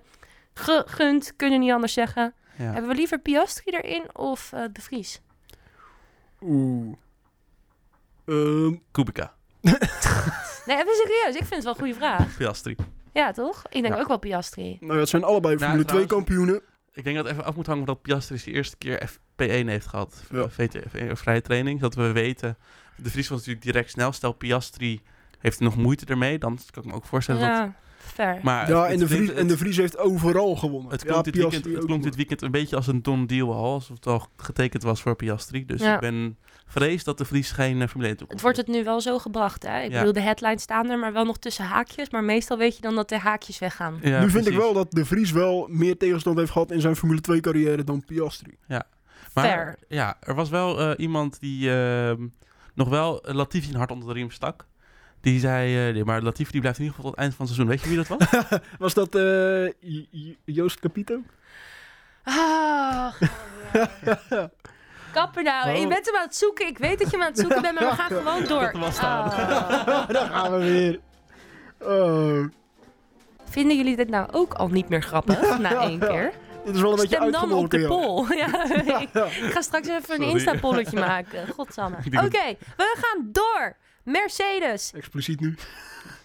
Gegund, 0.53 1.33
kunnen 1.35 1.59
niet 1.59 1.71
anders 1.71 1.93
zeggen. 1.93 2.33
Ja. 2.57 2.63
Hebben 2.71 2.89
we 2.89 2.95
liever 2.95 3.19
Piastri 3.19 3.71
erin 3.71 4.15
of 4.15 4.51
eh, 4.53 4.63
De 4.71 4.81
Vries? 4.81 5.21
Oeh. 6.41 6.95
Ehm, 8.25 8.75
Kubica, 8.91 9.33
Nee, 10.65 10.77
even 10.77 10.95
serieus. 10.95 11.35
Ik 11.35 11.45
vind 11.45 11.49
het 11.49 11.63
wel 11.63 11.73
een 11.73 11.79
goede 11.79 11.93
vraag. 11.93 12.37
Piastri. 12.37 12.75
Ja, 13.13 13.31
toch? 13.31 13.63
Ik 13.69 13.81
denk 13.81 13.93
Ja. 13.93 13.99
ook 14.01 14.07
wel 14.07 14.19
Piastri. 14.19 14.77
nou 14.79 14.93
ja, 14.93 14.99
het 14.99 15.09
zijn 15.09 15.23
allebei 15.23 15.55
Nou, 15.55 15.65
Formule 15.65 15.87
2 15.89 16.03
trouwens- 16.05 16.13
kampioenen. 16.35 16.61
Ik 16.93 17.03
denk 17.03 17.15
dat 17.15 17.25
het 17.25 17.33
even 17.33 17.45
af 17.47 17.55
moet 17.55 17.65
hangen 17.67 17.85
dat 17.85 18.01
Piastri 18.01 18.37
zijn 18.37 18.55
eerste 18.55 18.77
keer 18.77 19.07
FP1 19.09 19.67
heeft 19.67 19.87
gehad. 19.87 20.23
Ja. 20.31 20.49
VT, 20.49 20.77
vrije 21.13 21.41
training. 21.41 21.79
Dat 21.79 21.95
we 21.95 22.11
weten. 22.11 22.57
De 22.95 23.09
Vries 23.09 23.27
was 23.27 23.37
natuurlijk 23.37 23.65
direct 23.65 23.89
snel. 23.89 24.11
Stel 24.11 24.31
Piastri 24.31 25.01
heeft 25.39 25.59
nog 25.59 25.75
moeite 25.75 26.05
ermee. 26.05 26.37
Dan 26.37 26.59
kan 26.71 26.83
ik 26.83 26.89
me 26.89 26.95
ook 26.95 27.05
voorstellen 27.05 27.41
dat... 27.41 27.49
Ja, 27.49 27.75
fair. 27.97 28.39
Maar 28.43 28.69
Ja, 28.69 28.81
het- 28.81 28.91
en 28.91 28.97
de, 28.99 29.07
Vries, 29.07 29.29
en 29.33 29.47
de 29.47 29.57
Vries 29.57 29.77
heeft 29.77 29.97
overal 29.97 30.55
gewonnen. 30.55 30.91
Het 30.91 31.01
ja, 31.01 31.07
klonk, 31.07 31.23
dit, 31.23 31.33
Piastri 31.33 31.51
weekend, 31.57 31.75
het 31.77 31.85
klonk 31.85 32.03
dit 32.03 32.15
weekend 32.15 32.41
een 32.41 32.51
beetje 32.51 32.75
als 32.75 32.87
een 32.87 33.01
Don 33.01 33.25
deal 33.27 33.53
al. 33.53 33.73
Alsof 33.73 33.95
het 33.95 34.07
al 34.07 34.27
getekend 34.37 34.83
was 34.83 35.01
voor 35.01 35.15
Piastri. 35.15 35.65
Dus 35.65 35.81
Ja. 35.81 35.93
ik 35.93 35.99
ben 35.99 36.37
vrees 36.69 37.03
dat 37.03 37.17
de 37.17 37.25
Vries 37.25 37.51
geen 37.51 37.77
uh, 37.81 37.87
Formule 37.87 38.07
1 38.09 38.17
toekomst 38.17 38.31
Het 38.31 38.41
wordt 38.41 38.57
het 38.57 38.77
nu 38.77 38.83
wel 38.83 39.01
zo 39.01 39.19
gebracht, 39.19 39.63
hè? 39.63 39.81
Ik 39.81 39.91
Ja. 39.91 39.97
bedoel, 39.97 40.13
de 40.13 40.21
headlines 40.21 40.61
staan 40.61 40.89
er, 40.89 40.97
maar 40.99 41.13
wel 41.13 41.25
nog 41.25 41.37
tussen 41.37 41.65
haakjes. 41.65 42.09
Maar 42.09 42.23
meestal 42.23 42.57
weet 42.57 42.75
je 42.75 42.81
dan 42.81 42.95
dat 42.95 43.09
de 43.09 43.17
haakjes 43.19 43.59
weggaan. 43.59 43.99
Ja, 44.01 44.19
nu 44.21 44.29
vind 44.29 44.47
ik 44.47 44.55
wel 44.55 44.73
dat 44.73 44.91
de 44.91 45.05
Vries 45.05 45.31
wel 45.31 45.67
meer 45.69 45.97
tegenstand 45.97 46.37
heeft 46.37 46.51
gehad 46.51 46.71
in 46.71 46.81
zijn 46.81 46.95
Formule 46.95 47.21
2 47.21 47.39
carrière 47.39 47.83
dan 47.83 48.03
Piastri. 48.05 48.57
Maar 49.33 49.45
Fair. 49.45 49.75
ja, 49.87 50.17
er 50.21 50.35
was 50.35 50.49
wel 50.49 50.79
eh, 50.79 50.91
iemand 50.97 51.39
die 51.39 51.71
ehm, 51.71 52.27
nog 52.73 52.89
wel 52.89 53.19
Latifi 53.27 53.69
een 53.69 53.75
hart 53.77 53.91
onder 53.91 54.07
de 54.07 54.13
riem 54.13 54.31
stak. 54.31 54.65
Die 55.21 55.39
zei, 55.39 55.87
eh, 55.87 55.93
nee, 55.93 56.03
maar 56.05 56.21
Latifi 56.21 56.51
die 56.51 56.61
blijft 56.61 56.79
in 56.79 56.83
ieder 56.85 56.97
geval 56.99 57.11
tot 57.11 57.19
het 57.19 57.29
eind 57.29 57.35
van 57.35 57.45
het 57.45 57.55
seizoen. 57.55 57.75
Weet 57.75 57.83
je 57.83 57.89
wie 57.89 58.27
dat 58.27 58.39
was? 58.39 58.59
Was 58.79 58.93
dat 58.93 59.15
eh, 59.15 59.71
Joost 60.45 60.79
Capito? 60.79 61.21
Ah, 62.23 63.13
Kapper 65.13 65.43
nou, 65.43 65.69
Oh. 65.73 65.79
je 65.79 65.87
bent 65.87 66.05
hem 66.05 66.15
aan 66.15 66.21
het 66.25 66.35
zoeken. 66.35 66.67
Ik 66.67 66.77
weet 66.77 66.99
dat 66.99 67.09
je 67.11 67.15
hem 67.17 67.25
aan 67.25 67.31
het 67.31 67.39
zoeken 67.39 67.61
bent, 67.61 67.79
maar 67.79 67.89
we 67.89 67.95
gaan 67.95 68.09
gewoon 68.17 68.43
door. 68.45 68.71
Dat 68.71 68.81
was 68.81 68.95
staan. 68.95 69.23
Ah. 69.31 70.07
Daar 70.09 70.29
gaan 70.33 70.51
we 70.51 70.57
weer. 70.57 70.99
Oh, 71.81 72.45
Vinden 73.49 73.77
jullie 73.77 73.95
dit 73.95 74.09
nou 74.09 74.31
ook 74.31 74.53
al 74.53 74.67
niet 74.67 74.89
meer 74.89 75.01
grappig 75.01 75.57
na 75.59 75.81
één 75.81 75.99
keer? 75.99 76.31
dit 76.65 76.75
is 76.75 76.81
wel 76.81 76.89
een 76.91 76.95
beetje 76.97 77.15
Stem 77.15 77.31
dan 77.31 77.51
op 77.53 77.69
de 77.69 77.79
ja. 77.81 77.87
poll. 77.87 78.35
Ja, 78.37 78.63
ik, 78.99 79.09
ik 79.13 79.51
ga 79.51 79.61
straks 79.61 79.87
even 79.87 80.21
een. 80.21 80.27
Insta-polletje 80.29 80.99
maken. 80.99 81.47
Godsamme. 81.47 81.97
Oké, 81.97 82.55
we 82.77 82.97
gaan 83.01 83.29
door. 83.31 83.75
Mercedes. 84.03 84.91
Expliciet 84.95 85.39
nu. 85.39 85.55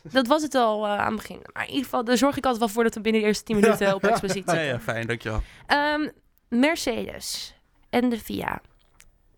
Dat 0.02 0.26
was 0.26 0.42
het 0.42 0.54
al 0.54 0.84
eh, 0.86 0.98
aan 0.98 1.12
het 1.12 1.16
begin. 1.16 1.40
Maar 1.52 1.62
in 1.62 1.68
ieder 1.68 1.84
geval, 1.84 2.04
daar 2.04 2.16
zorg 2.16 2.36
ik 2.36 2.42
altijd 2.44 2.62
wel 2.62 2.72
voor 2.72 2.82
dat 2.84 2.94
we 2.94 3.00
binnen 3.00 3.20
de 3.20 3.26
eerste 3.26 3.44
10 3.44 3.56
minuten 3.60 3.94
op 3.94 4.04
expliciet 4.04 4.44
Ja, 4.46 4.52
zitten. 4.52 4.68
ja, 4.72 4.80
fijn, 4.80 5.06
dankjewel. 5.06 5.42
Ehm, 5.66 6.08
Mercedes 6.48 7.54
en 7.90 8.08
de 8.08 8.18
VIA, 8.18 8.60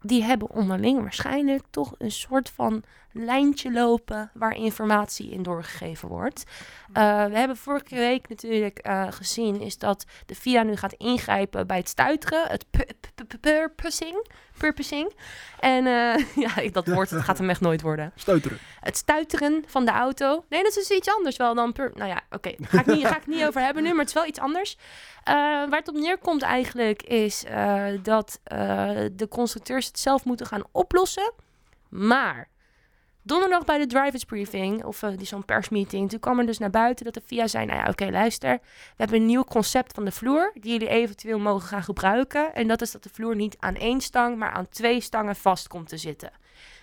die 0.06 0.22
hebben 0.22 0.50
onderling 0.50 1.00
waarschijnlijk 1.00 1.62
toch 1.70 1.94
een 1.98 2.10
soort 2.10 2.50
van 2.50 2.82
lijntje 3.24 3.72
lopen 3.72 4.30
waar 4.34 4.54
informatie 4.56 5.30
in 5.30 5.42
doorgegeven 5.42 6.08
wordt. 6.08 6.44
Eh, 6.92 7.24
we 7.24 7.38
hebben 7.38 7.56
vorige 7.56 7.94
week 7.94 8.28
natuurlijk 8.28 8.78
eh, 8.78 9.06
gezien 9.10 9.60
is 9.60 9.78
dat 9.78 10.04
de 10.26 10.34
VIA 10.34 10.62
nu 10.62 10.76
gaat 10.76 10.92
ingrijpen 10.92 11.66
bij 11.66 11.76
het 11.76 11.88
stuiteren, 11.88 12.48
het 12.48 12.64
pu- 12.70 12.84
pu- 13.14 13.24
pu- 13.24 13.38
purposing, 13.38 14.26
purposing. 14.58 15.12
En 15.60 15.86
eh, 15.86 16.24
ja, 16.46 16.56
ik- 16.56 16.74
dat 16.74 16.86
woord 16.86 17.12
gaat 17.12 17.38
hem 17.38 17.50
echt 17.50 17.60
nooit 17.60 17.82
worden. 17.82 18.12
Stuiteren. 18.14 18.58
Het 18.80 18.96
stuiteren 18.96 19.64
van 19.66 19.84
de 19.84 19.90
auto. 19.90 20.44
Nee, 20.48 20.62
dat 20.62 20.76
is 20.76 20.90
iets 20.90 21.14
anders 21.14 21.36
wel 21.36 21.54
dan... 21.54 21.74
Nou 21.94 22.08
ja, 22.10 22.20
oké. 22.30 22.52
Ga, 22.60 22.80
ik 22.80 22.86
niet- 22.86 23.06
ga 23.06 23.16
ik 23.16 23.26
niet 23.26 23.44
over 23.44 23.60
hebben 23.60 23.82
nu, 23.82 23.88
maar 23.90 23.98
het 23.98 24.08
is 24.08 24.14
wel 24.14 24.26
iets 24.26 24.38
anders. 24.38 24.76
Waar 25.24 25.70
het 25.70 25.88
op 25.88 25.94
neerkomt 25.94 26.42
eigenlijk 26.42 27.02
is 27.02 27.44
dat 28.02 28.40
de 29.12 29.26
constructeurs 29.30 29.86
het 29.86 29.98
zelf 29.98 30.24
moeten 30.24 30.46
gaan 30.46 30.62
oplossen. 30.72 31.32
Maar 31.88 32.48
donderdag 33.26 33.64
bij 33.64 33.78
de 33.78 33.86
drivers 33.86 34.24
briefing, 34.24 34.84
of 34.84 35.02
eh, 35.02 35.16
die 35.16 35.26
zo'n 35.26 35.44
persmeeting, 35.44 36.10
toen 36.10 36.20
kwam 36.20 36.38
er 36.38 36.46
dus 36.46 36.58
naar 36.58 36.70
buiten 36.70 37.04
dat 37.04 37.14
de 37.14 37.22
VIA 37.26 37.46
zei, 37.46 37.66
nou 37.66 37.78
ja, 37.78 37.88
oké, 37.88 38.10
luister, 38.10 38.58
we 38.62 38.94
hebben 38.96 39.16
een 39.16 39.26
nieuw 39.26 39.44
concept 39.44 39.94
van 39.94 40.04
de 40.04 40.12
vloer 40.12 40.52
die 40.54 40.72
jullie 40.72 40.88
eventueel 40.88 41.38
mogen 41.38 41.68
gaan 41.68 41.82
gebruiken. 41.82 42.54
En 42.54 42.68
dat 42.68 42.82
is 42.82 42.90
dat 42.90 43.02
de 43.02 43.08
vloer 43.12 43.36
niet 43.36 43.56
aan 43.58 43.74
één 43.74 44.00
stang, 44.00 44.36
maar 44.36 44.50
aan 44.50 44.68
twee 44.68 45.00
stangen 45.00 45.36
vast 45.36 45.68
komt 45.68 45.88
te 45.88 45.96
zitten. 45.96 46.30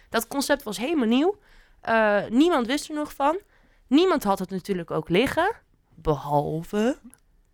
Dat 0.09 0.27
concept 0.27 0.63
was 0.63 0.77
helemaal 0.77 1.07
nieuw. 1.07 1.37
Eh, 1.81 2.19
niemand 2.29 2.67
wist 2.67 2.89
er 2.89 2.95
nog 2.95 3.13
van. 3.13 3.39
Niemand 3.87 4.23
had 4.23 4.39
het 4.39 4.49
natuurlijk 4.49 4.91
ook 4.91 5.09
liggen, 5.09 5.55
behalve 5.95 6.97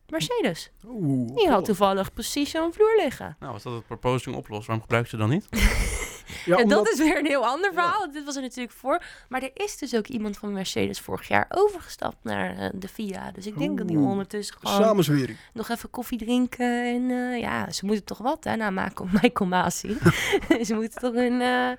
Mercedes. 0.08 0.71
Oeh. 0.88 1.36
Die 1.36 1.49
had 1.49 1.65
toevallig 1.65 2.13
precies 2.13 2.49
zo'n 2.49 2.73
vloer 2.73 2.95
liggen. 3.04 3.36
Nou, 3.39 3.54
als 3.54 3.63
dat 3.63 3.73
het 3.73 3.86
proposing 3.86 4.36
oplost, 4.36 4.67
waarom 4.67 4.84
gebruik 4.84 5.04
je 5.04 5.10
ze 5.10 5.17
dan 5.17 5.30
niet? 5.30 5.47
Ja, 6.46 6.56
en 6.58 6.63
omdat- 6.63 6.86
dat 6.86 6.94
is 6.94 7.00
weer 7.00 7.18
een 7.18 7.26
heel 7.26 7.46
ander 7.46 7.74
verhaal. 7.74 8.12
Dit 8.12 8.24
was 8.26 8.36
er 8.36 8.42
natuurlijk 8.42 8.72
voor. 8.78 9.04
Maar 9.30 9.42
er 9.44 9.52
is 9.54 9.78
dus 9.78 9.96
ook 9.96 10.08
iemand 10.08 10.38
van 10.38 10.54
Mercedes 10.54 11.00
vorig 11.00 11.28
jaar 11.28 11.46
overgestapt 11.50 12.18
naar 12.24 12.58
eh, 12.58 12.70
de 12.74 12.88
FIA. 12.88 13.32
Dus 13.32 13.46
ik 13.48 13.58
denk 13.58 13.78
dat 13.78 13.88
die 13.88 13.98
ondertussen 13.98 14.56
gewoon 14.60 14.82
Samenzwering. 14.84 15.38
nog 15.54 15.70
even 15.70 15.89
koffie 15.89 16.18
drinken. 16.18 16.84
En 16.86 17.10
eh, 17.12 17.39
ja, 17.39 17.72
ze 17.72 17.86
moeten 17.86 18.06
toch 18.06 18.18
wat 18.18 18.44
hè, 18.44 18.56
na 18.56 18.70
Michael, 18.84 19.10
Michael 19.22 19.50
Masi. 19.50 19.98
ze 20.68 20.74
moeten 20.76 21.02
toch 21.02 21.13
een... 21.15 21.42
eh, 21.42 21.72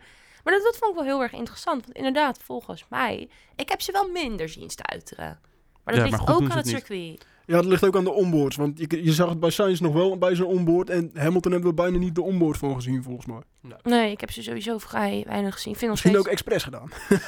Maar 0.45 0.55
dat, 0.55 0.63
dat 0.63 0.77
vond 0.77 0.91
ik 0.91 0.97
wel 0.97 1.05
heel 1.05 1.23
erg 1.23 1.33
interessant. 1.33 1.85
Want 1.85 1.97
inderdaad, 1.97 2.39
volgens 2.45 2.85
mij... 2.89 3.29
Ik 3.57 3.69
heb 3.69 3.81
ze 3.81 3.93
wel 3.93 4.09
minder 4.09 4.49
zien 4.49 4.71
stuiteren. 4.71 5.39
Maar 5.85 5.95
dat 5.95 6.05
Ja, 6.05 6.11
ligt 6.11 6.27
maar 6.27 6.35
ook 6.35 6.41
aan 6.41 6.47
het 6.47 6.55
het 6.55 6.65
niet. 6.65 6.75
circuit. 6.77 7.27
Ja, 7.51 7.57
dat 7.57 7.65
ligt 7.65 7.85
ook 7.85 7.97
aan 7.97 8.05
de 8.05 8.13
onboards. 8.13 8.57
Want 8.57 8.79
je, 8.79 9.05
je 9.05 9.13
zag 9.13 9.29
het 9.29 9.41
bij 9.41 9.51
Sainz 9.51 9.81
nog 9.81 9.93
wel 9.93 10.19
bij 10.19 10.35
zijn 10.35 10.49
onboard. 10.49 10.91
En 10.91 11.11
Hamilton 11.15 11.53
hebben 11.53 11.71
we 11.71 11.75
bijna 11.75 11.99
niet 11.99 12.15
de 12.15 12.23
onboard 12.23 12.59
van 12.59 12.75
gezien, 12.75 13.03
volgens 13.03 13.27
mij. 13.27 13.41
Nee, 13.83 14.11
ik 14.11 14.21
heb 14.21 14.31
ze 14.31 14.43
sowieso 14.43 14.79
vrij 14.79 15.25
weinig 15.27 15.55
gezien. 15.55 15.77
Vind 15.77 15.91
Misschien 15.91 16.11
steeds... 16.11 16.27
ook 16.27 16.33
expres 16.33 16.63
gedaan. 16.63 16.91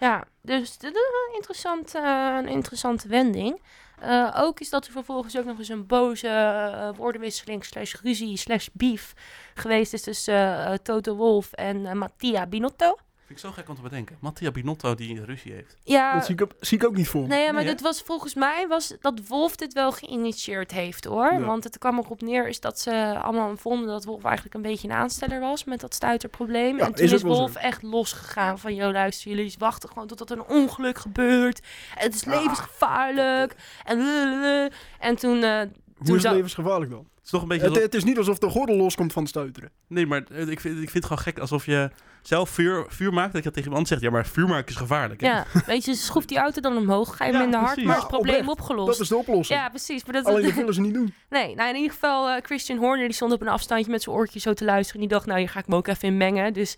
Ja, 0.00 0.24
dus 0.42 0.78
dat 0.78 0.90
is 0.90 0.98
een 0.98 1.34
interessante, 1.34 1.98
een 2.38 2.48
interessante 2.48 3.08
wending. 3.08 3.60
Eh, 4.00 4.36
ook 4.36 4.60
is 4.60 4.70
dat 4.70 4.86
er 4.86 4.92
vervolgens 4.92 5.38
ook 5.38 5.44
nog 5.44 5.58
eens 5.58 5.68
een 5.68 5.86
boze 5.86 6.28
eh, 6.28 6.90
woordenwisseling 6.96 7.64
slash 7.64 7.94
ruzie 8.02 8.36
slash 8.36 8.68
beef 8.72 9.14
geweest 9.54 9.92
is 9.92 10.02
tussen 10.02 10.66
eh, 10.66 10.74
Toto 10.82 11.14
Wolff 11.14 11.52
en 11.52 11.86
eh, 11.86 11.92
Mattia 11.92 12.46
Binotto. 12.46 12.96
Vind 13.28 13.40
ik 13.40 13.46
zo 13.46 13.52
gek 13.52 13.68
om 13.68 13.74
te 13.74 13.82
bedenken. 13.82 14.16
Mattia 14.20 14.50
Binotto 14.50 14.94
die 14.94 15.24
ruzie 15.24 15.52
heeft. 15.52 15.76
Ja, 15.84 16.14
Dat 16.14 16.24
zie 16.24 16.34
ik, 16.34 16.42
ook, 16.42 16.50
zie 16.60 16.78
ik 16.78 16.84
ook 16.86 16.96
niet 16.96 17.08
voor. 17.08 17.26
nee, 17.26 17.44
ja, 17.44 17.52
maar 17.52 17.62
Nee, 17.64 17.72
dit 17.72 17.80
was 17.80 18.02
volgens 18.02 18.34
mij 18.34 18.66
was 18.68 18.94
dat 19.00 19.20
Wolf 19.26 19.56
dit 19.56 19.72
wel 19.72 19.92
geïnitieerd 19.92 20.70
heeft 20.70 21.04
hoor. 21.04 21.32
Ja. 21.32 21.40
Want 21.40 21.64
het 21.64 21.78
kwam 21.78 21.98
erop 21.98 22.20
neer 22.20 22.48
is 22.48 22.60
dat 22.60 22.80
ze 22.80 23.18
allemaal 23.22 23.56
vonden 23.56 23.88
dat 23.88 24.04
Wolf 24.04 24.24
eigenlijk 24.24 24.54
een 24.54 24.62
beetje 24.62 24.88
een 24.88 24.94
aansteller 24.94 25.40
was 25.40 25.64
met 25.64 25.80
dat 25.80 25.94
stuiterprobleem. 25.94 26.78
Ja, 26.78 26.84
en 26.86 26.94
toen 26.94 27.04
is 27.04 27.20
zo. 27.20 27.26
Wolf 27.26 27.54
echt 27.54 27.82
losgegaan 27.82 28.58
van, 28.58 28.74
joh 28.74 28.92
luister, 28.92 29.30
jullie 29.30 29.54
wachten 29.58 29.88
gewoon 29.88 30.06
totdat 30.06 30.30
er 30.30 30.36
een 30.38 30.46
ongeluk 30.56 30.98
gebeurt. 30.98 31.60
Het 31.94 32.14
is 32.14 32.26
Ah. 32.26 32.34
levensgevaarlijk. 32.34 33.54
En, 33.84 33.98
lululul. 33.98 34.68
en 34.98 35.16
toen, 35.16 35.42
eh, 35.42 35.60
Hoe 35.98 36.06
toen 36.06 36.16
is 36.16 36.22
het 36.22 36.32
levensgevaarlijk 36.32 36.90
dan? 36.90 36.98
Het 37.14 37.24
is 37.24 37.30
toch 37.30 37.42
een 37.42 37.48
beetje... 37.48 37.62
Het, 37.62 37.70
alsof- 37.72 37.84
het 37.86 37.94
is 37.94 38.04
niet 38.04 38.18
alsof 38.18 38.38
de 38.38 38.48
gordel 38.48 38.76
loskomt 38.76 39.12
van 39.12 39.22
het 39.22 39.30
stuiteren. 39.30 39.70
Nee, 39.86 40.06
maar 40.06 40.18
ik 40.32 40.60
vind, 40.60 40.64
ik 40.64 40.90
vind 40.90 40.92
het 40.92 41.02
gewoon 41.04 41.18
gek 41.18 41.38
alsof 41.38 41.66
je 41.66 41.90
zelf 42.22 42.50
vuur, 42.50 42.84
vuur 42.88 43.12
maakt. 43.12 43.32
Dat 43.32 43.44
je 43.44 43.50
tegen 43.50 43.68
iemand 43.68 43.88
zegt, 43.88 44.00
ja, 44.00 44.10
maar 44.10 44.26
vuur 44.26 44.48
maken 44.48 44.68
is 44.68 44.76
gevaarlijk. 44.76 45.20
hè? 45.20 45.26
ja, 45.26 45.46
weet 45.66 45.84
je, 45.84 45.94
schroef 45.94 46.24
die 46.24 46.38
auto 46.38 46.60
dan 46.60 46.76
omhoog, 46.76 47.16
ga 47.16 47.24
je 47.24 47.32
Ja, 47.32 47.38
minder 47.38 47.58
hard, 47.60 47.70
precies. 47.72 47.88
maar 47.88 47.96
is 47.96 48.02
het 48.02 48.10
probleem 48.12 48.34
oprecht. 48.38 48.58
opgelost. 48.60 48.86
Dat 48.92 49.00
is 49.00 49.08
de 49.08 49.16
oplossing. 49.16 49.60
Ja, 49.60 49.68
precies. 49.68 50.04
Maar 50.04 50.14
dat, 50.14 50.24
Alleen 50.24 50.42
dat 50.42 50.54
willen 50.54 50.74
ze 50.74 50.80
niet 50.80 50.94
doen. 50.94 51.14
Nee, 51.30 51.54
nou 51.54 51.68
in 51.68 51.76
ieder 51.76 51.90
geval, 51.92 52.28
eh, 52.28 52.42
Christian 52.42 52.78
Horner 52.78 53.04
die 53.06 53.14
stond 53.14 53.32
op 53.32 53.40
een 53.40 53.48
afstandje 53.48 53.90
met 53.90 54.02
zijn 54.02 54.16
oortje 54.16 54.38
zo 54.40 54.52
te 54.54 54.64
luisteren. 54.64 55.00
En 55.02 55.08
die 55.08 55.16
dacht, 55.16 55.26
nou 55.28 55.38
hier 55.38 55.48
ga 55.48 55.58
ik 55.58 55.66
me 55.66 55.76
ook 55.76 55.86
even 55.86 56.08
in 56.08 56.16
mengen. 56.16 56.52
Dus 56.52 56.76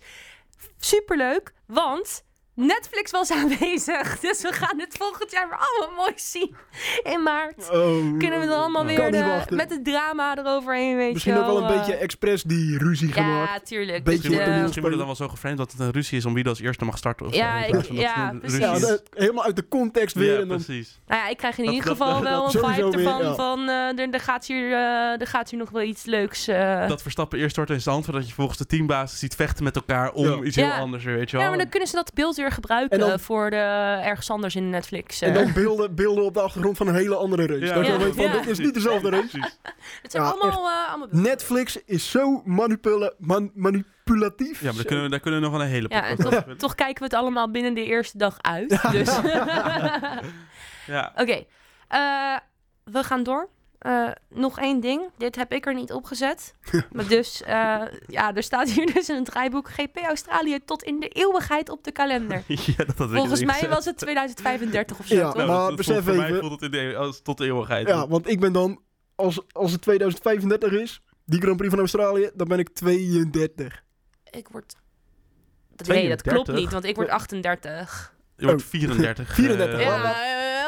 superleuk, 0.79 1.53
want 1.65 2.23
Netflix 2.55 3.11
was 3.11 3.31
aanwezig. 3.31 4.19
Dus 4.19 4.41
we 4.41 4.51
gaan 4.51 4.79
het 4.79 4.95
volgend 4.97 5.31
jaar 5.31 5.47
weer 5.49 5.57
allemaal 5.57 5.95
mooi 5.95 6.13
zien. 6.15 6.55
In 7.03 7.23
maart 7.23 7.69
Oh, 7.71 8.17
kunnen 8.17 8.39
we 8.39 8.45
dan 8.45 8.59
allemaal 8.59 8.85
kan 8.85 8.95
weer 8.95 9.11
de- 9.11 9.23
wachten. 9.25 9.55
met 9.57 9.69
het 9.69 9.85
drama 9.85 10.37
eroverheen, 10.37 10.95
weet 10.97 11.13
Misschien 11.13 11.37
ook 11.37 11.45
wel 11.45 11.57
een 11.57 11.69
eh. 11.71 11.77
beetje 11.77 11.95
expres 11.95 12.43
die 12.43 12.77
ruzie 12.77 13.11
gemaakt. 13.11 13.49
Ja, 13.51 13.59
tuurlijk. 13.59 14.03
Beetje 14.03 14.29
Dus, 14.29 14.37
eh. 14.37 14.45
Misschien 14.61 14.81
wordt 14.81 14.81
het 14.83 14.97
dan 14.97 15.05
wel 15.05 15.15
zo 15.15 15.27
geframed 15.27 15.57
dat 15.57 15.71
het 15.71 15.79
een 15.79 15.91
ruzie 15.91 16.17
is 16.17 16.25
om 16.25 16.33
wie 16.33 16.43
er 16.43 16.49
als 16.49 16.59
eerste 16.59 16.85
mag 16.85 16.97
starten. 16.97 17.25
Of 17.25 17.33
Ja, 17.35 17.59
zo, 17.61 17.67
ik- 17.67 17.73
dat 17.73 17.87
ja, 17.87 18.33
precies. 18.39 18.59
Ja, 18.59 18.79
dat- 18.79 19.03
helemaal 19.13 19.43
uit 19.43 19.55
de 19.55 19.67
context 19.67 20.15
weer. 20.15 20.33
Ja, 20.33 20.39
en 20.41 20.47
dan, 20.47 20.63
precies. 20.63 20.99
nou 21.07 21.21
ja, 21.21 21.27
ik 21.29 21.37
krijg 21.37 21.57
in 21.57 21.65
Dat- 21.65 21.73
ieder 21.73 21.87
dat- 21.89 21.97
geval 21.97 22.13
dat- 22.13 22.29
wel 22.29 22.43
een 22.45 22.51
vibe 22.75 22.89
weer, 22.97 23.05
ervan 23.07 23.23
ja. 23.25 23.35
van, 23.35 23.59
eh, 23.69 23.99
er, 23.99 24.09
er, 24.11 24.19
gaat 24.19 24.45
hier, 24.45 24.71
eh, 24.71 25.21
er 25.21 25.27
gaat 25.27 25.49
hier 25.49 25.59
nog 25.59 25.69
wel 25.69 25.81
iets 25.83 26.05
leuks... 26.05 26.47
eh, 26.47 26.87
Dat 26.87 27.01
Verstappen 27.01 27.39
eerst 27.39 27.55
wordt 27.55 27.71
in 27.71 27.79
hand, 27.83 28.05
zodat 28.05 28.27
je 28.27 28.33
volgens 28.33 28.57
de 28.57 28.65
teambasis 28.65 29.19
ziet 29.19 29.35
vechten 29.35 29.63
met 29.63 29.75
elkaar 29.75 30.11
om 30.11 30.25
Ja. 30.27 30.43
iets 30.43 30.55
Ja. 30.55 30.71
heel 30.71 30.81
anders 30.81 31.03
weet 31.03 31.29
je 31.29 31.35
wel. 31.35 31.45
Ja, 31.45 31.49
maar 31.51 31.59
dan 31.61 31.69
kunnen 31.69 31.89
ze 31.89 31.95
dat 31.95 32.13
beeld 32.13 32.37
weer 32.41 32.51
gebruiken 32.51 32.99
dan- 32.99 33.19
voor 33.19 33.49
de, 33.49 33.55
ergens 34.03 34.29
anders 34.29 34.55
in 34.55 34.69
Netflix. 34.69 35.21
en 35.21 35.29
eh. 35.29 35.35
dan 35.35 35.53
beelden, 35.53 35.95
beelden 35.95 36.23
op 36.23 36.33
de 36.33 36.41
achtergrond 36.41 36.77
van 36.77 36.87
een 36.87 36.95
hele 36.95 37.15
andere 37.15 37.45
race. 37.47 37.65
Ja, 37.65 37.73
dat 37.73 37.85
je 37.85 37.91
ja, 37.91 37.97
weet 37.97 38.15
van, 38.15 38.23
ja. 38.25 38.31
dit 38.31 38.47
is 38.47 38.57
niet 38.59 38.73
dezelfde 38.73 39.09
race. 39.09 39.39
Het 40.01 40.11
zijn 40.11 40.23
Ja, 40.23 40.29
allemaal, 40.29 40.69
eh, 40.69 40.89
allemaal. 40.89 41.07
Netflix 41.11 41.77
is 41.85 42.11
zo 42.11 42.41
manipula 42.45 43.11
man- 43.17 43.51
manipulatief. 43.53 44.59
Ja, 44.59 44.65
maar 44.65 44.75
daar 44.75 44.85
kunnen, 44.85 45.03
we, 45.03 45.09
daar 45.09 45.19
kunnen 45.19 45.39
we 45.39 45.45
nog 45.45 45.55
wel 45.55 45.65
een 45.65 45.71
hele 45.71 45.89
Ja, 45.89 45.99
podcast 46.01 46.27
over 46.27 46.43
toch, 46.47 46.57
toch 46.57 46.75
kijken 46.75 46.97
we 46.97 47.03
het 47.03 47.13
allemaal 47.13 47.51
binnen 47.51 47.73
de 47.73 47.85
eerste 47.85 48.17
dag 48.17 48.37
uit. 48.41 48.91
Dus. 48.91 49.09
Ja. 50.87 51.11
Oké, 51.15 51.43
eh, 51.87 52.37
we 52.83 53.03
gaan 53.03 53.23
door. 53.23 53.49
Eh, 53.81 54.09
nog 54.29 54.59
één 54.59 54.79
ding. 54.79 55.01
Dit 55.17 55.35
heb 55.35 55.51
ik 55.53 55.65
er 55.65 55.73
niet 55.73 55.91
opgezet. 55.91 56.53
maar 56.93 57.07
dus, 57.07 57.41
eh, 57.43 57.81
ja, 58.07 58.35
er 58.35 58.43
staat 58.43 58.69
hier 58.69 58.85
dus 58.93 59.09
in 59.09 59.15
het 59.15 59.25
draaiboek 59.25 59.69
GP 59.69 59.97
Australië 59.97 60.59
tot 60.65 60.83
in 60.83 60.99
de 60.99 61.07
eeuwigheid 61.07 61.69
op 61.69 61.83
de 61.83 61.91
kalender. 61.91 62.43
ja, 62.47 62.83
dat 62.85 62.97
had 62.97 63.09
ik 63.09 63.15
Volgens 63.15 63.43
mij 63.43 63.53
gezet. 63.53 63.69
was 63.69 63.85
het 63.85 63.97
2035 63.97 64.99
of 64.99 65.05
zo, 65.05 65.15
Ja, 65.15 65.23
toch? 65.31 65.35
Nou, 65.35 65.47
Maar 65.47 65.75
besef 65.75 65.93
voelt- 65.93 66.05
voor 66.07 66.15
mij 66.15 66.25
even- 66.27 66.39
voelt 66.39 66.61
het 66.61 66.73
in 66.73 66.89
de, 66.89 66.95
als, 66.97 67.21
tot 67.21 67.37
de 67.37 67.45
eeuwigheid. 67.45 67.87
Ja, 67.87 68.07
want 68.07 68.29
ik 68.29 68.39
ben 68.39 68.53
dan, 68.53 68.81
als, 69.15 69.41
als 69.51 69.71
het 69.71 69.81
2035 69.81 70.71
is, 70.71 71.01
die 71.25 71.41
Grand 71.41 71.57
Prix 71.57 71.69
van 71.71 71.79
Australië, 71.79 72.29
dan 72.33 72.47
ben 72.47 72.59
ik 72.59 72.69
32. 72.69 73.83
Ik 74.31 74.47
word... 74.47 74.75
Nee, 75.87 76.09
dat 76.09 76.21
klopt 76.21 76.45
32? 76.45 76.55
niet, 76.55 76.71
want 76.71 76.83
ik 76.85 76.95
word 76.95 77.09
38. 77.09 78.13
Je 78.37 78.45
wordt 78.45 78.61
Oh. 78.63 78.67
34. 78.69 79.33
34, 79.33 79.79
eh, 79.79 79.85
Ja, 79.85 79.97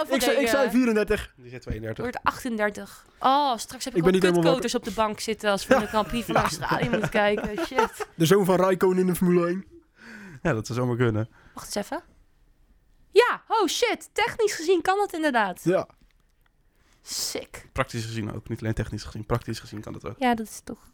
Ik 0.10 0.22
zei, 0.22 0.38
ik 0.38 0.48
zei 0.48 0.64
rekenen. 0.64 0.72
34. 0.72 1.34
Die 1.38 1.52
Ik 1.52 1.62
32. 1.62 2.04
word 2.04 2.20
38. 2.24 3.06
Oh, 3.20 3.58
straks 3.58 3.86
heb 3.86 3.94
ik, 3.94 4.00
Ik 4.00 4.04
ben 4.04 4.14
niet 4.14 4.76
op 4.76 4.84
de 4.84 4.92
bank 4.92 5.20
zitten 5.20 5.50
als 5.52 5.68
we 5.68 5.88
de 5.92 6.04
Prix 6.08 6.26
van 6.26 6.36
Australië 6.36 6.90
moeten 6.90 7.10
kijken. 7.24 7.66
Shit. 7.66 8.08
De 8.16 8.26
zoon 8.26 8.46
van 8.46 8.56
Raikkonen 8.56 8.98
in 9.00 9.06
de 9.06 9.16
Formule 9.16 9.48
1. 9.48 9.66
Ja, 10.42 10.54
dat 10.54 10.68
zou 10.68 10.80
zomaar 10.80 10.96
kunnen. 10.98 11.30
Wacht 11.54 11.66
eens 11.76 11.86
even. 11.86 12.04
Ja, 13.12 13.44
oh 13.48 13.68
shit. 13.68 14.10
Technisch 14.14 14.54
gezien 14.54 14.82
kan 14.82 14.98
dat 14.98 15.14
inderdaad. 15.14 15.62
Ja. 15.64 15.88
Sick. 17.02 17.66
Praktisch 17.72 18.06
gezien 18.06 18.34
ook. 18.34 18.50
Niet 18.50 18.62
alleen 18.62 18.74
technisch 18.74 19.04
gezien. 19.04 19.26
Praktisch 19.26 19.60
gezien 19.60 19.82
kan 19.82 19.94
dat 19.94 20.06
ook. 20.06 20.16
Ja, 20.18 20.36
dat 20.36 20.48
is 20.48 20.62
toch 20.64 20.92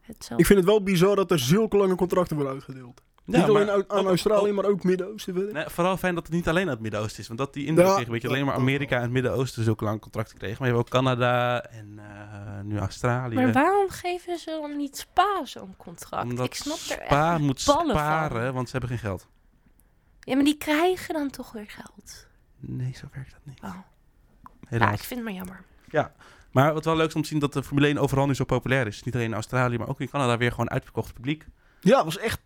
hetzelfde. 0.00 0.42
Ik 0.42 0.46
vind 0.46 0.58
het 0.58 0.68
wel 0.68 0.82
bizar 0.82 1.16
dat 1.16 1.30
er 1.30 1.38
zulke 1.38 1.76
lange 1.76 1.94
contracten 1.94 2.36
worden 2.36 2.54
uitgedeeld. 2.54 3.02
Ja, 3.26 3.38
niet 3.38 3.48
alleen 3.48 3.66
maar 3.66 3.74
aan 3.74 3.98
ook- 3.98 4.06
Australië, 4.06 4.48
ook- 4.48 4.54
maar 4.54 4.64
ook 4.64 4.82
Midden-Oosten. 4.84 5.52
Nee, 5.52 5.64
vooral 5.68 5.96
fijn 5.96 6.14
dat 6.14 6.26
het 6.26 6.32
niet 6.34 6.48
alleen 6.48 6.62
uit 6.64 6.72
het 6.72 6.80
Midden-Oosten 6.80 7.20
is. 7.20 7.26
Want 7.26 7.38
dat 7.38 7.52
die 7.54 7.66
indruk 7.66 7.86
Ja. 7.86 7.94
kreeg 7.94 8.06
een 8.06 8.12
beetje 8.12 8.28
alleen 8.28 8.44
maar 8.44 8.54
Amerika 8.54 8.96
en 8.96 9.02
het 9.02 9.10
Midden-Oosten 9.10 9.64
zulke 9.64 9.84
lang 9.84 10.00
contracten 10.00 10.38
kregen. 10.38 10.56
Maar 10.58 10.68
je 10.68 10.74
hebt 10.74 10.86
ook 10.86 10.92
Canada 10.94 11.62
en 11.64 11.98
eh, 11.98 12.60
nu 12.62 12.78
Australië. 12.78 13.34
Maar 13.34 13.52
waarom 13.52 13.90
geven 13.90 14.38
ze 14.38 14.58
dan 14.60 14.76
niet 14.76 14.96
Spa 14.96 15.40
zo'n 15.44 15.74
contract? 15.76 16.24
Omdat 16.24 16.46
ik 16.46 16.54
snap 16.54 16.76
er 16.76 17.04
Spa 17.06 17.32
echt 17.32 17.40
moet 17.40 17.62
van. 17.62 17.88
sparen, 17.88 18.54
want 18.54 18.66
ze 18.66 18.72
hebben 18.76 18.90
geen 18.90 19.08
geld. 19.08 19.26
Ja, 20.20 20.34
maar 20.34 20.44
die 20.44 20.56
krijgen 20.56 21.14
dan 21.14 21.30
toch 21.30 21.52
weer 21.52 21.68
geld. 21.70 22.26
Nee, 22.58 22.92
zo 22.94 23.06
werkt 23.12 23.30
dat 23.30 23.40
niet. 23.44 23.62
Oh. 23.62 23.74
Helaas. 24.68 24.88
Ja, 24.88 24.94
ik 24.94 25.00
vind 25.02 25.20
het 25.20 25.28
maar 25.28 25.38
jammer. 25.38 25.64
Maar 26.50 26.72
wat 26.74 26.84
wel 26.84 26.96
leuk 26.96 27.08
is 27.08 27.14
om 27.14 27.22
te 27.22 27.28
zien 27.28 27.38
dat 27.38 27.52
de 27.52 27.62
Formule 27.62 27.86
1 27.86 27.98
overal 27.98 28.26
nu 28.26 28.34
zo 28.34 28.44
populair 28.44 28.86
is. 28.86 29.02
Niet 29.02 29.14
alleen 29.14 29.26
in 29.26 29.34
Australië, 29.34 29.78
maar 29.78 29.88
ook 29.88 30.00
in 30.00 30.08
Canada 30.08 30.36
weer 30.36 30.50
gewoon 30.50 30.70
uitverkocht 30.70 31.14
publiek. 31.14 31.46
Ja, 31.86 31.96
het 31.96 32.04
was 32.04 32.18
echt, 32.18 32.40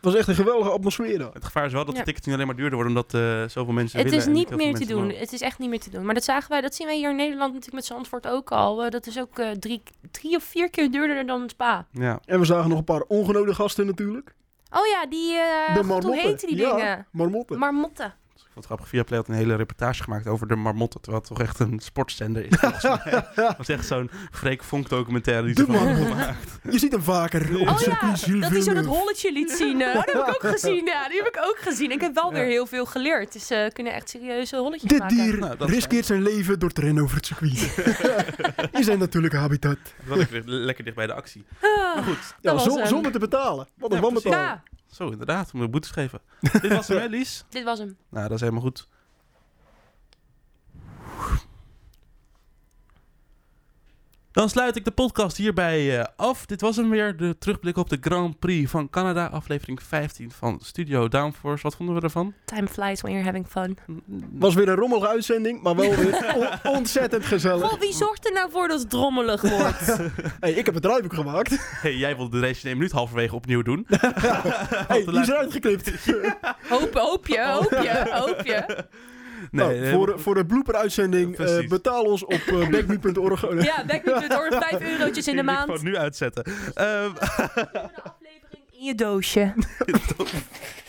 was 0.00 0.14
echt 0.14 0.28
een 0.28 0.34
geweldige 0.34 0.70
atmosfeer 0.70 1.18
daar. 1.18 1.32
Het 1.32 1.44
gevaar 1.44 1.66
is 1.66 1.72
wel 1.72 1.84
dat 1.84 1.92
Ja. 1.94 2.00
de 2.00 2.06
tickets 2.06 2.26
nu 2.26 2.32
alleen 2.32 2.46
maar 2.46 2.56
duurder 2.56 2.74
worden 2.74 2.96
omdat 2.96 3.14
eh, 3.14 3.48
zoveel 3.48 3.72
mensen 3.72 3.98
Het 3.98 4.10
willen. 4.10 4.26
is 4.26 4.32
niet 4.32 4.50
meer 4.56 4.74
te 4.74 4.86
doen. 4.86 5.02
mogen. 5.02 5.18
Het 5.18 5.32
is 5.32 5.40
echt 5.40 5.58
niet 5.58 5.68
meer 5.70 5.80
te 5.80 5.90
doen. 5.90 6.04
Maar 6.04 6.14
dat 6.14 6.24
zagen 6.24 6.50
wij, 6.50 6.60
dat 6.60 6.74
zien 6.74 6.86
wij 6.86 6.96
hier 6.96 7.10
in 7.10 7.16
Nederland 7.16 7.48
natuurlijk 7.52 7.74
met 7.74 7.84
Zandvoort 7.84 8.26
ook 8.26 8.50
al. 8.52 8.84
Eh, 8.84 8.90
dat 8.90 9.06
is 9.06 9.18
ook 9.20 9.38
eh, 9.38 9.50
drie, 9.50 9.82
drie 10.10 10.36
of 10.36 10.42
vier 10.44 10.70
keer 10.70 10.90
duurder 10.90 11.26
dan 11.26 11.48
Spa. 11.48 11.86
Ja. 11.92 12.20
En 12.24 12.38
we 12.38 12.44
zagen 12.44 12.68
nog 12.68 12.78
een 12.78 12.84
paar 12.84 13.02
ongenode 13.08 13.54
gasten 13.54 13.86
natuurlijk. 13.86 14.34
Oh 14.70 14.86
ja, 14.86 15.06
die... 15.06 15.32
eh 15.32 15.66
de 15.66 15.74
God, 15.74 15.74
marmotten. 15.86 16.10
hoe 16.10 16.18
heette 16.20 16.46
die 16.46 16.56
Ja, 16.56 16.76
dingen? 16.76 17.06
marmotten. 17.12 17.58
Marmotten. 17.58 18.14
Vond 18.54 18.66
het 18.66 18.74
grappig. 18.74 18.88
Viaplay 18.88 19.18
had 19.18 19.28
een 19.28 19.34
hele 19.34 19.54
reportage 19.56 20.02
gemaakt 20.02 20.26
over 20.26 20.48
de 20.48 20.56
marmotten. 20.56 21.00
Terwijl 21.00 21.22
het 21.22 21.32
toch 21.36 21.46
echt 21.46 21.58
een 21.58 21.78
sportzender 21.80 22.44
is. 22.44 22.60
Het 22.60 23.56
was 23.56 23.68
echt 23.68 23.86
zo'n 23.86 24.10
Freek 24.32 24.62
Vonk 24.64 24.88
documentaire. 24.88 25.46
Die 25.46 25.54
De 25.54 25.64
ze 25.64 25.72
van 25.78 25.94
gemaakt. 25.94 26.58
Je 26.70 26.78
ziet 26.78 26.92
hem 26.92 27.02
vaker 27.02 27.60
op 27.60 27.68
Oh 27.68 27.72
het 27.72 27.84
ja, 27.84 27.90
dat 28.40 28.50
hij 28.50 28.60
zo 28.60 28.72
dat 28.74 28.84
holletje 28.84 29.32
liet 29.32 29.50
zien. 29.50 29.80
eh. 29.80 29.88
Oh, 29.88 29.94
dat 29.94 30.04
heb 30.04 30.14
ik 30.14 30.28
ook 30.44 30.50
gezien. 30.50 30.84
Ja, 30.86 31.08
die 31.08 31.16
heb 31.16 31.26
ik 31.26 31.38
ook 31.44 31.58
gezien. 31.60 31.90
Ik 31.90 32.00
heb 32.00 32.14
wel 32.14 32.32
weer 32.32 32.44
heel 32.44 32.66
veel 32.66 32.86
geleerd. 32.86 33.32
Dus 33.32 33.46
ze 33.46 33.70
kunnen 33.72 33.92
echt 33.92 34.08
serieuze 34.08 34.56
holletjes 34.56 34.90
Dit 34.90 34.98
maken. 34.98 35.16
dier 35.16 35.38
Nou, 35.38 35.56
dat 35.56 35.68
is 35.68 35.74
riskeert 35.74 36.06
zijn 36.06 36.22
leven 36.22 36.58
door 36.58 36.70
te 36.70 36.80
rennen 36.80 37.02
over 37.02 37.16
het 37.16 37.26
circuit. 37.26 37.74
In 38.78 38.84
zijn 38.84 38.98
natuurlijke 38.98 39.36
habitat. 39.36 39.78
Wel 40.04 40.16
lekker, 40.16 40.42
lekker 40.44 40.84
dicht 40.84 40.96
bij 40.96 41.06
de 41.06 41.12
actie. 41.14 41.44
Ah, 41.60 41.94
Maar 41.94 42.04
goed. 42.04 42.34
Ja, 42.40 42.58
zonder 42.86 43.12
te 43.12 43.18
betalen. 43.18 43.68
Wat 43.78 43.90
een 43.90 43.96
Ja, 43.96 44.02
wanbetaal. 44.02 44.32
ja, 44.32 44.62
Zo, 44.86 45.10
inderdaad. 45.10 45.44
We 45.44 45.50
moeten 45.52 45.70
boetes 45.70 45.90
geven. 45.90 46.20
Dit 46.62 46.72
was 46.74 46.88
hem, 46.88 46.98
hè, 46.98 47.06
Lies? 47.06 47.44
dit 47.48 47.64
was 47.64 47.78
hem. 47.78 47.96
Nou, 48.10 48.24
dat 48.24 48.34
is 48.34 48.40
helemaal 48.40 48.62
goed. 48.62 48.88
Dan 54.34 54.48
sluit 54.48 54.76
ik 54.76 54.84
de 54.84 54.90
podcast 54.90 55.36
hierbij 55.36 55.98
eh, 55.98 56.04
af. 56.16 56.46
Dit 56.46 56.60
was 56.60 56.76
hem 56.76 56.90
weer, 56.90 57.16
de 57.16 57.38
terugblik 57.38 57.76
op 57.76 57.88
de 57.88 57.98
Grand 58.00 58.38
Prix 58.38 58.70
van 58.70 58.90
Canada, 58.90 59.26
aflevering 59.26 59.82
15 59.82 60.30
van 60.30 60.58
Studio 60.62 61.08
Downforce. 61.08 61.62
Wat 61.62 61.76
vonden 61.76 61.94
we 61.94 62.00
ervan? 62.00 62.34
Time 62.44 62.66
flies 62.68 63.00
when 63.00 63.12
you're 63.12 63.26
having 63.26 63.46
fun. 63.48 63.78
Was 64.32 64.54
weer 64.54 64.68
een 64.68 64.74
rommelige 64.74 65.08
uitzending, 65.08 65.62
maar 65.62 65.76
wel 65.76 65.94
weer 65.94 66.34
on- 66.64 66.72
ontzettend 66.72 67.24
gezellig. 67.26 67.68
Goh, 67.68 67.80
wie 67.80 67.92
zorgt 67.92 68.26
er 68.26 68.32
nou 68.32 68.50
voor 68.50 68.68
dat 68.68 68.80
het 68.80 68.90
drommelig 68.90 69.40
wordt? 69.40 69.96
Hey, 70.40 70.52
ik 70.52 70.64
heb 70.64 70.74
het 70.74 70.82
draaiboek 70.82 71.14
gemaakt. 71.14 71.56
Hey, 71.80 71.96
jij 71.96 72.16
wilde 72.16 72.40
de 72.40 72.46
race 72.46 72.60
in 72.60 72.66
één 72.68 72.76
minuut 72.76 72.92
halverwege 72.92 73.34
opnieuw 73.34 73.62
doen. 73.62 73.86
Hey, 74.88 75.04
die 75.04 75.20
is 75.20 75.28
eruit 75.28 75.52
geknipt. 75.52 75.90
hoop, 76.68 76.94
hoop 76.94 77.26
je, 77.26 77.44
hoop 77.44 77.70
je, 77.70 78.04
hoop 78.10 78.40
je. 78.44 78.84
Nee, 79.50 79.80
Nou, 79.80 79.90
voor, 79.90 80.20
voor 80.20 80.34
de 80.34 80.46
blooper-uitzending, 80.46 81.36
eh, 81.36 81.68
betaal 81.68 82.04
ons 82.04 82.24
op 82.24 82.40
uh, 82.52 82.68
backme.org. 82.68 83.64
Ja, 83.64 83.84
backbeat 83.86 84.30
door 84.30 84.46
5 84.50 84.98
eurotjes 84.98 85.28
in 85.28 85.34
de 85.34 85.40
ik 85.40 85.46
maand. 85.46 85.64
Gewoon 85.70 85.84
nu 85.84 85.96
uitzetten. 85.96 86.44
Ehm, 86.74 87.10
aflevering 87.16 88.64
in 88.78 88.84
je 88.84 88.94
doosje. 88.94 89.54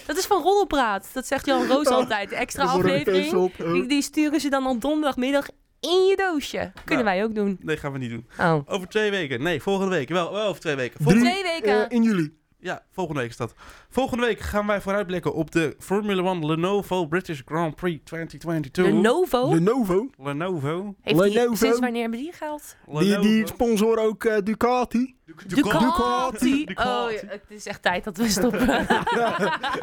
Dat 0.06 0.18
is 0.18 0.26
van 0.26 0.42
Roddelpraat. 0.42 1.10
Dat 1.14 1.28
zegt 1.28 1.46
Jan 1.46 1.68
Roos 1.68 1.88
altijd. 1.88 2.30
De 2.30 2.36
extra 2.36 2.64
aflevering. 2.64 3.24
gecanceld. 3.24 3.74
Die, 3.74 3.86
die 3.88 4.02
sturen 4.02 4.40
ze 4.40 4.50
dan 4.50 4.68
op 4.68 4.82
donderdagmiddag 4.82 5.48
in 5.80 6.06
je 6.06 6.16
doosje. 6.16 6.72
Kunnen 6.86 7.06
wij 7.06 7.24
ook 7.24 7.36
doen. 7.36 7.58
nee, 7.62 7.78
gaan 7.78 7.92
we 7.92 7.98
niet 7.98 8.10
doen. 8.10 8.28
Oh. 8.40 8.56
Over 8.66 8.88
twee 8.88 9.12
weken. 9.12 9.42
Nee, 9.44 9.62
volgende 9.62 9.96
week. 9.96 10.10
Wel, 10.10 10.32
wel 10.34 10.48
over 10.48 10.62
twee 10.62 10.76
weken. 10.76 11.04
Volgende, 11.04 11.30
Twee 11.30 11.44
weken. 11.44 11.90
Eh, 11.90 11.96
in 11.98 12.04
juli. 12.04 12.34
Ja, 12.66 12.84
volgende 12.92 13.22
week 13.22 13.30
is 13.30 13.38
dat. 13.38 13.54
Volgende 13.90 14.26
week 14.26 14.40
gaan 14.40 14.68
wij 14.68 14.82
vooruitblikken 14.82 15.34
op 15.34 15.52
de 15.52 15.76
Formula 15.80 16.22
One 16.22 16.46
Lenovo 16.46 17.06
British 17.06 17.42
Grand 17.46 17.76
Prix 17.76 18.04
2022. 18.04 18.94
de 18.96 19.02
Novo. 19.10 19.54
Lenovo. 19.54 20.10
Lenovo. 20.18 20.96
Heeft 21.02 21.20
die, 21.24 21.34
Lenovo. 21.34 21.56
sinds 21.56 21.80
wanneer 21.80 22.02
hebben 22.02 22.20
die 22.20 22.32
geld? 22.34 22.76
Die, 22.86 23.04
Lenovo. 23.04 23.22
die 23.22 23.48
sponsoren 23.48 24.04
ook 24.04 24.24
eh, 24.24 24.38
Ducati. 24.44 25.16
Ducati. 25.48 25.62
Ducati. 25.86 26.62
Oh, 26.64 27.12
ja, 27.12 27.20
het 27.28 27.44
is 27.48 27.66
echt 27.66 27.82
tijd 27.82 28.04
dat 28.04 28.18
we 28.18 28.30
stoppen. 28.30 28.68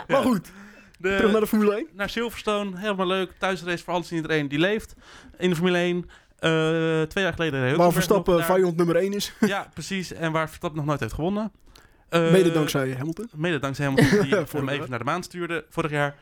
Maar 0.09 0.23
goed, 0.23 0.51
De- 0.99 1.17
terug 1.17 1.33
naar 1.33 1.41
de 1.41 1.47
Formule 1.47 1.75
1. 1.75 1.87
naar 1.93 2.09
Silverstone. 2.11 2.79
Helemaal 2.79 3.07
leuk. 3.07 3.33
Thuisrace 3.39 3.85
voor 3.85 3.95
alles 3.95 4.11
en 4.11 4.17
iedereen 4.17 4.49
die 4.49 4.59
leeft. 4.59 4.95
In 5.39 5.49
de 5.49 5.55
Formule 5.57 5.79
1. 5.79 5.97
Eh, 6.39 6.51
twee 7.03 7.25
jaar 7.25 7.33
geleden. 7.33 7.77
Waar 7.77 7.93
Verstappen 7.93 8.45
vijand 8.45 8.77
nummer 8.77 8.97
1 8.97 9.13
is. 9.13 9.33
Ja, 9.41 9.69
precies. 9.75 10.13
En 10.13 10.33
waar 10.33 10.47
Verstappen 10.47 10.79
nog 10.79 10.89
nooit 10.89 11.01
heeft 11.01 11.13
gewonnen. 11.13 11.53
Eh, 12.13 12.31
Mede 12.31 12.53
dankzij 12.53 12.95
Hamilton. 12.99 13.29
Mede 13.37 13.59
dankzij 13.59 13.85
Hamilton, 13.85 14.21
die 14.21 14.35
hem 14.51 14.69
even 14.69 14.91
naar 14.91 14.99
de 14.99 15.05
maan 15.05 15.23
stuurde 15.23 15.65
vorig 15.69 15.91
jaar. 15.91 16.15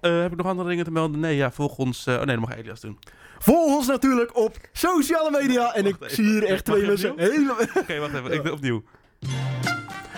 Eh, 0.00 0.20
heb 0.20 0.30
ik 0.30 0.36
nog 0.36 0.46
andere 0.46 0.68
dingen 0.68 0.84
te 0.84 0.90
melden? 0.90 1.20
Nee, 1.20 1.36
ja, 1.36 1.50
volg 1.50 1.78
ons. 1.78 2.06
eh, 2.06 2.14
oh 2.14 2.22
nee, 2.22 2.36
dat 2.36 2.48
mag 2.48 2.56
Elias 2.56 2.80
doen. 2.80 2.98
Volg 3.38 3.76
ons 3.76 3.86
natuurlijk 3.86 4.36
op 4.36 4.56
sociale 4.72 5.30
media. 5.30 5.74
En 5.74 5.86
ik 5.86 5.94
even. 6.00 6.14
zie 6.14 6.24
hier 6.24 6.44
echt 6.44 6.64
twee 6.64 6.86
mensen 6.86 7.12
helemaal... 7.16 7.56
Oké, 7.80 7.98
wacht 7.98 8.14
even. 8.14 8.32
Ik 8.32 8.42
doe 8.42 8.52
opnieuw. 8.52 8.82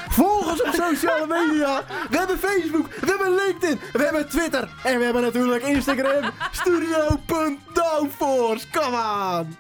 Volg 0.08 0.50
ons 0.50 0.62
op 0.62 0.74
sociale 0.74 1.26
media. 1.26 1.84
We 2.10 2.18
hebben 2.18 2.38
Facebook, 2.38 2.94
we 2.94 3.06
hebben 3.06 3.34
LinkedIn, 3.34 3.78
we 3.92 4.02
hebben 4.02 4.28
Twitter. 4.28 4.68
En 4.84 4.98
we 4.98 5.04
hebben 5.04 5.22
natuurlijk 5.22 5.62
Instagram. 5.62 6.30
Studio.downforce. 6.50 8.66
Come 8.72 8.96
on. 9.40 9.56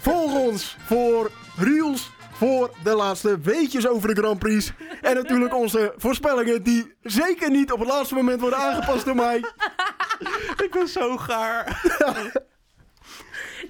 Volg 0.00 0.32
ons 0.32 0.76
voor 0.84 1.30
reels 1.56 2.10
voor 2.38 2.70
de 2.82 2.94
laatste 2.94 3.38
weetjes 3.38 3.88
over 3.88 4.14
de 4.14 4.20
Grand 4.20 4.38
Prix. 4.38 4.72
En 5.02 5.14
natuurlijk 5.14 5.54
onze 5.54 5.94
voorspellingen 5.96 6.62
die 6.62 6.92
zeker 7.02 7.50
niet 7.50 7.72
op 7.72 7.78
het 7.78 7.88
laatste 7.88 8.14
moment 8.14 8.40
worden 8.40 8.58
aangepast 8.58 9.04
door 9.04 9.14
mij. 9.14 9.36
ik 10.64 10.68
ben 10.70 10.88
zo 10.88 11.16
gaar. 11.16 11.64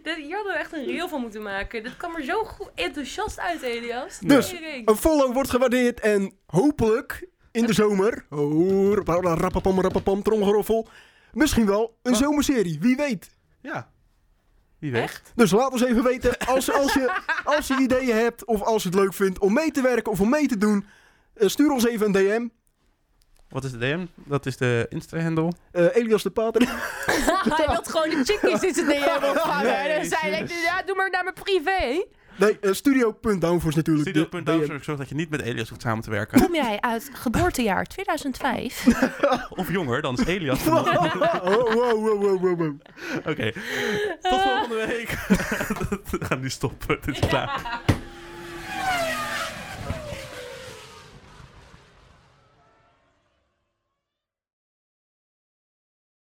Dit- 0.03 0.17
Hier 0.17 0.35
hadden 0.35 0.53
we 0.53 0.59
echt 0.59 0.73
een 0.73 0.85
reel 0.85 1.09
van 1.09 1.21
moeten 1.21 1.43
maken. 1.43 1.83
Dit 1.83 1.97
kwam 1.97 2.15
er 2.17 2.25
zo 2.25 2.45
goed 2.45 2.71
enthousiast 2.75 3.39
uit, 3.39 3.63
Elias. 3.63 4.19
Dus. 4.19 4.55
Een 4.85 4.97
follow 4.97 5.33
wordt 5.33 5.51
gewaardeerd 5.51 6.01
en 6.01 6.33
hopelijk 6.47 7.29
in 7.53 7.67
de 7.67 7.73
zomer... 7.73 8.27
Oh, 8.31 8.95
rappapam, 8.95 9.81
rappapam, 9.81 10.23
tromgeroffel. 10.23 10.89
Misschien 11.33 11.67
wel 11.67 11.99
een 12.03 12.17
zomerserie, 12.17 12.79
wie 12.81 12.97
weet. 12.97 13.31
Ja. 13.63 13.91
Wie 14.79 14.93
weet. 14.93 15.03
Echt? 15.03 15.33
Dus 15.35 15.51
laat 15.51 15.73
ons 15.73 15.83
even 15.85 16.03
weten 16.05 16.39
als, 16.39 16.73
als, 16.73 16.93
je, 16.95 17.13
als 17.57 17.67
je 17.67 17.77
ideeën 17.81 18.17
hebt 18.17 18.45
of 18.45 18.63
als 18.63 18.83
je 18.83 18.89
het 18.89 18.99
leuk 18.99 19.15
vindt 19.15 19.39
om 19.39 19.53
mee 19.53 19.71
te 19.71 19.83
werken 19.83 20.13
of 20.13 20.21
om 20.21 20.29
mee 20.29 20.47
te 20.47 20.59
doen. 20.59 20.87
eh, 21.35 21.49
stuur 21.49 21.71
ons 21.71 21.87
even 21.87 22.07
een 22.07 22.13
DM. 22.13 22.47
Wat 23.49 23.65
is 23.65 23.71
de 23.71 23.79
DM? 23.79 24.07
Dat 24.15 24.47
is 24.47 24.57
de 24.57 24.87
Insta-handle. 24.89 25.53
Eh, 25.73 25.97
Elias 25.97 26.23
de 26.23 26.31
Pater. 26.31 26.63
Hij 27.57 27.67
wil 27.67 27.83
gewoon 27.83 28.09
de 28.11 28.25
chickies 28.25 28.63
in 28.63 28.75
zijn 28.75 28.87
DM 28.87 29.25
opvangen. 29.25 29.79
En 29.79 29.97
dan 30.01 30.05
zei 30.09 30.31
Jezus. 30.31 30.51
ik, 30.59 30.65
ja, 30.65 30.83
doe 30.83 30.97
maar 30.97 31.11
naar 31.11 31.23
mijn 31.23 31.35
privé. 31.35 32.05
Nee, 32.39 32.59
uh, 32.61 32.73
Studio.downforce 32.73 33.77
natuurlijk. 33.77 34.09
Studio.downforce 34.09 34.85
zorgt 34.85 35.01
dat 35.01 35.09
je 35.09 35.15
niet 35.15 35.31
met 35.31 35.41
Elias 35.41 35.69
hoeft 35.69 35.83
samen 35.83 36.05
te 36.05 36.11
werken. 36.11 36.41
Kom 36.41 36.55
jij 36.55 36.81
uit 36.81 37.11
geboortejaar 37.13 37.85
2005? 37.85 38.87
of 39.61 39.73
jonger, 39.73 40.03
dan 40.03 40.19
is 40.19 40.27
Elias. 40.27 40.65
Wow, 40.65 40.87
wow, 41.73 42.41
wow, 42.41 42.59
wow. 42.59 42.81
Oké. 43.27 43.53
Tot 44.21 44.41
volgende 44.41 44.87
week. 44.87 45.09
We 46.11 46.25
gaan 46.25 46.41
nu 46.41 46.51
stoppen. 46.51 46.99
Het 47.01 47.09
is 47.09 47.29
klaar. 47.29 47.83